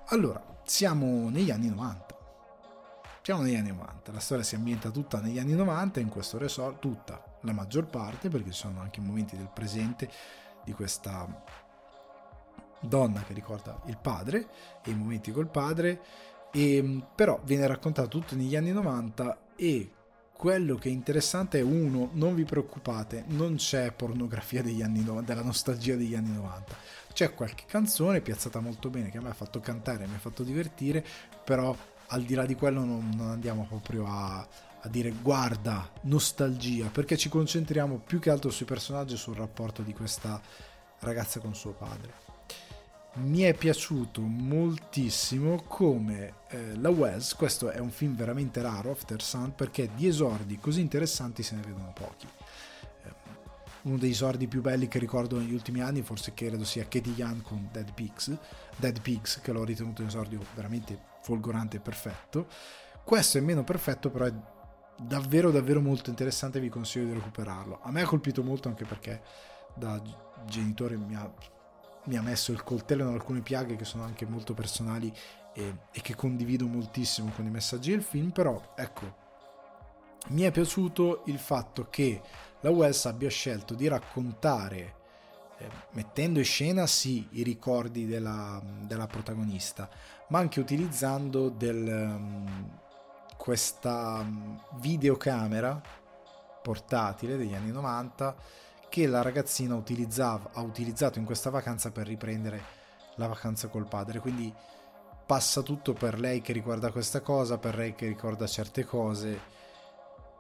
[0.08, 2.18] Allora, siamo negli anni 90.
[3.22, 6.80] Siamo negli anni 90, la storia si ambienta tutta negli anni 90 in questo resort,
[6.80, 10.10] tutta, la maggior parte, perché ci sono anche momenti del presente
[10.66, 11.44] di questa
[12.82, 14.48] donna che ricorda il padre
[14.84, 16.02] e i momenti col padre,
[16.52, 19.92] e, però viene raccontato tutto negli anni 90 e
[20.40, 25.34] quello che è interessante è uno, non vi preoccupate, non c'è pornografia degli anni 90,
[25.34, 26.78] della nostalgia degli anni 90.
[27.12, 30.44] C'è qualche canzone piazzata molto bene che a me ha fatto cantare, mi ha fatto
[30.44, 31.06] divertire,
[31.44, 31.76] però
[32.08, 37.18] al di là di quello non, non andiamo proprio a, a dire guarda, nostalgia, perché
[37.18, 40.42] ci concentriamo più che altro sui personaggi e sul rapporto di questa
[41.00, 42.29] ragazza con suo padre
[43.16, 49.22] mi è piaciuto moltissimo come eh, la Wells, questo è un film veramente raro, After
[49.22, 52.28] Sun, perché di esordi così interessanti se ne vedono pochi.
[53.04, 53.14] Eh,
[53.84, 57.42] uno dei esordi più belli che ricordo negli ultimi anni forse credo sia Katie Young
[57.42, 58.36] con Dead Pigs,
[58.76, 62.48] Dead Pigs che l'ho ritenuto un esordio veramente folgorante e perfetto.
[63.04, 64.34] Questo è meno perfetto però è
[65.02, 67.80] davvero davvero molto interessante vi consiglio di recuperarlo.
[67.82, 69.22] A me ha colpito molto anche perché
[69.76, 70.02] da
[70.46, 71.32] genitore mi ha
[72.10, 75.14] mi ha messo il coltello in alcune piaghe che sono anche molto personali
[75.54, 79.16] e, e che condivido moltissimo con i messaggi del film, però ecco,
[80.30, 82.20] mi è piaciuto il fatto che
[82.62, 84.96] la Wells abbia scelto di raccontare,
[85.60, 89.88] eh, mettendo in scena sì i ricordi della, della protagonista,
[90.30, 92.80] ma anche utilizzando del, um,
[93.38, 95.80] questa um, videocamera
[96.64, 98.36] portatile degli anni 90
[98.90, 102.78] che la ragazzina ha utilizzato in questa vacanza per riprendere
[103.16, 104.20] la vacanza col padre.
[104.20, 104.54] Quindi
[105.26, 109.58] passa tutto per lei che riguarda questa cosa, per lei che ricorda certe cose.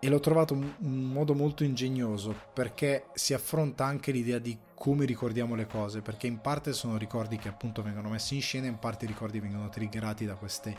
[0.01, 5.55] E l'ho trovato un, modo molto ingegnoso perché si affronta anche l'idea di come ricordiamo
[5.55, 9.05] le cose, perché in parte sono ricordi che appunto vengono messi in scena, in parte
[9.05, 10.75] i ricordi vengono triggerati da queste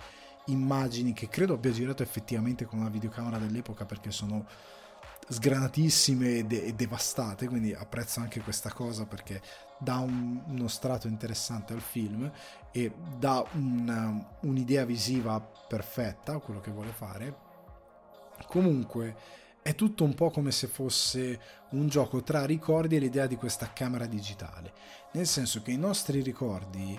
[0.47, 4.47] immagini che credo abbia girato effettivamente con una videocamera dell'epoca perché sono
[5.29, 9.41] sgranatissime e, de- e, devastate, quindi apprezzo anche questa cosa perché
[9.79, 12.31] dà un, uno strato interessante al film
[12.73, 17.49] e dà un, un'idea visiva perfetta a quello che vuole fare.
[18.47, 19.17] Comunque
[19.63, 21.41] è tutto un po' come se fosse
[21.71, 24.73] un gioco tra ricordi e l'idea di questa camera digitale,
[25.13, 26.99] nel senso che i nostri ricordi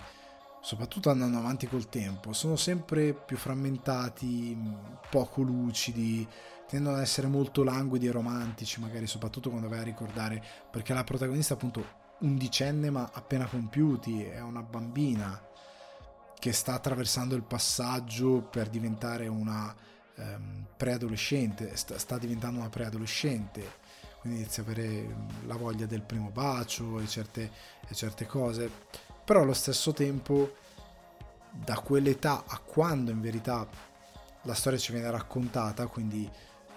[0.61, 4.55] soprattutto andando avanti col tempo, sono sempre più frammentati,
[5.09, 6.27] poco lucidi,
[6.71, 10.41] tendono ad essere molto languidi e romantici, magari soprattutto quando vai a ricordare,
[10.71, 11.85] perché la protagonista appunto
[12.19, 15.49] undicenne ma appena compiuti, è una bambina
[16.39, 19.75] che sta attraversando il passaggio per diventare una
[20.15, 23.79] um, preadolescente, sta, sta, diventando una preadolescente,
[24.21, 25.13] quindi inizia a avere
[25.47, 27.51] la voglia del primo bacio e certe,
[27.85, 28.71] e certe cose,
[29.25, 30.55] però allo stesso tempo
[31.51, 33.67] da quell'età a quando in verità
[34.43, 36.31] la storia ci viene raccontata, quindi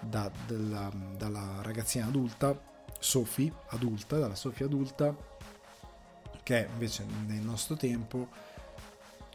[0.07, 2.57] da, della, dalla ragazzina adulta,
[2.99, 5.15] Sophie adulta, dalla Sophie adulta,
[6.43, 8.27] che invece nel nostro tempo,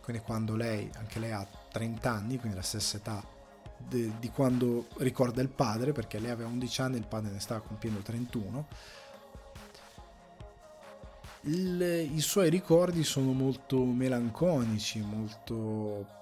[0.02, 3.22] quindi quando lei, anche lei ha 30 anni, quindi la stessa età
[3.76, 7.40] de, di quando ricorda il padre, perché lei aveva 11 anni e il padre ne
[7.40, 8.66] stava compiendo 31,
[11.42, 16.18] il, i suoi ricordi sono molto melanconici, molto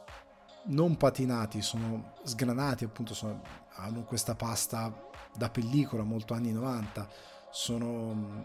[0.69, 3.41] non patinati, sono sgranati, appunto sono,
[3.75, 4.93] hanno questa pasta
[5.35, 7.09] da pellicola molto anni 90,
[7.51, 8.41] sono mm,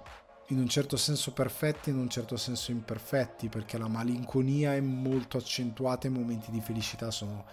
[0.47, 5.37] in un certo senso perfetti, in un certo senso imperfetti, perché la malinconia è molto
[5.37, 7.45] accentuata, i momenti di felicità sono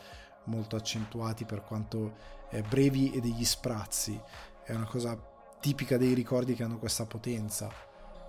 [0.45, 2.15] molto accentuati per quanto
[2.51, 4.21] eh, brevi e degli sprazzi,
[4.65, 5.19] è una cosa
[5.61, 7.71] tipica dei ricordi che hanno questa potenza.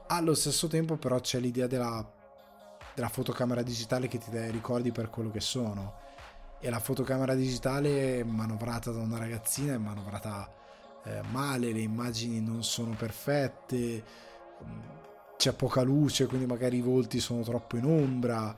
[0.07, 2.05] Allo stesso tempo però c'è l'idea della,
[2.93, 6.09] della fotocamera digitale che ti dà i ricordi per quello che sono
[6.61, 10.47] e la fotocamera digitale manovrata da una ragazzina è manovrata
[11.03, 14.03] eh, male, le immagini non sono perfette,
[15.37, 18.55] c'è poca luce, quindi magari i volti sono troppo in ombra,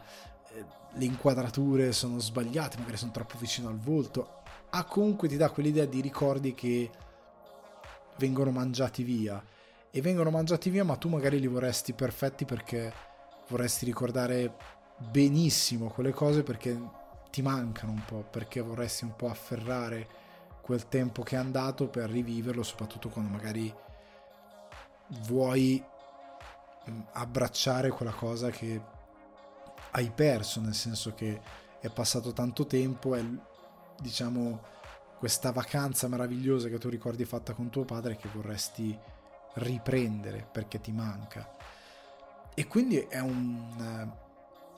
[0.54, 4.41] eh, le inquadrature sono sbagliate, magari sono troppo vicino al volto.
[4.72, 6.91] Ah, comunque ti dà quell'idea di ricordi che
[8.18, 9.41] vengono mangiati via
[9.89, 12.91] e vengono mangiati via, ma tu magari li vorresti perfetti perché
[13.47, 14.56] vorresti ricordare
[14.97, 17.01] benissimo quelle cose perché
[17.34, 20.07] ti mancano un po' perché vorresti un po' afferrare
[20.61, 23.73] quel tempo che è andato per riviverlo, soprattutto quando magari
[25.21, 25.84] vuoi
[26.89, 28.79] mm, abbracciare quella cosa che
[29.89, 31.41] hai perso, nel senso che
[31.79, 33.27] è passato tanto tempo e
[33.99, 34.61] diciamo
[35.17, 38.95] questa vacanza meravigliosa che tu ricordi fatta con tuo padre che vorresti
[39.55, 41.51] riprendere perché ti manca.
[42.53, 44.13] E quindi è un,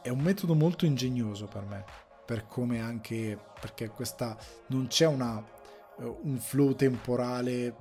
[0.02, 4.36] è un metodo molto ingegnoso per me per come anche perché questa
[4.68, 5.44] non c'è una,
[6.00, 7.76] eh, un flow temporale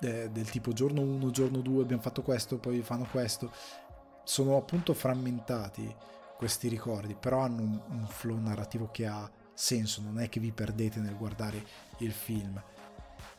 [0.00, 3.52] eh, del tipo giorno 1, giorno 2 abbiamo fatto questo, poi fanno questo.
[4.24, 5.94] sono appunto frammentati
[6.36, 10.52] questi ricordi, però hanno un, un flow narrativo che ha senso, non è che vi
[10.52, 11.62] perdete nel guardare
[11.98, 12.60] il film.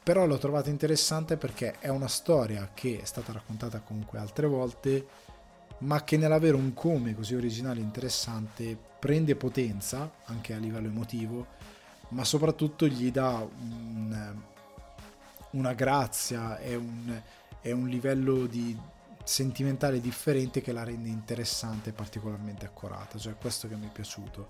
[0.04, 5.08] Però l'ho trovato interessante perché è una storia che è stata raccontata comunque altre volte,
[5.80, 11.47] ma che nell'avere un come così originale e interessante prende potenza anche a livello emotivo,
[12.10, 14.36] ma soprattutto gli dà un,
[15.52, 17.22] una grazia e un,
[17.64, 18.78] un livello di,
[19.24, 23.18] sentimentale differente che la rende interessante e particolarmente accurata.
[23.18, 24.49] Cioè, questo che mi è piaciuto.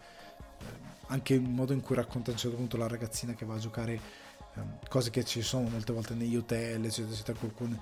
[0.60, 0.66] Eh,
[1.08, 3.60] anche il modo in cui racconta a un certo punto la ragazzina che va a
[3.60, 7.80] giocare, eh, cose che ci sono molte volte negli hotel, eccetera, eccetera, con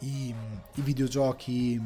[0.00, 0.28] i,
[0.74, 1.80] i, videogiochi,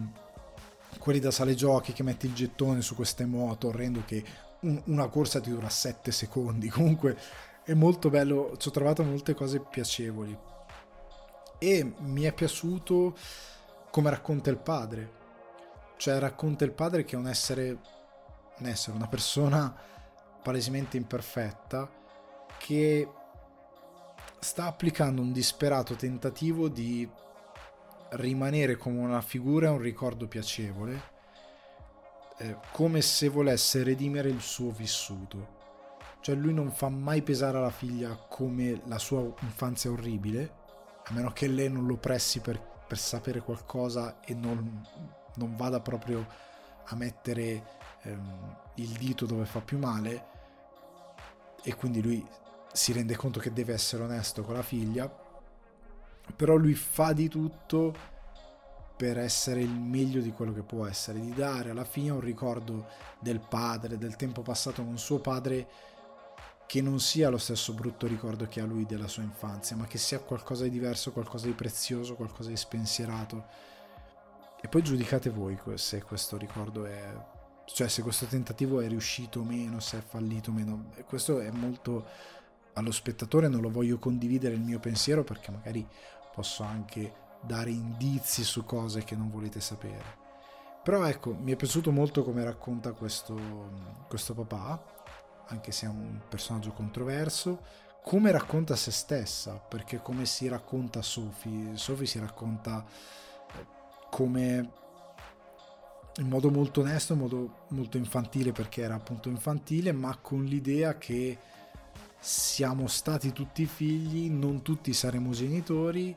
[0.99, 4.25] quelli da sale giochi che metti il gettone su queste moto, orrendo che
[4.61, 6.69] un, una corsa ti dura 7 secondi.
[6.71, 7.17] Comunque
[7.65, 10.37] è molto bello, ci ho trovato molte cose piacevoli.
[11.59, 13.17] E mi è piaciuto
[13.91, 15.13] come racconta il padre.
[15.97, 17.79] Cioè racconta il padre che è un essere,
[18.59, 19.75] un essere, una persona
[20.43, 21.91] palesemente imperfetta
[22.59, 23.09] che
[24.39, 27.09] sta applicando un disperato tentativo di
[28.11, 31.15] rimanere come una figura e un ricordo piacevole,
[32.39, 35.55] eh, come se volesse redimere il suo vissuto.
[36.21, 40.65] Cioè lui non fa mai pesare alla figlia come la sua infanzia orribile,
[41.05, 44.87] a meno che lei non lo pressi per per sapere qualcosa e non,
[45.35, 46.27] non vada proprio
[46.85, 47.65] a mettere
[48.03, 50.35] ehm, il dito dove fa più male
[51.63, 52.25] e quindi lui
[52.73, 55.25] si rende conto che deve essere onesto con la figlia
[56.35, 57.95] però lui fa di tutto
[58.97, 62.87] per essere il meglio di quello che può essere di dare alla fine un ricordo
[63.21, 65.69] del padre del tempo passato con suo padre
[66.67, 69.99] che non sia lo stesso brutto ricordo che ha lui della sua infanzia, ma che
[69.99, 73.45] sia qualcosa di diverso, qualcosa di prezioso, qualcosa di spensierato.
[74.61, 77.17] E poi giudicate voi se questo ricordo è...
[77.67, 80.91] cioè se questo tentativo è riuscito o meno, se è fallito o meno.
[81.07, 82.05] Questo è molto...
[82.73, 85.87] allo spettatore non lo voglio condividere il mio pensiero perché magari
[86.37, 90.25] posso anche dare indizi su cose che non volete sapere.
[90.83, 94.95] Però ecco, mi è piaciuto molto come racconta questo, questo papà
[95.49, 97.61] anche se è un personaggio controverso,
[98.03, 102.85] come racconta se stessa, perché come si racconta Sophie, Sophie si racconta
[104.11, 104.71] come
[106.17, 110.99] in modo molto onesto, in modo molto infantile perché era appunto infantile, ma con l'idea
[110.99, 111.39] che
[112.27, 116.13] siamo stati tutti figli, non tutti saremo genitori,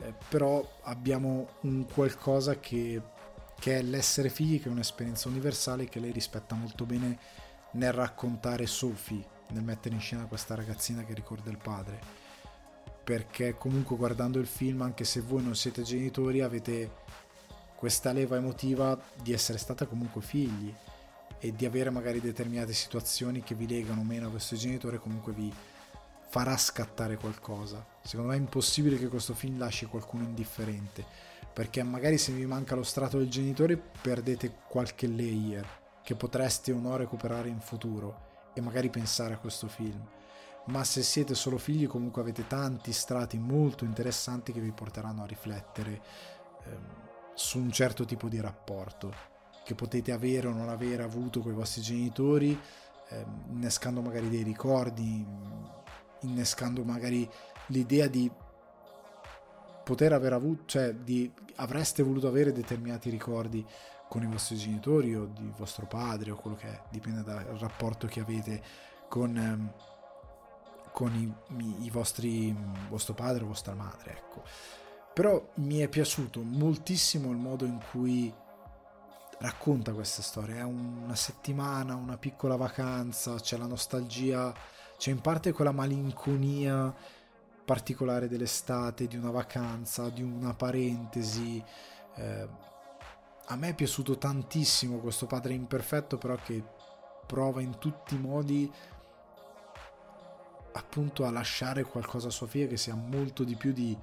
[0.00, 3.00] eh, però abbiamo un qualcosa che,
[3.56, 7.16] che è l'essere figli, che è un'esperienza universale che lei rispetta molto bene
[7.72, 12.00] nel raccontare Sophie, nel mettere in scena questa ragazzina che ricorda il padre.
[13.04, 16.90] Perché comunque guardando il film, anche se voi non siete genitori, avete
[17.76, 20.74] questa leva emotiva di essere stata comunque figli
[21.38, 25.52] e di avere magari determinate situazioni che vi legano meno a questo genitore, comunque vi
[26.28, 27.84] farà scattare qualcosa.
[28.02, 31.04] Secondo me è impossibile che questo film lasci qualcuno indifferente,
[31.52, 35.66] perché magari se vi manca lo strato del genitore perdete qualche layer
[36.02, 40.04] che potreste o no recuperare in futuro e magari pensare a questo film.
[40.66, 45.26] Ma se siete solo figli comunque avete tanti strati molto interessanti che vi porteranno a
[45.26, 46.02] riflettere
[46.64, 49.34] ehm, su un certo tipo di rapporto
[49.66, 52.56] che potete avere o non avere avuto con i vostri genitori,
[53.08, 55.26] ehm, innescando magari dei ricordi,
[56.20, 57.28] innescando magari
[57.66, 58.30] l'idea di
[59.82, 63.66] poter aver avuto, cioè di avreste voluto avere determinati ricordi
[64.08, 68.06] con i vostri genitori o di vostro padre o quello che è, dipende dal rapporto
[68.06, 68.62] che avete
[69.08, 69.72] con, ehm,
[70.92, 72.56] con i, i, vostri,
[72.88, 74.44] vostro padre o vostra madre, ecco.
[75.12, 78.32] Però mi è piaciuto moltissimo il modo in cui
[79.38, 80.56] racconta questa storia.
[80.56, 84.54] È una settimana, una piccola vacanza, c'è la nostalgia,
[84.96, 86.94] c'è in parte quella malinconia
[87.64, 91.62] particolare dell'estate, di una vacanza, di una parentesi.
[92.14, 92.48] Eh,
[93.48, 96.62] a me è piaciuto tantissimo questo padre imperfetto, però che
[97.26, 98.72] prova in tutti i modi
[100.72, 103.96] appunto a lasciare qualcosa a sua figlia che sia molto di più di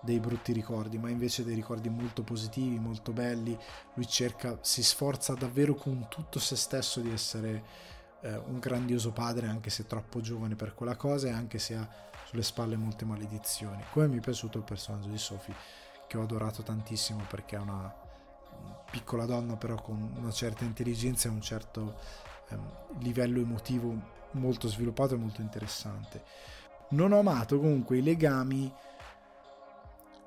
[0.00, 3.56] dei brutti ricordi, ma invece dei ricordi molto positivi, molto belli.
[3.94, 7.64] Lui cerca, si sforza davvero con tutto se stesso di essere
[8.20, 11.88] eh, un grandioso padre, anche se troppo giovane per quella cosa e anche se ha
[12.24, 13.82] sulle spalle molte maledizioni.
[13.92, 15.54] Come mi è piaciuto il personaggio di Sophie,
[16.06, 18.04] che ho adorato tantissimo perché è una
[18.90, 21.98] piccola donna però con una certa intelligenza e un certo
[22.48, 26.22] ehm, livello emotivo molto sviluppato e molto interessante.
[26.90, 28.72] Non ho amato comunque i legami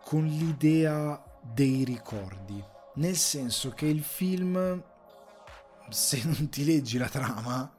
[0.09, 2.63] con l'idea dei ricordi.
[2.95, 4.83] nel senso che il film,
[5.87, 7.71] se non ti leggi la trama,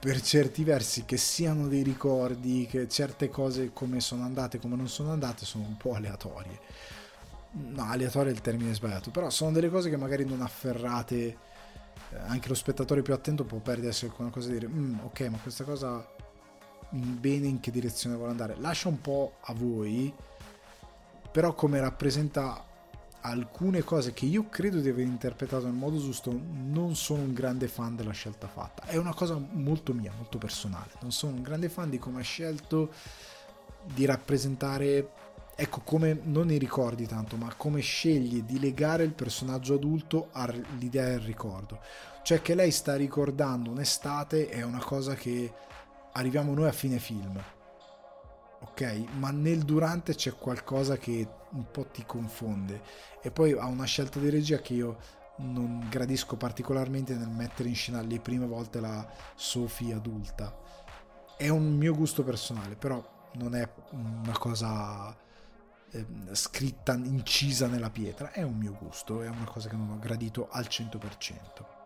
[0.00, 4.88] per certi versi che siano dei ricordi, che certe cose come sono andate, come non
[4.88, 6.58] sono andate, sono un po' aleatorie.
[7.52, 11.16] No, aleatorio è il termine sbagliato, però sono delle cose che magari non afferrate.
[12.10, 15.38] Eh, anche lo spettatore più attento può perdersi alcuna cosa e dire, mm, ok, ma
[15.38, 16.04] questa cosa
[16.90, 18.56] bene in che direzione vuole andare.
[18.58, 20.12] Lascia un po' a voi,
[21.30, 22.64] però come rappresenta
[23.20, 27.68] alcune cose che io credo di aver interpretato nel modo giusto, non sono un grande
[27.68, 28.84] fan della scelta fatta.
[28.84, 30.92] È una cosa molto mia, molto personale.
[31.00, 32.92] Non sono un grande fan di come ha scelto
[33.84, 35.10] di rappresentare,
[35.54, 41.06] ecco, come non ne ricordi tanto, ma come sceglie di legare il personaggio adulto all'idea
[41.06, 41.80] del ricordo.
[42.22, 45.52] Cioè che lei sta ricordando un'estate è una cosa che
[46.12, 47.42] arriviamo noi a fine film.
[48.60, 49.04] Ok?
[49.18, 52.82] Ma nel durante c'è qualcosa che un po' ti confonde.
[53.22, 54.98] E poi ha una scelta di regia che io
[55.38, 60.56] non gradisco particolarmente nel mettere in scena le prime volte la Sophie adulta.
[61.36, 65.16] È un mio gusto personale, però non è una cosa
[65.90, 69.98] eh, scritta, incisa nella pietra, è un mio gusto, è una cosa che non ho
[69.98, 71.76] gradito al 100%.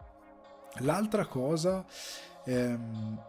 [0.78, 1.84] L'altra cosa,
[2.44, 3.22] ehm,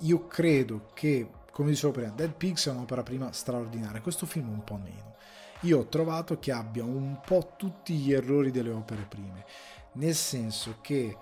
[0.00, 4.64] io credo che, come dicevo prima, Dead Pigs è un'opera prima straordinaria, questo film un
[4.64, 5.14] po' meno.
[5.62, 9.44] Io ho trovato che abbia un po' tutti gli errori delle opere prime,
[9.92, 11.16] nel senso che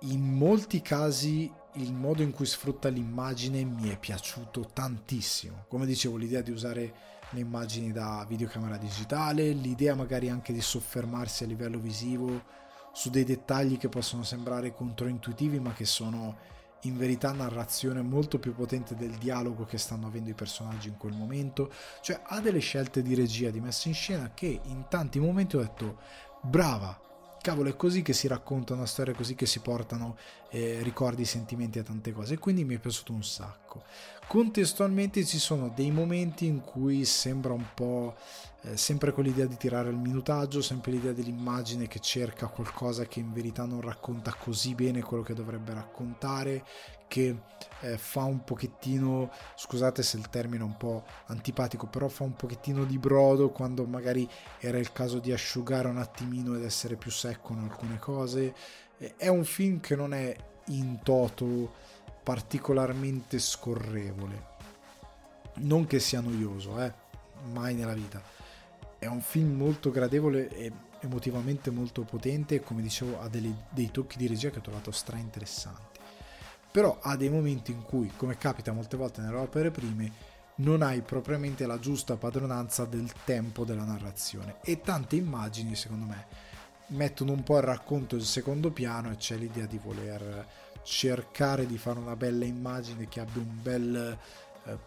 [0.00, 5.64] in molti casi il modo in cui sfrutta l'immagine mi è piaciuto tantissimo.
[5.68, 6.94] Come dicevo, l'idea di usare
[7.30, 12.44] le immagini da videocamera digitale, l'idea magari anche di soffermarsi a livello visivo
[12.92, 16.36] su dei dettagli che possono sembrare controintuitivi ma che sono
[16.86, 21.12] in verità narrazione molto più potente del dialogo che stanno avendo i personaggi in quel
[21.12, 21.70] momento,
[22.00, 25.60] cioè ha delle scelte di regia, di messa in scena che in tanti momenti ho
[25.60, 25.98] detto
[26.40, 26.98] brava,
[27.40, 30.16] cavolo è così che si racconta una storia, così che si portano
[30.50, 33.84] eh, ricordi, sentimenti a tante cose e quindi mi è piaciuto un sacco.
[34.28, 38.16] Contestualmente ci sono dei momenti in cui sembra un po'
[38.62, 43.32] eh, sempre quell'idea di tirare il minutaggio, sempre l'idea dell'immagine che cerca qualcosa che in
[43.32, 46.64] verità non racconta così bene quello che dovrebbe raccontare,
[47.06, 47.36] che
[47.82, 52.34] eh, fa un pochettino, scusate se il termine è un po' antipatico, però fa un
[52.34, 57.12] pochettino di brodo quando magari era il caso di asciugare un attimino ed essere più
[57.12, 58.52] secco in alcune cose.
[59.16, 61.94] È un film che non è in toto
[62.26, 64.54] particolarmente scorrevole.
[65.58, 66.92] Non che sia noioso, eh?
[67.52, 68.20] mai nella vita.
[68.98, 70.72] È un film molto gradevole e
[71.02, 74.90] emotivamente molto potente e come dicevo ha delle, dei tocchi di regia che ho trovato
[74.90, 76.00] stra interessanti.
[76.72, 80.12] Però ha dei momenti in cui, come capita molte volte nelle opere prime,
[80.56, 86.26] non hai propriamente la giusta padronanza del tempo della narrazione e tante immagini secondo me
[86.88, 91.78] mettono un po' il racconto in secondo piano e c'è l'idea di voler cercare di
[91.78, 94.18] fare una bella immagine che abbia un bel
[94.64, 94.78] eh,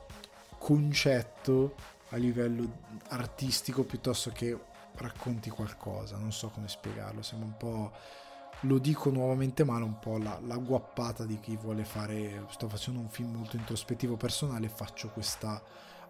[0.58, 1.76] concetto
[2.10, 2.78] a livello
[3.10, 4.58] artistico piuttosto che
[4.93, 7.91] racconti qualcosa, non so come spiegarlo, sembra un po',
[8.62, 13.02] lo dico nuovamente male, un po' la, la guappata di chi vuole fare, sto facendo
[13.02, 15.62] un film molto introspettivo personale, faccio questa,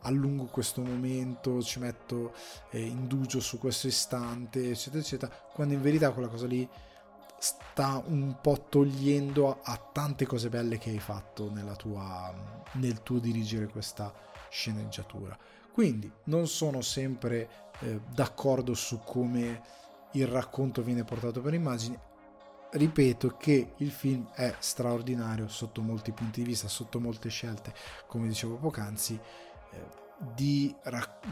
[0.01, 2.33] allungo questo momento, ci metto
[2.69, 6.67] eh, indugio su questo istante, eccetera, eccetera, quando in verità quella cosa lì
[7.39, 12.33] sta un po' togliendo a, a tante cose belle che hai fatto tua,
[12.73, 14.13] nel tuo dirigere questa
[14.49, 15.37] sceneggiatura.
[15.71, 19.61] Quindi non sono sempre eh, d'accordo su come
[20.13, 21.97] il racconto viene portato per immagini.
[22.71, 27.73] Ripeto che il film è straordinario sotto molti punti di vista, sotto molte scelte,
[28.05, 29.19] come dicevo poc'anzi,
[29.71, 29.98] eh,
[30.35, 30.75] di,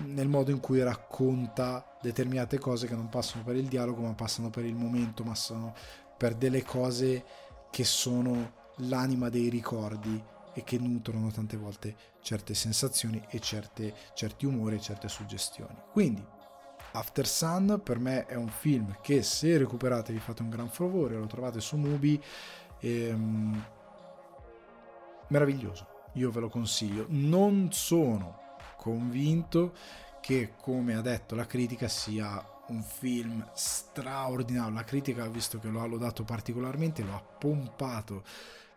[0.06, 4.50] nel modo in cui racconta determinate cose che non passano per il dialogo ma passano
[4.50, 5.74] per il momento, ma sono
[6.18, 7.24] per delle cose
[7.70, 14.46] che sono l'anima dei ricordi e che nutrono tante volte certe sensazioni e certe, certi
[14.46, 15.76] umori e certe suggestioni.
[15.92, 16.26] Quindi
[16.94, 21.16] After Sun per me è un film che se recuperate vi fate un gran favore,
[21.16, 22.22] lo trovate su Mubi,
[22.80, 23.66] ehm,
[25.28, 27.06] meraviglioso, io ve lo consiglio.
[27.10, 28.46] Non sono
[28.88, 29.74] convinto
[30.22, 34.74] che, come ha detto la critica, sia un film straordinario.
[34.74, 38.24] La critica visto che lo ha lodato particolarmente, lo ha pompato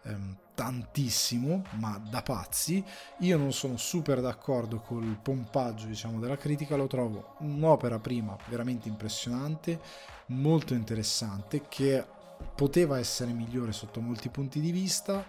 [0.03, 2.85] ehm, tantissimo, ma da pazzi.
[3.19, 8.89] Io non sono super d'accordo col pompaggio, diciamo, della critica, lo trovo un'opera prima veramente
[8.89, 9.81] impressionante,
[10.27, 12.05] molto interessante, che
[12.55, 15.25] poteva essere migliore sotto molti punti di vista,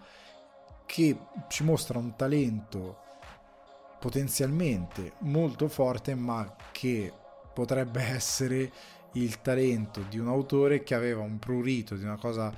[0.86, 1.18] che
[1.50, 3.10] ci mostra un talento
[4.02, 7.14] potenzialmente molto forte, ma che
[7.54, 8.72] potrebbe essere
[9.14, 12.52] il talento di un autore che aveva un prurito di una cosa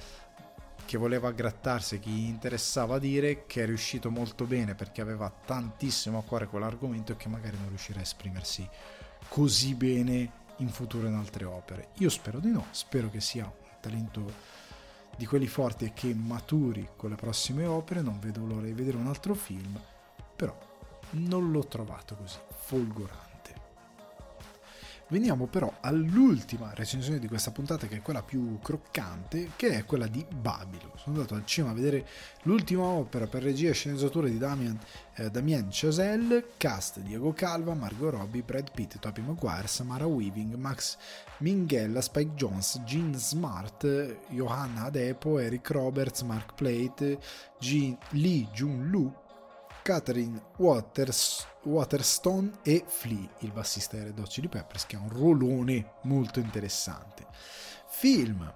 [0.86, 6.20] che voleva grattarsi, che gli interessava dire, che è riuscito molto bene perché aveva tantissimo
[6.20, 8.66] a cuore quell'argomento e che magari non riuscirà a esprimersi
[9.28, 11.90] così bene in futuro in altre opere.
[11.98, 14.62] Io spero di no, spero che sia un talento
[15.18, 18.96] di quelli forti e che maturi con le prossime opere, non vedo l'ora di vedere
[18.96, 19.78] un altro film,
[20.38, 20.72] però
[21.14, 23.32] non l'ho trovato così folgorante.
[25.14, 30.08] Veniamo però all'ultima recensione di questa puntata, che è quella più croccante, che è quella
[30.08, 30.90] di Babylon.
[30.96, 32.08] Sono andato al cinema a vedere
[32.44, 34.80] l'ultima opera per regia e sceneggiatura di Damien,
[35.16, 40.98] eh, Damien Chazelle, cast Diego Calva, Margot Robbie, Brad Pitt, Tobey Maguire, Samara Weaving, Max
[41.40, 43.86] Minghella, Spike Jones, Gene Smart,
[44.30, 47.20] Johanna Adepo, Eric Roberts, Mark Plate,
[47.60, 49.14] Jean, Lee Jun-Lu,
[49.84, 55.10] Catherine Waters, Waterstone e Flea, il bassista dei Red Hot Chili Peppers, che ha un
[55.10, 57.28] ruolone molto interessante.
[57.90, 58.52] Film,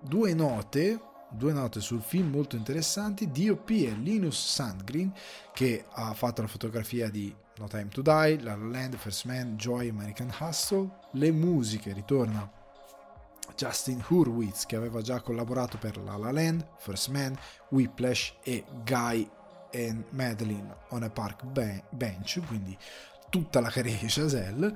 [0.00, 1.00] due note,
[1.30, 5.12] due note sul film molto interessanti, DOP e Linus Sandgren,
[5.54, 9.88] che ha fatto la fotografia di No Time to Die, La Land, First Man, Joy,
[9.88, 12.58] American Hustle, le musiche ritorna
[13.54, 19.28] Justin Hurwitz che aveva già collaborato per La La Land, First Man, Whiplash e Guy
[19.70, 21.44] e Madeline on a Park
[21.90, 22.76] Bench, quindi
[23.28, 24.74] tutta la carriera di Chazelle.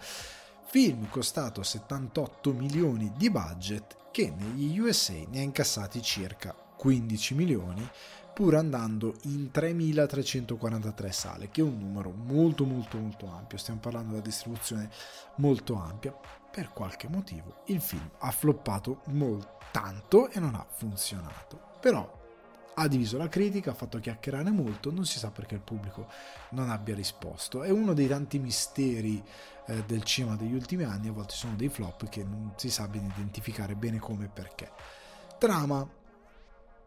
[0.67, 7.89] Film costato 78 milioni di budget che negli USA ne ha incassati circa 15 milioni
[8.35, 14.09] pur andando in 3343 sale, che è un numero molto molto molto ampio, stiamo parlando
[14.09, 14.91] di una distribuzione
[15.37, 16.15] molto ampia.
[16.51, 21.61] Per qualche motivo il film ha floppato molto tanto e non ha funzionato.
[21.81, 22.23] Però
[22.75, 26.09] ha diviso la critica, ha fatto chiacchierare molto, non si sa perché il pubblico
[26.51, 27.63] non abbia risposto.
[27.63, 29.23] È uno dei tanti misteri
[29.67, 32.89] eh, del cinema degli ultimi anni, a volte sono dei flop che non si sa
[32.89, 34.71] ben identificare bene come e perché.
[35.39, 35.89] Trama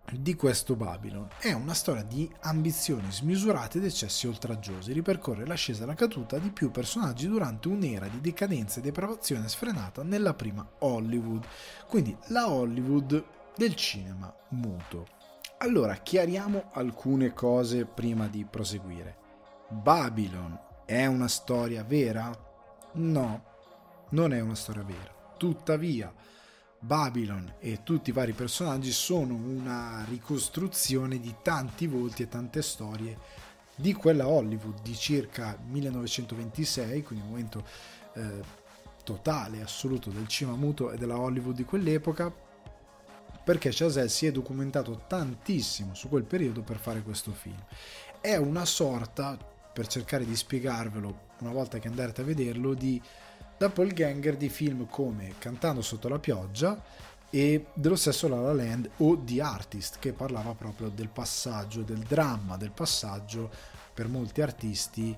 [0.09, 5.85] di questo Babylon è una storia di ambizioni smisurate ed eccessi oltraggiosi, ripercorre l'ascesa e
[5.85, 11.45] la caduta di più personaggi durante un'era di decadenza e depravazione sfrenata nella prima Hollywood,
[11.87, 13.23] quindi la Hollywood
[13.57, 15.16] del cinema muto.
[15.59, 19.17] Allora, chiariamo alcune cose prima di proseguire.
[19.69, 22.31] Babylon è una storia vera?
[22.93, 23.43] No,
[24.09, 25.33] non è una storia vera.
[25.35, 26.13] Tuttavia,
[26.77, 33.17] Babylon e tutti i vari personaggi sono una ricostruzione di tanti volti e tante storie
[33.75, 37.65] di quella Hollywood di circa 1926, quindi un momento
[38.13, 38.43] eh,
[39.03, 42.31] totale, assoluto del cinema muto e della Hollywood di quell'epoca,
[43.47, 47.55] perché Chazelle si è documentato tantissimo su quel periodo per fare questo film.
[48.19, 49.37] È una sorta,
[49.71, 53.01] per cercare di spiegarvelo una volta che andate a vederlo, di
[53.57, 56.83] doppelganger di film come Cantando sotto la pioggia
[57.29, 61.99] e dello stesso La La Land o The Artist che parlava proprio del passaggio, del
[61.99, 63.49] dramma del passaggio
[63.93, 65.15] per molti artisti,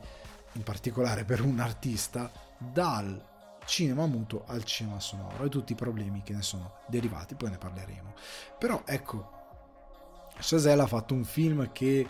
[0.51, 3.28] in particolare per un artista, dal
[3.69, 7.59] cinema muto al cinema sonoro e tutti i problemi che ne sono derivati, poi ne
[7.59, 8.13] parleremo.
[8.57, 9.37] Però ecco,
[10.39, 12.07] Chazelle ha fatto un film che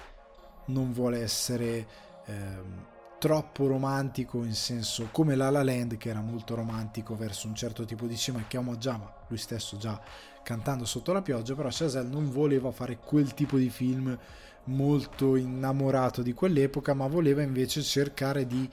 [0.67, 1.85] non vuole essere
[2.25, 2.85] ehm,
[3.19, 7.83] troppo romantico in senso come La La Land che era molto romantico verso un certo
[7.83, 10.01] tipo di cinema che omaggiava lui stesso già
[10.41, 14.17] cantando sotto la pioggia, però Chazelle non voleva fare quel tipo di film
[14.65, 18.69] molto innamorato di quell'epoca, ma voleva invece cercare di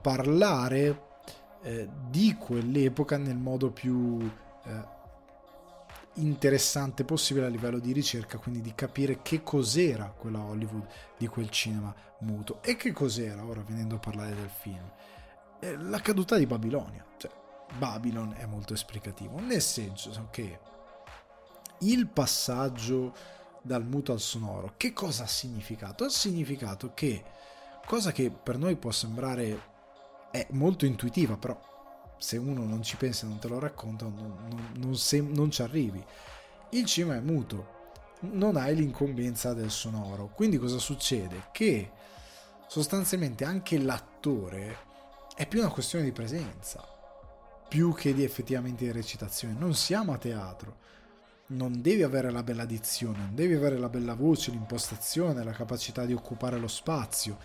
[0.00, 1.10] parlare
[1.62, 4.20] eh, di quell'epoca nel modo più
[4.64, 5.00] eh,
[6.14, 10.86] interessante possibile a livello di ricerca, quindi di capire che cos'era quella Hollywood
[11.16, 14.90] di quel cinema muto e che cos'era, ora venendo a parlare del film,
[15.60, 17.04] eh, la caduta di Babilonia.
[17.16, 17.30] Cioè,
[17.78, 20.58] Babylon è molto esplicativo, nel senso che
[21.78, 23.14] il passaggio
[23.62, 26.04] dal muto al sonoro, che cosa ha significato?
[26.04, 27.24] Ha significato che,
[27.86, 29.70] cosa che per noi può sembrare
[30.32, 31.56] è molto intuitiva, però
[32.18, 35.50] se uno non ci pensa e non te lo racconta, non, non, non, sem- non
[35.50, 36.02] ci arrivi.
[36.70, 37.80] Il cinema è muto,
[38.20, 40.30] non hai l'incombenza del sonoro.
[40.34, 41.48] Quindi cosa succede?
[41.52, 41.90] Che
[42.66, 44.78] sostanzialmente anche l'attore
[45.36, 46.82] è più una questione di presenza,
[47.68, 49.54] più che di effettivamente di recitazione.
[49.54, 50.80] Non siamo a teatro.
[51.44, 56.06] Non devi avere la bella dizione, non devi avere la bella voce, l'impostazione, la capacità
[56.06, 57.36] di occupare lo spazio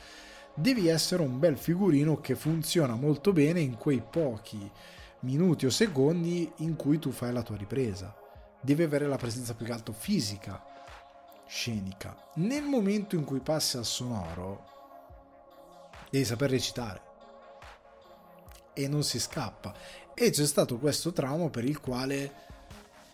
[0.59, 4.69] devi essere un bel figurino che funziona molto bene in quei pochi
[5.19, 8.15] minuti o secondi in cui tu fai la tua ripresa.
[8.59, 10.63] Devi avere la presenza più che altro fisica,
[11.47, 12.17] scenica.
[12.35, 14.65] Nel momento in cui passi al sonoro,
[16.09, 17.05] devi saper recitare.
[18.73, 19.73] e non si scappa.
[20.13, 22.31] E c'è stato questo trauma per il quale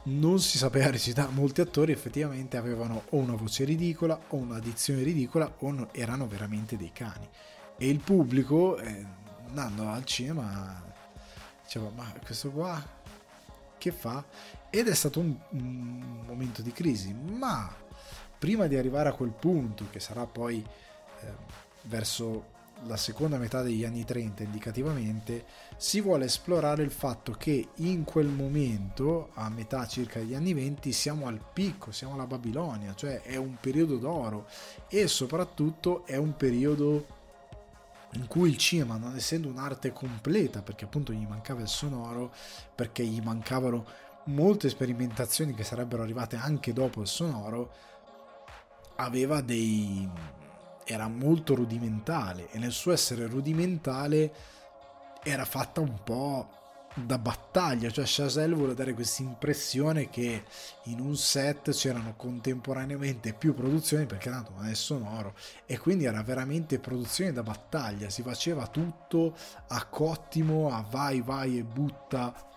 [0.04, 1.32] non si sapeva recitare.
[1.32, 6.28] Molti attori effettivamente avevano o una voce ridicola o una dizione ridicola o no, erano
[6.28, 7.28] veramente dei cani.
[7.78, 9.06] E il pubblico, eh,
[9.48, 10.84] andando al cinema,
[11.64, 13.02] diceva: Ma questo qua
[13.78, 14.24] che fa?
[14.70, 17.14] Ed è stato un, un momento di crisi.
[17.14, 17.74] Ma
[18.38, 20.66] prima di arrivare a quel punto, che sarà poi
[21.22, 21.28] eh,
[21.84, 22.52] verso
[22.86, 25.46] la seconda metà degli anni 30 indicativamente,
[25.78, 30.92] si vuole esplorare il fatto che in quel momento, a metà circa degli anni 20,
[30.92, 34.48] siamo al picco, siamo alla Babilonia, cioè è un periodo d'oro
[34.88, 37.22] e soprattutto è un periodo
[38.14, 42.32] in cui il cinema, non essendo un'arte completa, perché appunto gli mancava il sonoro,
[42.76, 43.86] perché gli mancavano
[44.26, 47.72] molte sperimentazioni che sarebbero arrivate anche dopo il sonoro,
[48.98, 50.08] aveva dei
[50.86, 54.34] era molto rudimentale e nel suo essere rudimentale
[55.24, 56.48] era fatta un po'
[56.96, 60.44] da battaglia, cioè Chazelle vuole dare questa impressione che
[60.84, 65.34] in un set c'erano contemporaneamente più produzioni perché tanto non è sonoro
[65.66, 69.36] e quindi era veramente produzione da battaglia, si faceva tutto
[69.70, 72.52] a cottimo, a vai vai e butta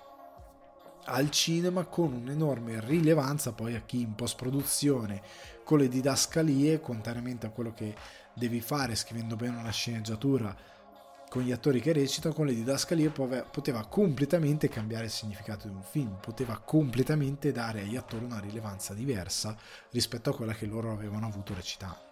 [1.06, 5.22] al cinema con un'enorme rilevanza poi a chi in post produzione
[5.64, 7.94] con le didascalie contrariamente a quello che
[8.34, 10.74] devi fare scrivendo bene una sceneggiatura
[11.28, 15.82] con gli attori che recitano con le didascalie poteva completamente cambiare il significato di un
[15.82, 19.56] film poteva completamente dare agli attori una rilevanza diversa
[19.90, 22.05] rispetto a quella che loro avevano avuto recitando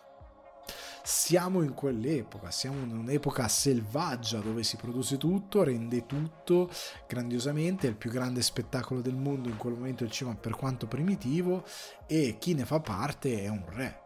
[1.06, 6.70] siamo in quell'epoca, siamo in un'epoca selvaggia dove si produce tutto, rende tutto
[7.06, 10.86] grandiosamente, è il più grande spettacolo del mondo in quel momento il cinema per quanto
[10.86, 11.62] primitivo
[12.06, 14.00] e chi ne fa parte è un re,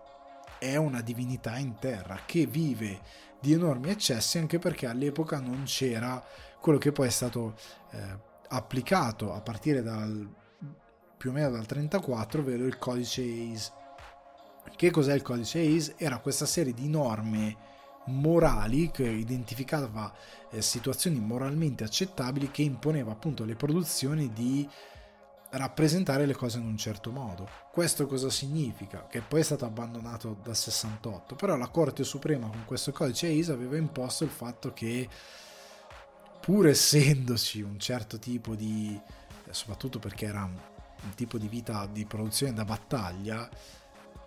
[0.59, 3.01] è una divinità in terra che vive
[3.41, 6.21] di enormi eccessi anche perché all'epoca non c'era
[6.61, 7.55] quello che poi è stato
[7.93, 8.19] eh,
[8.49, 10.29] applicato a partire dal
[11.17, 13.78] più o meno dal 34, ovvero il codice ACE
[14.79, 15.95] che cos'è il codice ACE?
[15.97, 17.57] Era questa serie di norme
[18.05, 20.15] morali che identificava
[20.51, 24.69] eh, situazioni moralmente accettabili che imponeva appunto alle produzioni di
[25.51, 27.49] rappresentare le cose in un certo modo.
[27.73, 29.09] Questo cosa significa?
[29.09, 33.51] Che poi è stato abbandonato dal 68, però la Corte Suprema con questo codice ACE
[33.51, 35.09] aveva imposto il fatto che
[36.41, 38.97] pur essendoci un certo tipo di
[39.51, 43.51] soprattutto perché era un tipo di vita di produzione da battaglia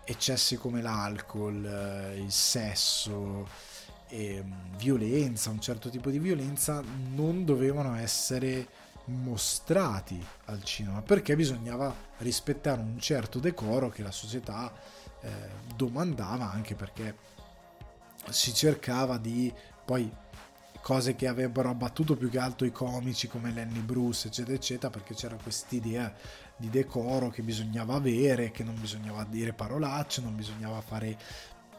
[0.03, 3.47] eccessi come l'alcol, eh, il sesso,
[4.11, 6.83] e mm, violenza, un certo tipo di violenza
[7.13, 8.67] non dovevano essere
[9.05, 14.71] mostrati al cinema perché bisognava rispettare un certo decoro che la società
[15.21, 15.29] eh,
[15.75, 17.15] domandava anche perché
[18.29, 19.51] si cercava di
[19.83, 20.09] poi
[20.81, 25.13] cose che avrebbero abbattuto più che altro i comici come Lenny Bruce eccetera eccetera perché
[25.13, 26.13] c'era quest'idea
[26.61, 31.17] di decoro che bisognava avere, che non bisognava dire parolacce, non bisognava fare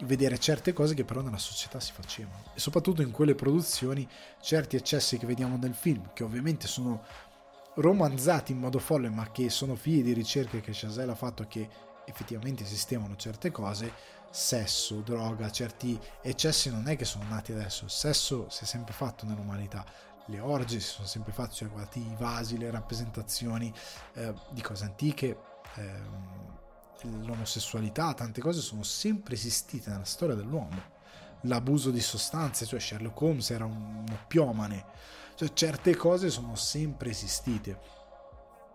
[0.00, 2.42] vedere certe cose che però nella società si facevano.
[2.52, 4.06] E soprattutto in quelle produzioni
[4.40, 7.04] certi eccessi che vediamo nel film che ovviamente sono
[7.76, 11.66] romanzati in modo folle ma che sono figli di ricerche che Chazelle ha fatto che
[12.04, 17.84] effettivamente esistevano certe cose sesso, droga, certi eccessi non è che sono nati adesso.
[17.84, 19.84] Il sesso si è sempre fatto nell'umanità
[20.26, 23.72] le orge si sono sempre fatte, cioè guardate i vasi, le rappresentazioni
[24.14, 25.38] eh, di cose antiche,
[25.76, 26.00] eh,
[27.24, 31.00] l'omosessualità, tante cose sono sempre esistite nella storia dell'uomo.
[31.42, 34.84] L'abuso di sostanze, cioè Sherlock Holmes era un oppiomane,
[35.34, 38.00] cioè certe cose sono sempre esistite.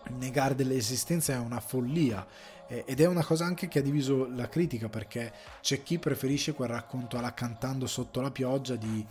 [0.10, 2.26] Negare dell'esistenza è una follia
[2.68, 6.68] ed è una cosa anche che ha diviso la critica perché c'è chi preferisce quel
[6.68, 9.06] racconto alla cantando sotto la pioggia di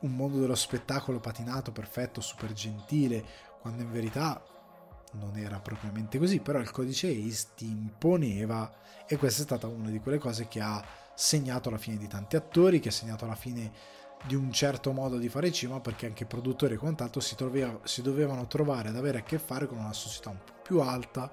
[0.00, 3.24] un mondo dello spettacolo patinato, perfetto, super gentile,
[3.60, 4.42] quando in verità
[5.12, 8.72] non era propriamente così, però il codice ACE ti imponeva
[9.06, 10.84] e questa è stata una di quelle cose che ha
[11.14, 13.72] segnato la fine di tanti attori, che ha segnato la fine
[14.24, 18.02] di un certo modo di fare cinema perché anche produttori e quant'altro si, troveva, si
[18.02, 21.30] dovevano trovare ad avere a che fare con una società un po' più alta,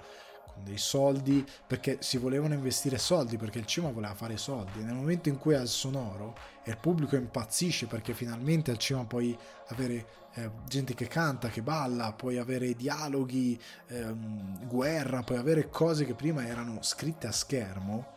[0.54, 4.84] con dei soldi, perché si volevano investire soldi, perché il cinema voleva fare soldi.
[4.84, 9.06] Nel momento in cui è al sonoro e il pubblico impazzisce perché finalmente al cinema
[9.06, 9.38] puoi
[9.68, 16.06] avere eh, gente che canta, che balla, puoi avere dialoghi, ehm, guerra, puoi avere cose
[16.06, 18.16] che prima erano scritte a schermo,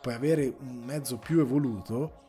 [0.00, 2.24] puoi avere un mezzo più evoluto,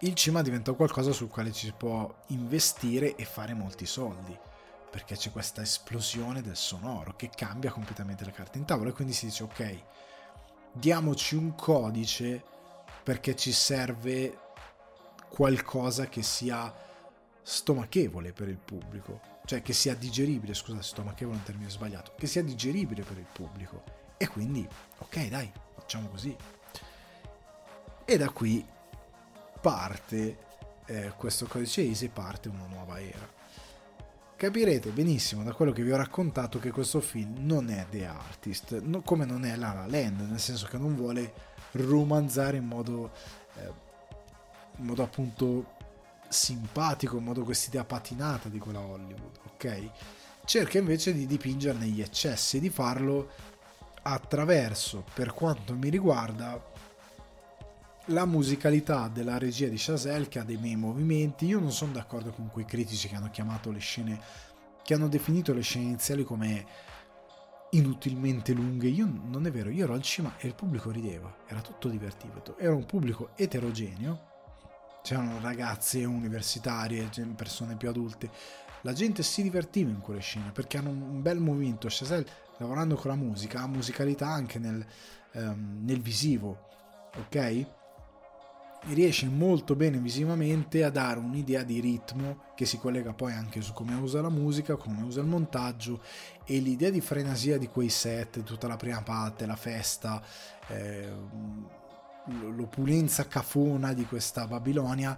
[0.00, 4.36] il cinema diventa qualcosa sul quale ci si può investire e fare molti soldi
[4.94, 9.12] perché c'è questa esplosione del sonoro che cambia completamente le carte in tavola e quindi
[9.12, 9.82] si dice ok,
[10.70, 12.40] diamoci un codice
[13.02, 14.38] perché ci serve
[15.28, 16.72] qualcosa che sia
[17.42, 22.28] stomachevole per il pubblico, cioè che sia digeribile, scusate, stomachevole è un termine sbagliato, che
[22.28, 23.82] sia digeribile per il pubblico.
[24.16, 24.64] E quindi,
[24.98, 26.36] ok, dai, facciamo così.
[28.04, 28.64] E da qui
[29.60, 30.38] parte
[30.86, 33.42] eh, questo codice ISE, parte una nuova era.
[34.36, 38.80] Capirete benissimo da quello che vi ho raccontato che questo film non è The Artist,
[38.80, 41.32] no, come non è La La Land, nel senso che non vuole
[41.72, 43.12] romanzare in modo,
[43.54, 43.72] eh,
[44.78, 45.74] in modo appunto
[46.28, 49.90] simpatico, in modo quest'idea patinata di quella Hollywood, ok?
[50.44, 53.30] Cerca invece di dipingerne gli eccessi e di farlo
[54.02, 56.72] attraverso, per quanto mi riguarda,
[58.08, 61.46] la musicalità della regia di Chazelle che ha dei bei movimenti.
[61.46, 64.20] Io non sono d'accordo con quei critici che hanno chiamato le scene,
[64.82, 66.66] che hanno definito le scene iniziali come
[67.70, 68.88] inutilmente lunghe.
[68.88, 72.58] Io non è vero, io ero al cinema e il pubblico rideva, era tutto divertito.
[72.58, 74.32] Era un pubblico eterogeneo,
[75.02, 78.30] c'erano ragazze universitarie, persone più adulte.
[78.82, 81.88] La gente si divertiva in quelle scene perché hanno un bel movimento.
[81.88, 82.26] Chazelle,
[82.58, 84.84] lavorando con la musica, ha musicalità anche nel,
[85.32, 86.68] um, nel visivo,
[87.16, 87.66] ok?
[88.88, 93.72] Riesce molto bene visivamente a dare un'idea di ritmo che si collega poi anche su
[93.72, 96.02] come usa la musica, come usa il montaggio
[96.44, 100.22] e l'idea di frenesia di quei set, tutta la prima parte, la festa,
[100.68, 101.08] eh,
[102.54, 105.16] l'opulenza cafona di questa Babilonia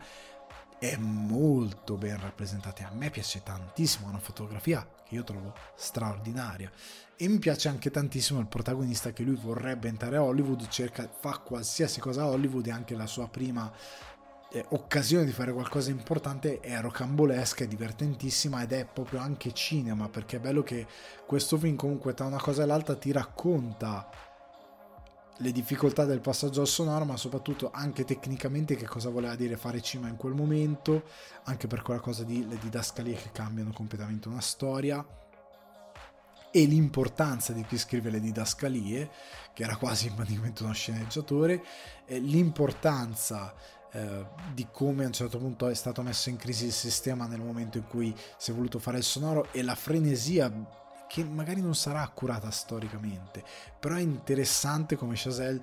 [0.78, 2.88] è molto ben rappresentata.
[2.88, 6.70] A me piace tantissimo, una fotografia che io trovo straordinaria.
[7.16, 11.38] E mi piace anche tantissimo il protagonista che lui vorrebbe entrare a Hollywood, cerca, fa
[11.38, 13.72] qualsiasi cosa a Hollywood e anche la sua prima
[14.50, 19.52] eh, occasione di fare qualcosa di importante è rocambolesca, è divertentissima ed è proprio anche
[19.52, 20.86] cinema, perché è bello che
[21.26, 24.08] questo film comunque tra una cosa e l'altra ti racconta
[25.38, 29.82] le difficoltà del passaggio al sonoro, ma soprattutto anche tecnicamente che cosa voleva dire fare
[29.82, 31.04] cinema in quel momento,
[31.44, 35.04] anche per quella cosa di le didascalie che cambiano completamente una storia
[36.50, 39.10] e l'importanza di chi scrive le didascalie,
[39.52, 41.62] che era quasi di uno sceneggiatore,
[42.06, 43.54] l'importanza
[43.92, 47.40] eh, di come a un certo punto è stato messo in crisi il sistema nel
[47.40, 50.50] momento in cui si è voluto fare il sonoro e la frenesia
[51.08, 53.42] che magari non sarà accurata storicamente,
[53.78, 55.60] però è interessante come Chazelle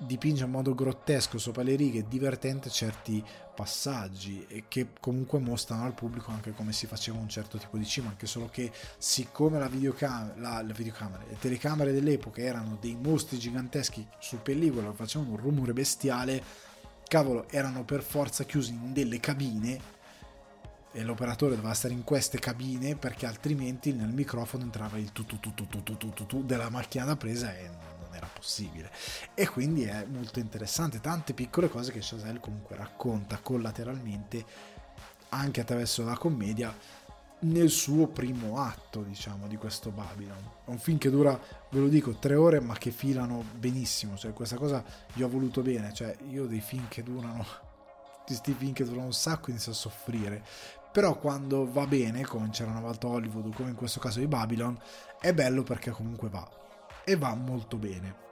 [0.00, 3.22] dipinge in modo grottesco sopra le righe, divertente certi
[3.54, 7.84] passaggi e che comunque mostrano al pubblico anche come si faceva un certo tipo di
[7.84, 12.96] cinema, anche solo che siccome la videocamera, la, la videocamera le telecamere dell'epoca erano dei
[12.96, 16.42] mostri giganteschi su pellicola, facevano un rumore bestiale,
[17.06, 19.98] cavolo, erano per forza chiusi in delle cabine
[20.92, 25.38] e l'operatore doveva stare in queste cabine perché altrimenti nel microfono entrava il tu tu
[25.38, 28.90] tu tu tu tu tu, tu, della macchina da presa e non era possibile.
[29.34, 31.00] E quindi è molto interessante.
[31.00, 34.44] Tante piccole cose che Chazelle comunque racconta collateralmente
[35.30, 36.74] anche attraverso la commedia
[37.42, 40.42] nel suo primo atto diciamo di questo Babylon.
[40.64, 41.38] È un film che dura
[41.70, 44.16] ve lo dico tre ore ma che filano benissimo.
[44.16, 45.92] Cioè questa cosa gli ho voluto bene.
[45.92, 47.46] Cioè io dei film che durano
[48.26, 50.44] questi film che durano un sacco inizio a soffrire
[50.92, 54.78] però quando va bene, come c'era una volta Hollywood, come in questo caso di Babylon,
[55.20, 56.48] è bello perché comunque va.
[57.04, 58.28] E va molto bene.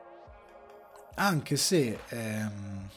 [1.14, 2.89] Anche se ehm,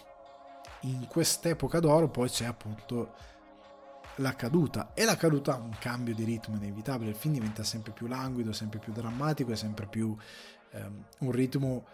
[0.81, 3.13] in quest'epoca d'oro poi c'è appunto
[4.15, 4.91] la caduta.
[4.93, 7.11] E la caduta ha un cambio di ritmo inevitabile.
[7.11, 10.15] Il film diventa sempre più languido, sempre più drammatico e sempre più
[10.71, 11.85] ehm, un ritmo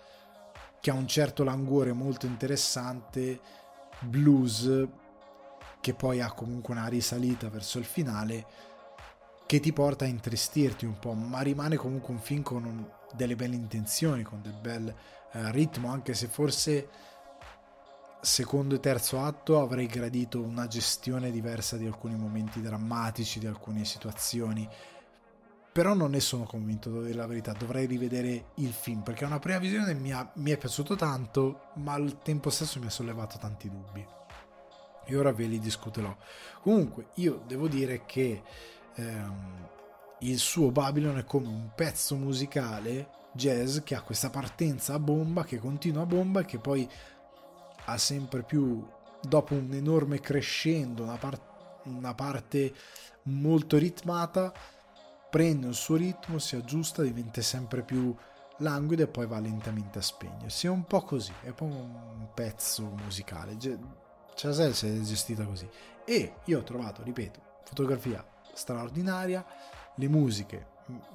[0.80, 3.42] che ha un certo languore molto interessante,
[4.00, 4.88] blues
[5.80, 8.46] che poi ha comunque una risalita verso il finale
[9.48, 13.36] che ti porta a intristirti un po', ma rimane comunque un film con un, delle
[13.36, 14.94] belle intenzioni, con del bel
[15.32, 16.90] eh, ritmo, anche se forse
[18.20, 23.86] secondo e terzo atto avrei gradito una gestione diversa di alcuni momenti drammatici, di alcune
[23.86, 24.68] situazioni.
[25.72, 29.40] Però non ne sono convinto, devo dire la verità, dovrei rivedere il film, perché una
[29.40, 33.38] prima visione mi, ha, mi è piaciuto tanto, ma al tempo stesso mi ha sollevato
[33.38, 34.06] tanti dubbi
[35.08, 36.16] e ora ve li discuterò.
[36.62, 38.44] Comunque, io devo dire che
[38.96, 39.70] ehm,
[40.20, 45.44] il suo Babylon è come un pezzo musicale jazz che ha questa partenza a bomba,
[45.44, 46.88] che continua a bomba e che poi
[47.86, 48.86] ha sempre più,
[49.22, 52.74] dopo un enorme crescendo, una, par- una parte
[53.24, 54.52] molto ritmata,
[55.30, 58.14] prende il suo ritmo, si aggiusta, diventa sempre più
[58.58, 60.68] languido e poi va lentamente a spegnersi.
[60.68, 63.58] È un po' così, è un un pezzo musicale
[64.38, 65.68] Chazelle si è gestita così.
[66.06, 69.44] E io ho trovato, ripeto, fotografia straordinaria,
[69.96, 70.68] le musiche,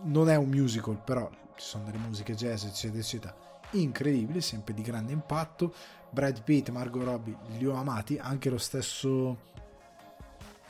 [0.02, 3.36] non è un musical, però ci sono delle musiche jazz, eccetera, eccetera,
[3.70, 5.72] incredibili, sempre di grande impatto.
[6.10, 9.50] Brad Pitt, Margot Robbie li ho amati, anche lo stesso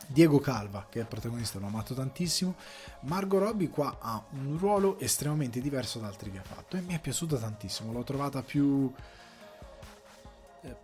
[0.07, 2.55] Diego Calva, che è il protagonista, l'ho amato tantissimo.
[3.01, 6.95] Margot Robbie qua ha un ruolo estremamente diverso da altri che ha fatto e mi
[6.95, 7.93] è piaciuta tantissimo.
[7.93, 8.93] L'ho trovata più,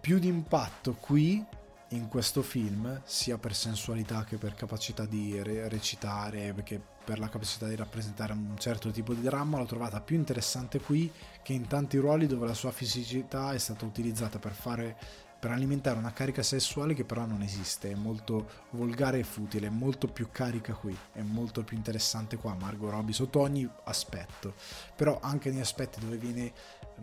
[0.00, 1.44] più d'impatto qui
[1.92, 7.28] in questo film, sia per sensualità che per capacità di re- recitare, perché per la
[7.28, 11.10] capacità di rappresentare un certo tipo di dramma, l'ho trovata più interessante qui
[11.42, 14.96] che in tanti ruoli dove la sua fisicità è stata utilizzata per fare
[15.38, 19.70] per alimentare una carica sessuale che però non esiste, è molto volgare e futile, è
[19.70, 22.56] molto più carica qui, è molto più interessante qua.
[22.58, 24.54] Margot Robbie sotto ogni aspetto,
[24.96, 26.52] però anche negli aspetti dove viene
[26.96, 27.02] mh,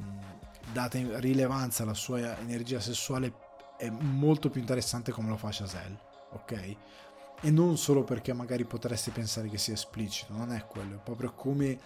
[0.71, 3.33] data rilevanza alla sua energia sessuale
[3.77, 5.97] è molto più interessante come lo fa Chazelle,
[6.31, 6.75] ok?
[7.41, 11.33] E non solo perché magari potresti pensare che sia esplicito, non è quello, è proprio
[11.33, 11.79] come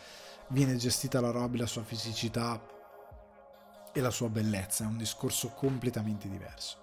[0.50, 2.62] viene gestita la Robbie, la sua fisicità
[3.92, 6.78] e la sua bellezza, è un discorso completamente diverso.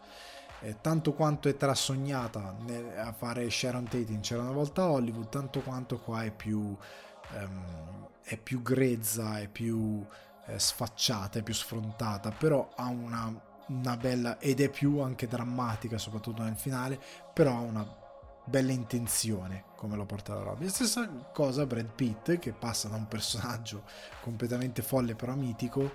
[0.61, 2.57] Eh, tanto quanto è trasognata
[2.97, 6.59] a fare Sharon Tate in C'era una volta a Hollywood, tanto quanto qua è più,
[6.59, 10.05] um, è più grezza, è più
[10.47, 13.33] eh, sfacciata, è più sfrontata, però ha una,
[13.69, 17.01] una bella ed è più anche drammatica, soprattutto nel finale,
[17.33, 18.05] però ha una
[18.49, 20.69] bella intenzione come lo porta la roba.
[20.69, 23.83] stessa cosa Brad Pitt che passa da un personaggio
[24.21, 25.91] completamente folle però mitico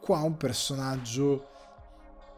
[0.00, 1.48] Qua un personaggio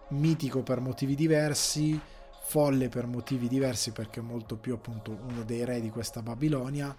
[0.09, 1.99] mitico per motivi diversi,
[2.43, 6.95] folle per motivi diversi perché è molto più appunto uno dei re di questa Babilonia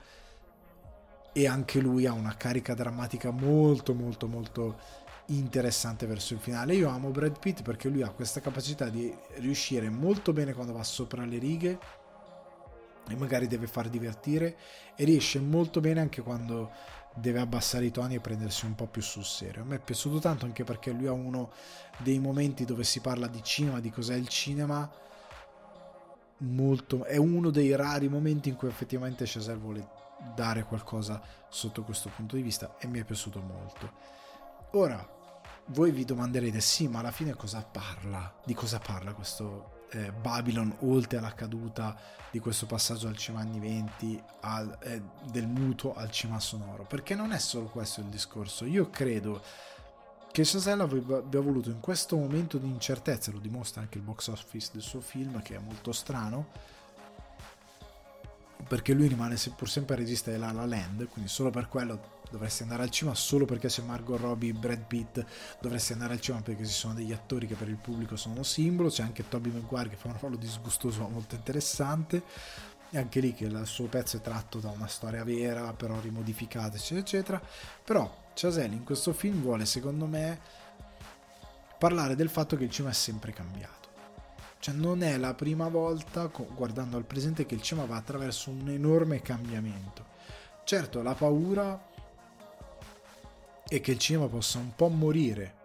[1.34, 6.76] e anche lui ha una carica drammatica molto molto molto interessante verso il finale.
[6.76, 10.84] Io amo Brad Pitt perché lui ha questa capacità di riuscire molto bene quando va
[10.84, 11.80] sopra le righe
[13.08, 14.58] e magari deve far divertire
[14.96, 16.72] e riesce molto bene anche quando
[17.16, 19.62] deve abbassare i toni e prendersi un po' più sul serio.
[19.62, 21.52] A me è piaciuto tanto anche perché lui ha uno
[21.98, 24.90] dei momenti dove si parla di cinema, di cos'è il cinema.
[26.38, 29.88] Molto, è uno dei rari momenti in cui effettivamente Chazelle vuole
[30.36, 33.92] dare qualcosa sotto questo punto di vista e mi è piaciuto molto.
[34.72, 35.08] Ora,
[35.68, 38.34] voi vi domanderete, sì, ma alla fine cosa parla?
[38.44, 41.96] Di cosa parla questo eh, Babylon, oltre alla caduta
[42.32, 47.16] di questo passaggio al cima anni 20, al, eh, del muto al cima sonoro, perché
[47.16, 48.66] non è solo questo il discorso.
[48.66, 49.42] Io credo
[50.32, 54.72] che Chazelle abbia voluto in questo momento di incertezza, lo dimostra anche il box office
[54.74, 56.48] del suo film, che è molto strano,
[58.68, 62.64] perché lui rimane pur sempre regista di La La Land, quindi solo per quello dovresti
[62.64, 65.24] andare al cinema solo perché c'è Margot Robbie, Brad Pitt,
[65.62, 68.90] dovresti andare al cinema perché ci sono degli attori che per il pubblico sono simbolo,
[68.90, 72.24] c'è anche Toby Maguire che fa un ruolo disgustoso ma molto interessante,
[72.90, 76.76] e anche lì che il suo pezzo è tratto da una storia vera, però rimodificata,
[76.76, 77.42] eccetera, eccetera.
[77.84, 80.40] Però Chazelle in questo film vuole, secondo me,
[81.80, 83.83] parlare del fatto che il cinema è sempre cambiato.
[84.64, 88.70] Cioè non è la prima volta, guardando al presente, che il cinema va attraverso un
[88.70, 90.06] enorme cambiamento.
[90.64, 91.90] Certo, la paura
[93.68, 95.56] e che il cinema possa un po' morire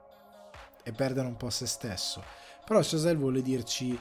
[0.83, 2.25] e perdere un po' se stesso.
[2.67, 3.97] Però Chazelle vuole dirci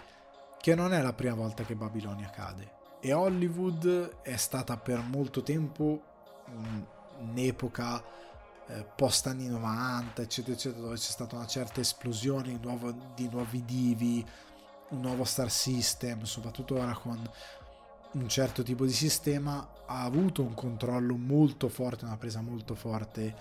[0.59, 5.43] che non è la prima volta che Babilonia cade e Hollywood è stata per molto
[5.43, 6.01] tempo
[7.19, 8.03] un'epoca
[8.65, 12.59] eh, post anni 90 eccetera eccetera dove c'è stata una certa esplosione
[13.13, 14.25] di nuovi divi
[14.89, 17.29] un nuovo star system soprattutto ora con
[18.11, 23.35] un certo tipo di sistema ha avuto un controllo molto forte una presa molto forte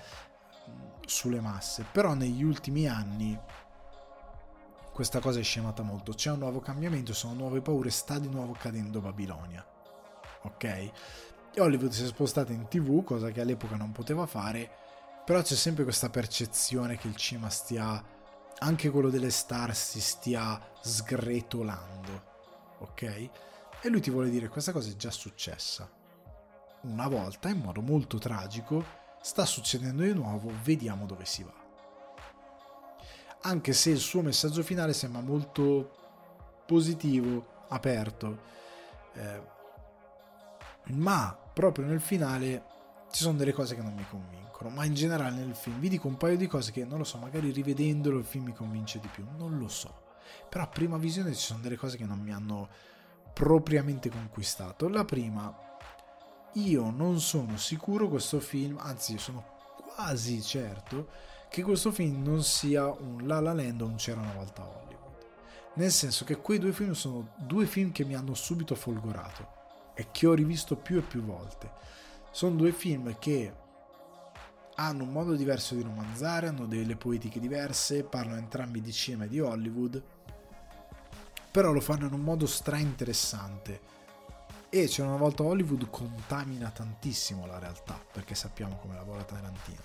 [1.06, 3.38] sulle masse, però negli ultimi anni
[4.92, 8.56] questa cosa è scemata molto, c'è un nuovo cambiamento, sono nuove paure, sta di nuovo
[8.58, 9.64] cadendo Babilonia.
[10.42, 10.64] Ok?
[10.64, 10.92] E
[11.58, 14.70] Hollywood si è spostata in tv, cosa che all'epoca non poteva fare,
[15.24, 18.02] però c'è sempre questa percezione che il cinema stia,
[18.58, 22.34] anche quello delle star, si stia sgretolando.
[22.78, 23.02] Ok?
[23.82, 25.88] E lui ti vuole dire questa cosa è già successa.
[26.82, 28.84] Una volta in modo molto tragico
[29.20, 31.64] sta succedendo di nuovo, vediamo dove si va.
[33.42, 38.38] Anche se il suo messaggio finale sembra molto positivo, aperto,
[39.14, 39.54] eh,
[40.88, 42.64] ma proprio nel finale
[43.10, 46.08] ci sono delle cose che non mi convincono, ma in generale nel film vi dico
[46.08, 49.08] un paio di cose che non lo so, magari rivedendolo il film mi convince di
[49.08, 49.94] più, non lo so,
[50.48, 52.68] però a prima visione ci sono delle cose che non mi hanno
[53.32, 54.88] propriamente conquistato.
[54.88, 55.54] La prima
[56.54, 59.44] io non sono sicuro questo film, anzi sono
[59.94, 61.08] quasi certo
[61.48, 64.66] che questo film non sia un La La Land o un C'era una volta a
[64.66, 65.26] Hollywood.
[65.74, 70.08] Nel senso che quei due film sono due film che mi hanno subito folgorato e
[70.10, 71.70] che ho rivisto più e più volte.
[72.30, 73.52] Sono due film che
[74.76, 79.28] hanno un modo diverso di romanzare, hanno delle poetiche diverse, parlano entrambi di cinema e
[79.28, 80.02] di Hollywood,
[81.50, 83.80] però lo fanno in un modo stra interessante
[84.68, 89.80] E c'era una volta Hollywood contamina tantissimo la realtà, perché sappiamo come lavora Tarantino.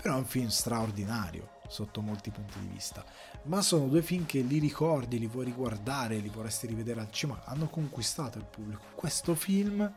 [0.00, 3.04] Però è un film straordinario sotto molti punti di vista.
[3.44, 7.42] Ma sono due film che li ricordi, li vuoi riguardare, li vorresti rivedere al cinema,
[7.44, 8.84] hanno conquistato il pubblico.
[8.94, 9.92] Questo film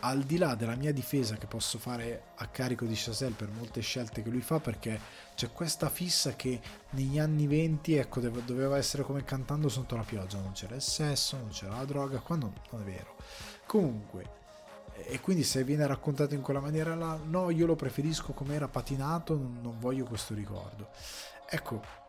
[0.00, 3.80] al di là della mia difesa che posso fare a carico di Chazelle per molte
[3.80, 4.98] scelte che lui fa, perché
[5.34, 6.60] c'è questa fissa che
[6.90, 11.36] negli anni 20 ecco, doveva essere come cantando sotto la pioggia, non c'era il sesso,
[11.36, 13.16] non c'era la droga, qua non, non è vero.
[13.66, 14.38] Comunque,
[14.94, 18.68] e quindi se viene raccontato in quella maniera là, no, io lo preferisco come era
[18.68, 20.88] patinato, non, non voglio questo ricordo.
[21.48, 21.99] Ecco,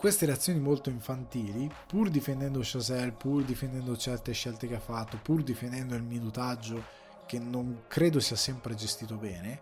[0.00, 5.42] queste reazioni molto infantili, pur difendendo Chazelle, pur difendendo certe scelte che ha fatto, pur
[5.42, 6.82] difendendo il minutaggio
[7.26, 9.60] che non credo sia sempre gestito bene,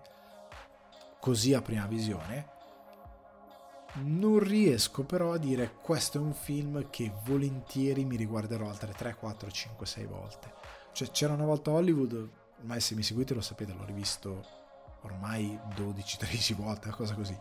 [1.19, 2.51] così a prima visione,
[3.95, 9.17] non riesco però a dire questo è un film che volentieri mi riguarderò altre 3,
[9.17, 10.53] 4, 5, 6 volte.
[10.93, 14.47] Cioè c'era una volta Hollywood, ma se mi seguite lo sapete, l'ho rivisto
[15.01, 17.37] ormai 12-13 volte, una cosa così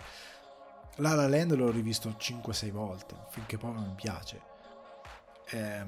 [0.98, 4.42] la La Land l'ho rivisto 5-6 volte, finché poi mi piace.
[5.50, 5.86] Eh,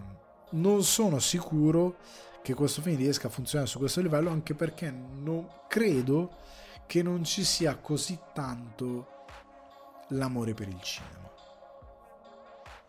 [0.51, 1.97] non sono sicuro
[2.41, 6.37] che questo film riesca a funzionare su questo livello, anche perché non credo
[6.85, 9.25] che non ci sia così tanto
[10.09, 11.29] l'amore per il cinema.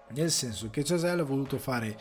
[0.09, 1.99] Nel senso che Chazelle ha voluto fare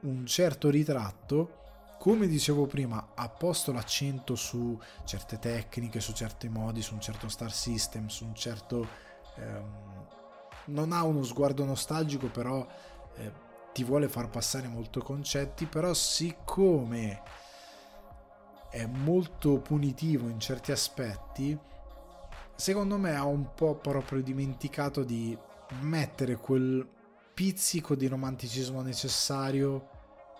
[0.00, 1.62] un certo ritratto,
[1.98, 7.28] come dicevo prima, ha posto l'accento su certe tecniche, su certi modi, su un certo
[7.28, 9.82] star system, su un certo ehm,
[10.66, 12.66] non ha uno sguardo nostalgico, però
[13.16, 13.32] eh,
[13.72, 17.22] ti vuole far passare molto concetti, però siccome
[18.70, 21.58] è molto punitivo in certi aspetti,
[22.54, 25.36] secondo me ha un po' proprio dimenticato di
[25.80, 26.86] mettere quel
[27.34, 29.88] pizzico di romanticismo necessario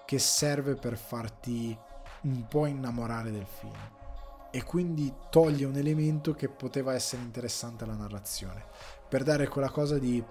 [0.04, 1.76] che serve per farti
[2.22, 4.02] un po' innamorare del film
[4.54, 8.64] e quindi toglie un elemento che poteva essere interessante alla narrazione.
[9.08, 10.22] Per dare quella cosa di...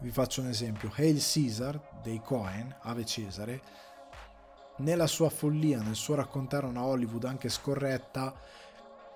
[0.00, 0.90] Vi faccio un esempio.
[0.96, 3.60] Hail Caesar dei Cohen, Ave Cesare,
[4.78, 8.34] nella sua follia, nel suo raccontare una Hollywood anche scorretta,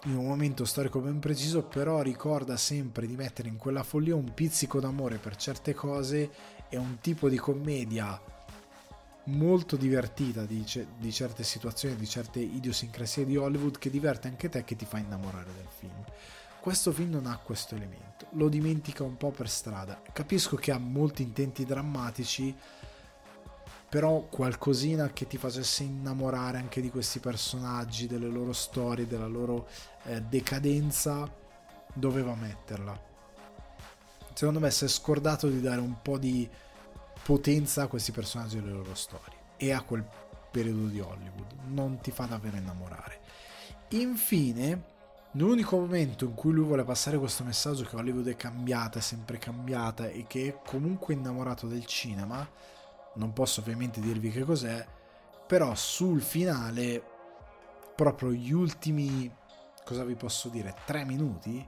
[0.05, 4.35] in un momento storico ben preciso, però ricorda sempre di mettere in quella follia un
[4.35, 6.31] pizzico d'amore per certe cose
[6.69, 8.21] e un tipo di commedia
[9.27, 10.65] molto divertita di,
[10.99, 14.99] di, certe situazioni, di certe idiosincrasie di Hollywood che diverte anche te che ti fa
[14.99, 16.05] innamorare del film.
[16.61, 20.03] Questo film non ha questo elemento, lo dimentica un po' per strada.
[20.13, 22.55] Capisco che ha molti intenti drammatici,
[23.89, 29.69] però qualcosina che ti facesse innamorare anche di questi personaggi, delle loro storie, della loro
[30.05, 31.33] eh, decadenza,
[31.93, 33.01] doveva metterla.
[34.35, 36.49] Secondo me si è scordato di dare un po' di
[37.27, 40.07] potenza a questi personaggi e le loro storie e a quel
[40.49, 41.55] periodo di Hollywood.
[41.67, 43.19] Non ti fa davvero innamorare.
[43.89, 44.85] Infine,
[45.33, 49.39] l'unico momento in cui lui vuole passare questo messaggio che Hollywood è cambiata, è sempre
[49.39, 52.49] cambiata e che è comunque innamorato del cinema,
[53.15, 54.87] non posso ovviamente dirvi che cos'è,
[55.49, 57.03] però sul finale,
[57.97, 59.29] proprio gli ultimi,
[59.85, 61.67] cosa vi posso dire, tre minuti,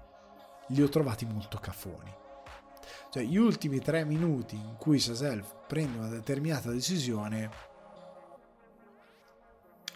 [0.69, 2.18] li ho trovati molto cafoni
[3.11, 7.51] cioè, gli ultimi tre minuti in cui Chazelle prende una determinata decisione,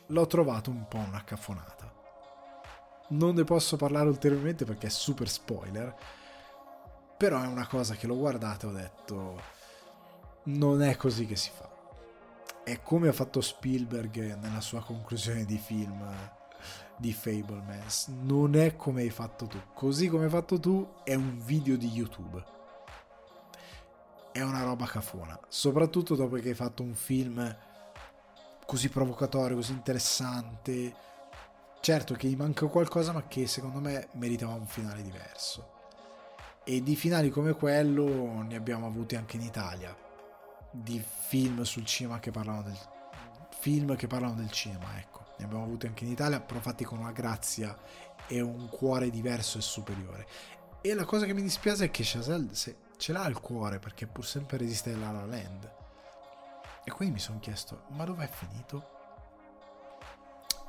[0.06, 1.90] l'ho trovato un po' una caffonata.
[3.08, 5.94] Non ne posso parlare ulteriormente perché è super spoiler,
[7.16, 9.42] però è una cosa che l'ho guardata e ho detto,
[10.44, 11.70] non è così che si fa.
[12.64, 16.08] È come ha fatto Spielberg nella sua conclusione di film
[16.96, 18.08] di Fablemans.
[18.08, 19.58] Non è come hai fatto tu.
[19.74, 22.60] Così come hai fatto tu è un video di YouTube
[24.32, 27.56] è una roba cafona, soprattutto dopo che hai fatto un film
[28.66, 30.94] così provocatorio, così interessante.
[31.80, 35.80] Certo che gli manca qualcosa, ma che secondo me meritava un finale diverso.
[36.64, 39.94] E di finali come quello ne abbiamo avuti anche in Italia.
[40.70, 42.78] Di film sul cinema che parlano del
[43.58, 45.20] film che parlano del cinema, ecco.
[45.38, 47.76] Ne abbiamo avuti anche in Italia, però fatti con una grazia
[48.26, 50.26] e un cuore diverso e superiore.
[50.80, 54.06] E la cosa che mi dispiace è che Chazelle, se ce l'ha il cuore perché
[54.06, 55.72] pur sempre resiste La La Land.
[56.84, 58.90] E quindi mi sono chiesto, ma dov'è finito?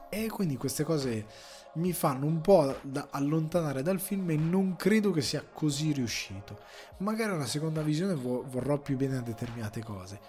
[0.09, 1.27] E quindi queste cose
[1.73, 6.59] mi fanno un po' da allontanare dal film e non credo che sia così riuscito.
[6.97, 10.19] Magari una seconda visione vorrò più bene a determinate cose,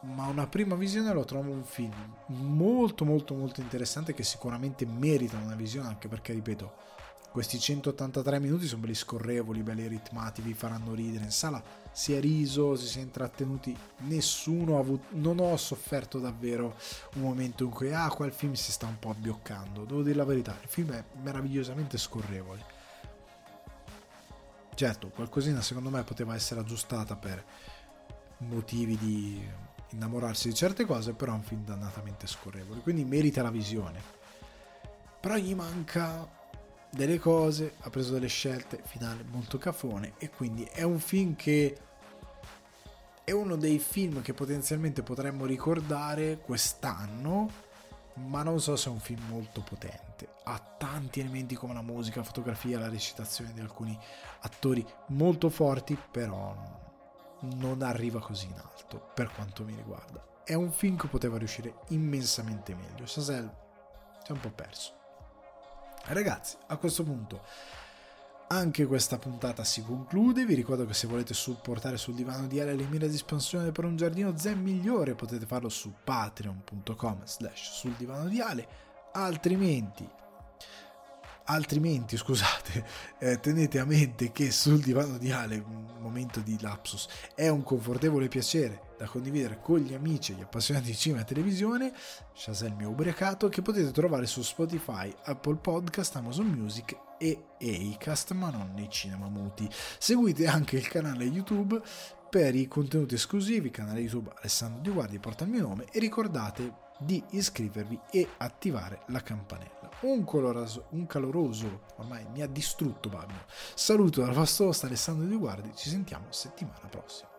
[0.00, 1.92] ma una prima visione lo trovo un film
[2.28, 6.93] molto molto molto interessante che sicuramente merita una visione anche perché ripeto
[7.34, 11.24] questi 183 minuti sono belli scorrevoli, belli ritmati, vi faranno ridere.
[11.24, 16.76] In sala si è riso, si è intrattenuti, nessuno ha avuto, non ho sofferto davvero
[17.14, 19.82] un momento in cui, ah, qua il film si sta un po' abbioccando.
[19.82, 22.64] Devo dire la verità, il film è meravigliosamente scorrevole.
[24.76, 27.44] Certo, qualcosina secondo me poteva essere aggiustata per
[28.38, 29.44] motivi di
[29.90, 34.00] innamorarsi di certe cose, però è un film dannatamente scorrevole, quindi merita la visione.
[35.18, 36.42] Però gli manca
[36.94, 41.76] delle cose, ha preso delle scelte, finale molto cafone e quindi è un film che
[43.24, 47.50] è uno dei film che potenzialmente potremmo ricordare quest'anno,
[48.14, 50.28] ma non so se è un film molto potente.
[50.44, 53.98] Ha tanti elementi come la musica, la fotografia, la recitazione di alcuni
[54.40, 56.54] attori molto forti, però
[57.40, 60.42] non arriva così in alto per quanto mi riguarda.
[60.44, 63.06] È un film che poteva riuscire immensamente meglio.
[63.06, 63.50] Sasel
[64.22, 65.03] si è un po' perso.
[66.06, 67.42] Ragazzi, a questo punto
[68.46, 70.44] anche questa puntata si conclude.
[70.44, 73.84] Vi ricordo che se volete supportare sul divano di Ale le mire di espansione per
[73.84, 78.66] un giardino zen migliore potete farlo su patreon.com slash sul divano di Ale.
[79.12, 80.08] Altrimenti
[81.44, 82.84] altrimenti scusate
[83.18, 87.62] eh, tenete a mente che sul divano di Ale un momento di lapsus è un
[87.62, 91.92] confortevole piacere da condividere con gli amici e gli appassionati di cinema e televisione
[92.32, 98.50] Shazam mio ubriacato che potete trovare su Spotify, Apple Podcast, Amazon Music e Acast ma
[98.50, 99.68] non nei cinema muti.
[99.98, 101.80] Seguite anche il canale YouTube
[102.28, 106.82] per i contenuti esclusivi canale YouTube Alessandro Di Guardi porta il mio nome e ricordate
[106.98, 113.44] di iscrivervi e attivare la campanella un, coloroso, un caloroso, ormai mi ha distrutto Babino.
[113.74, 117.33] Saluto dal vostro host Alessandro Di Guardi, ci sentiamo settimana prossima.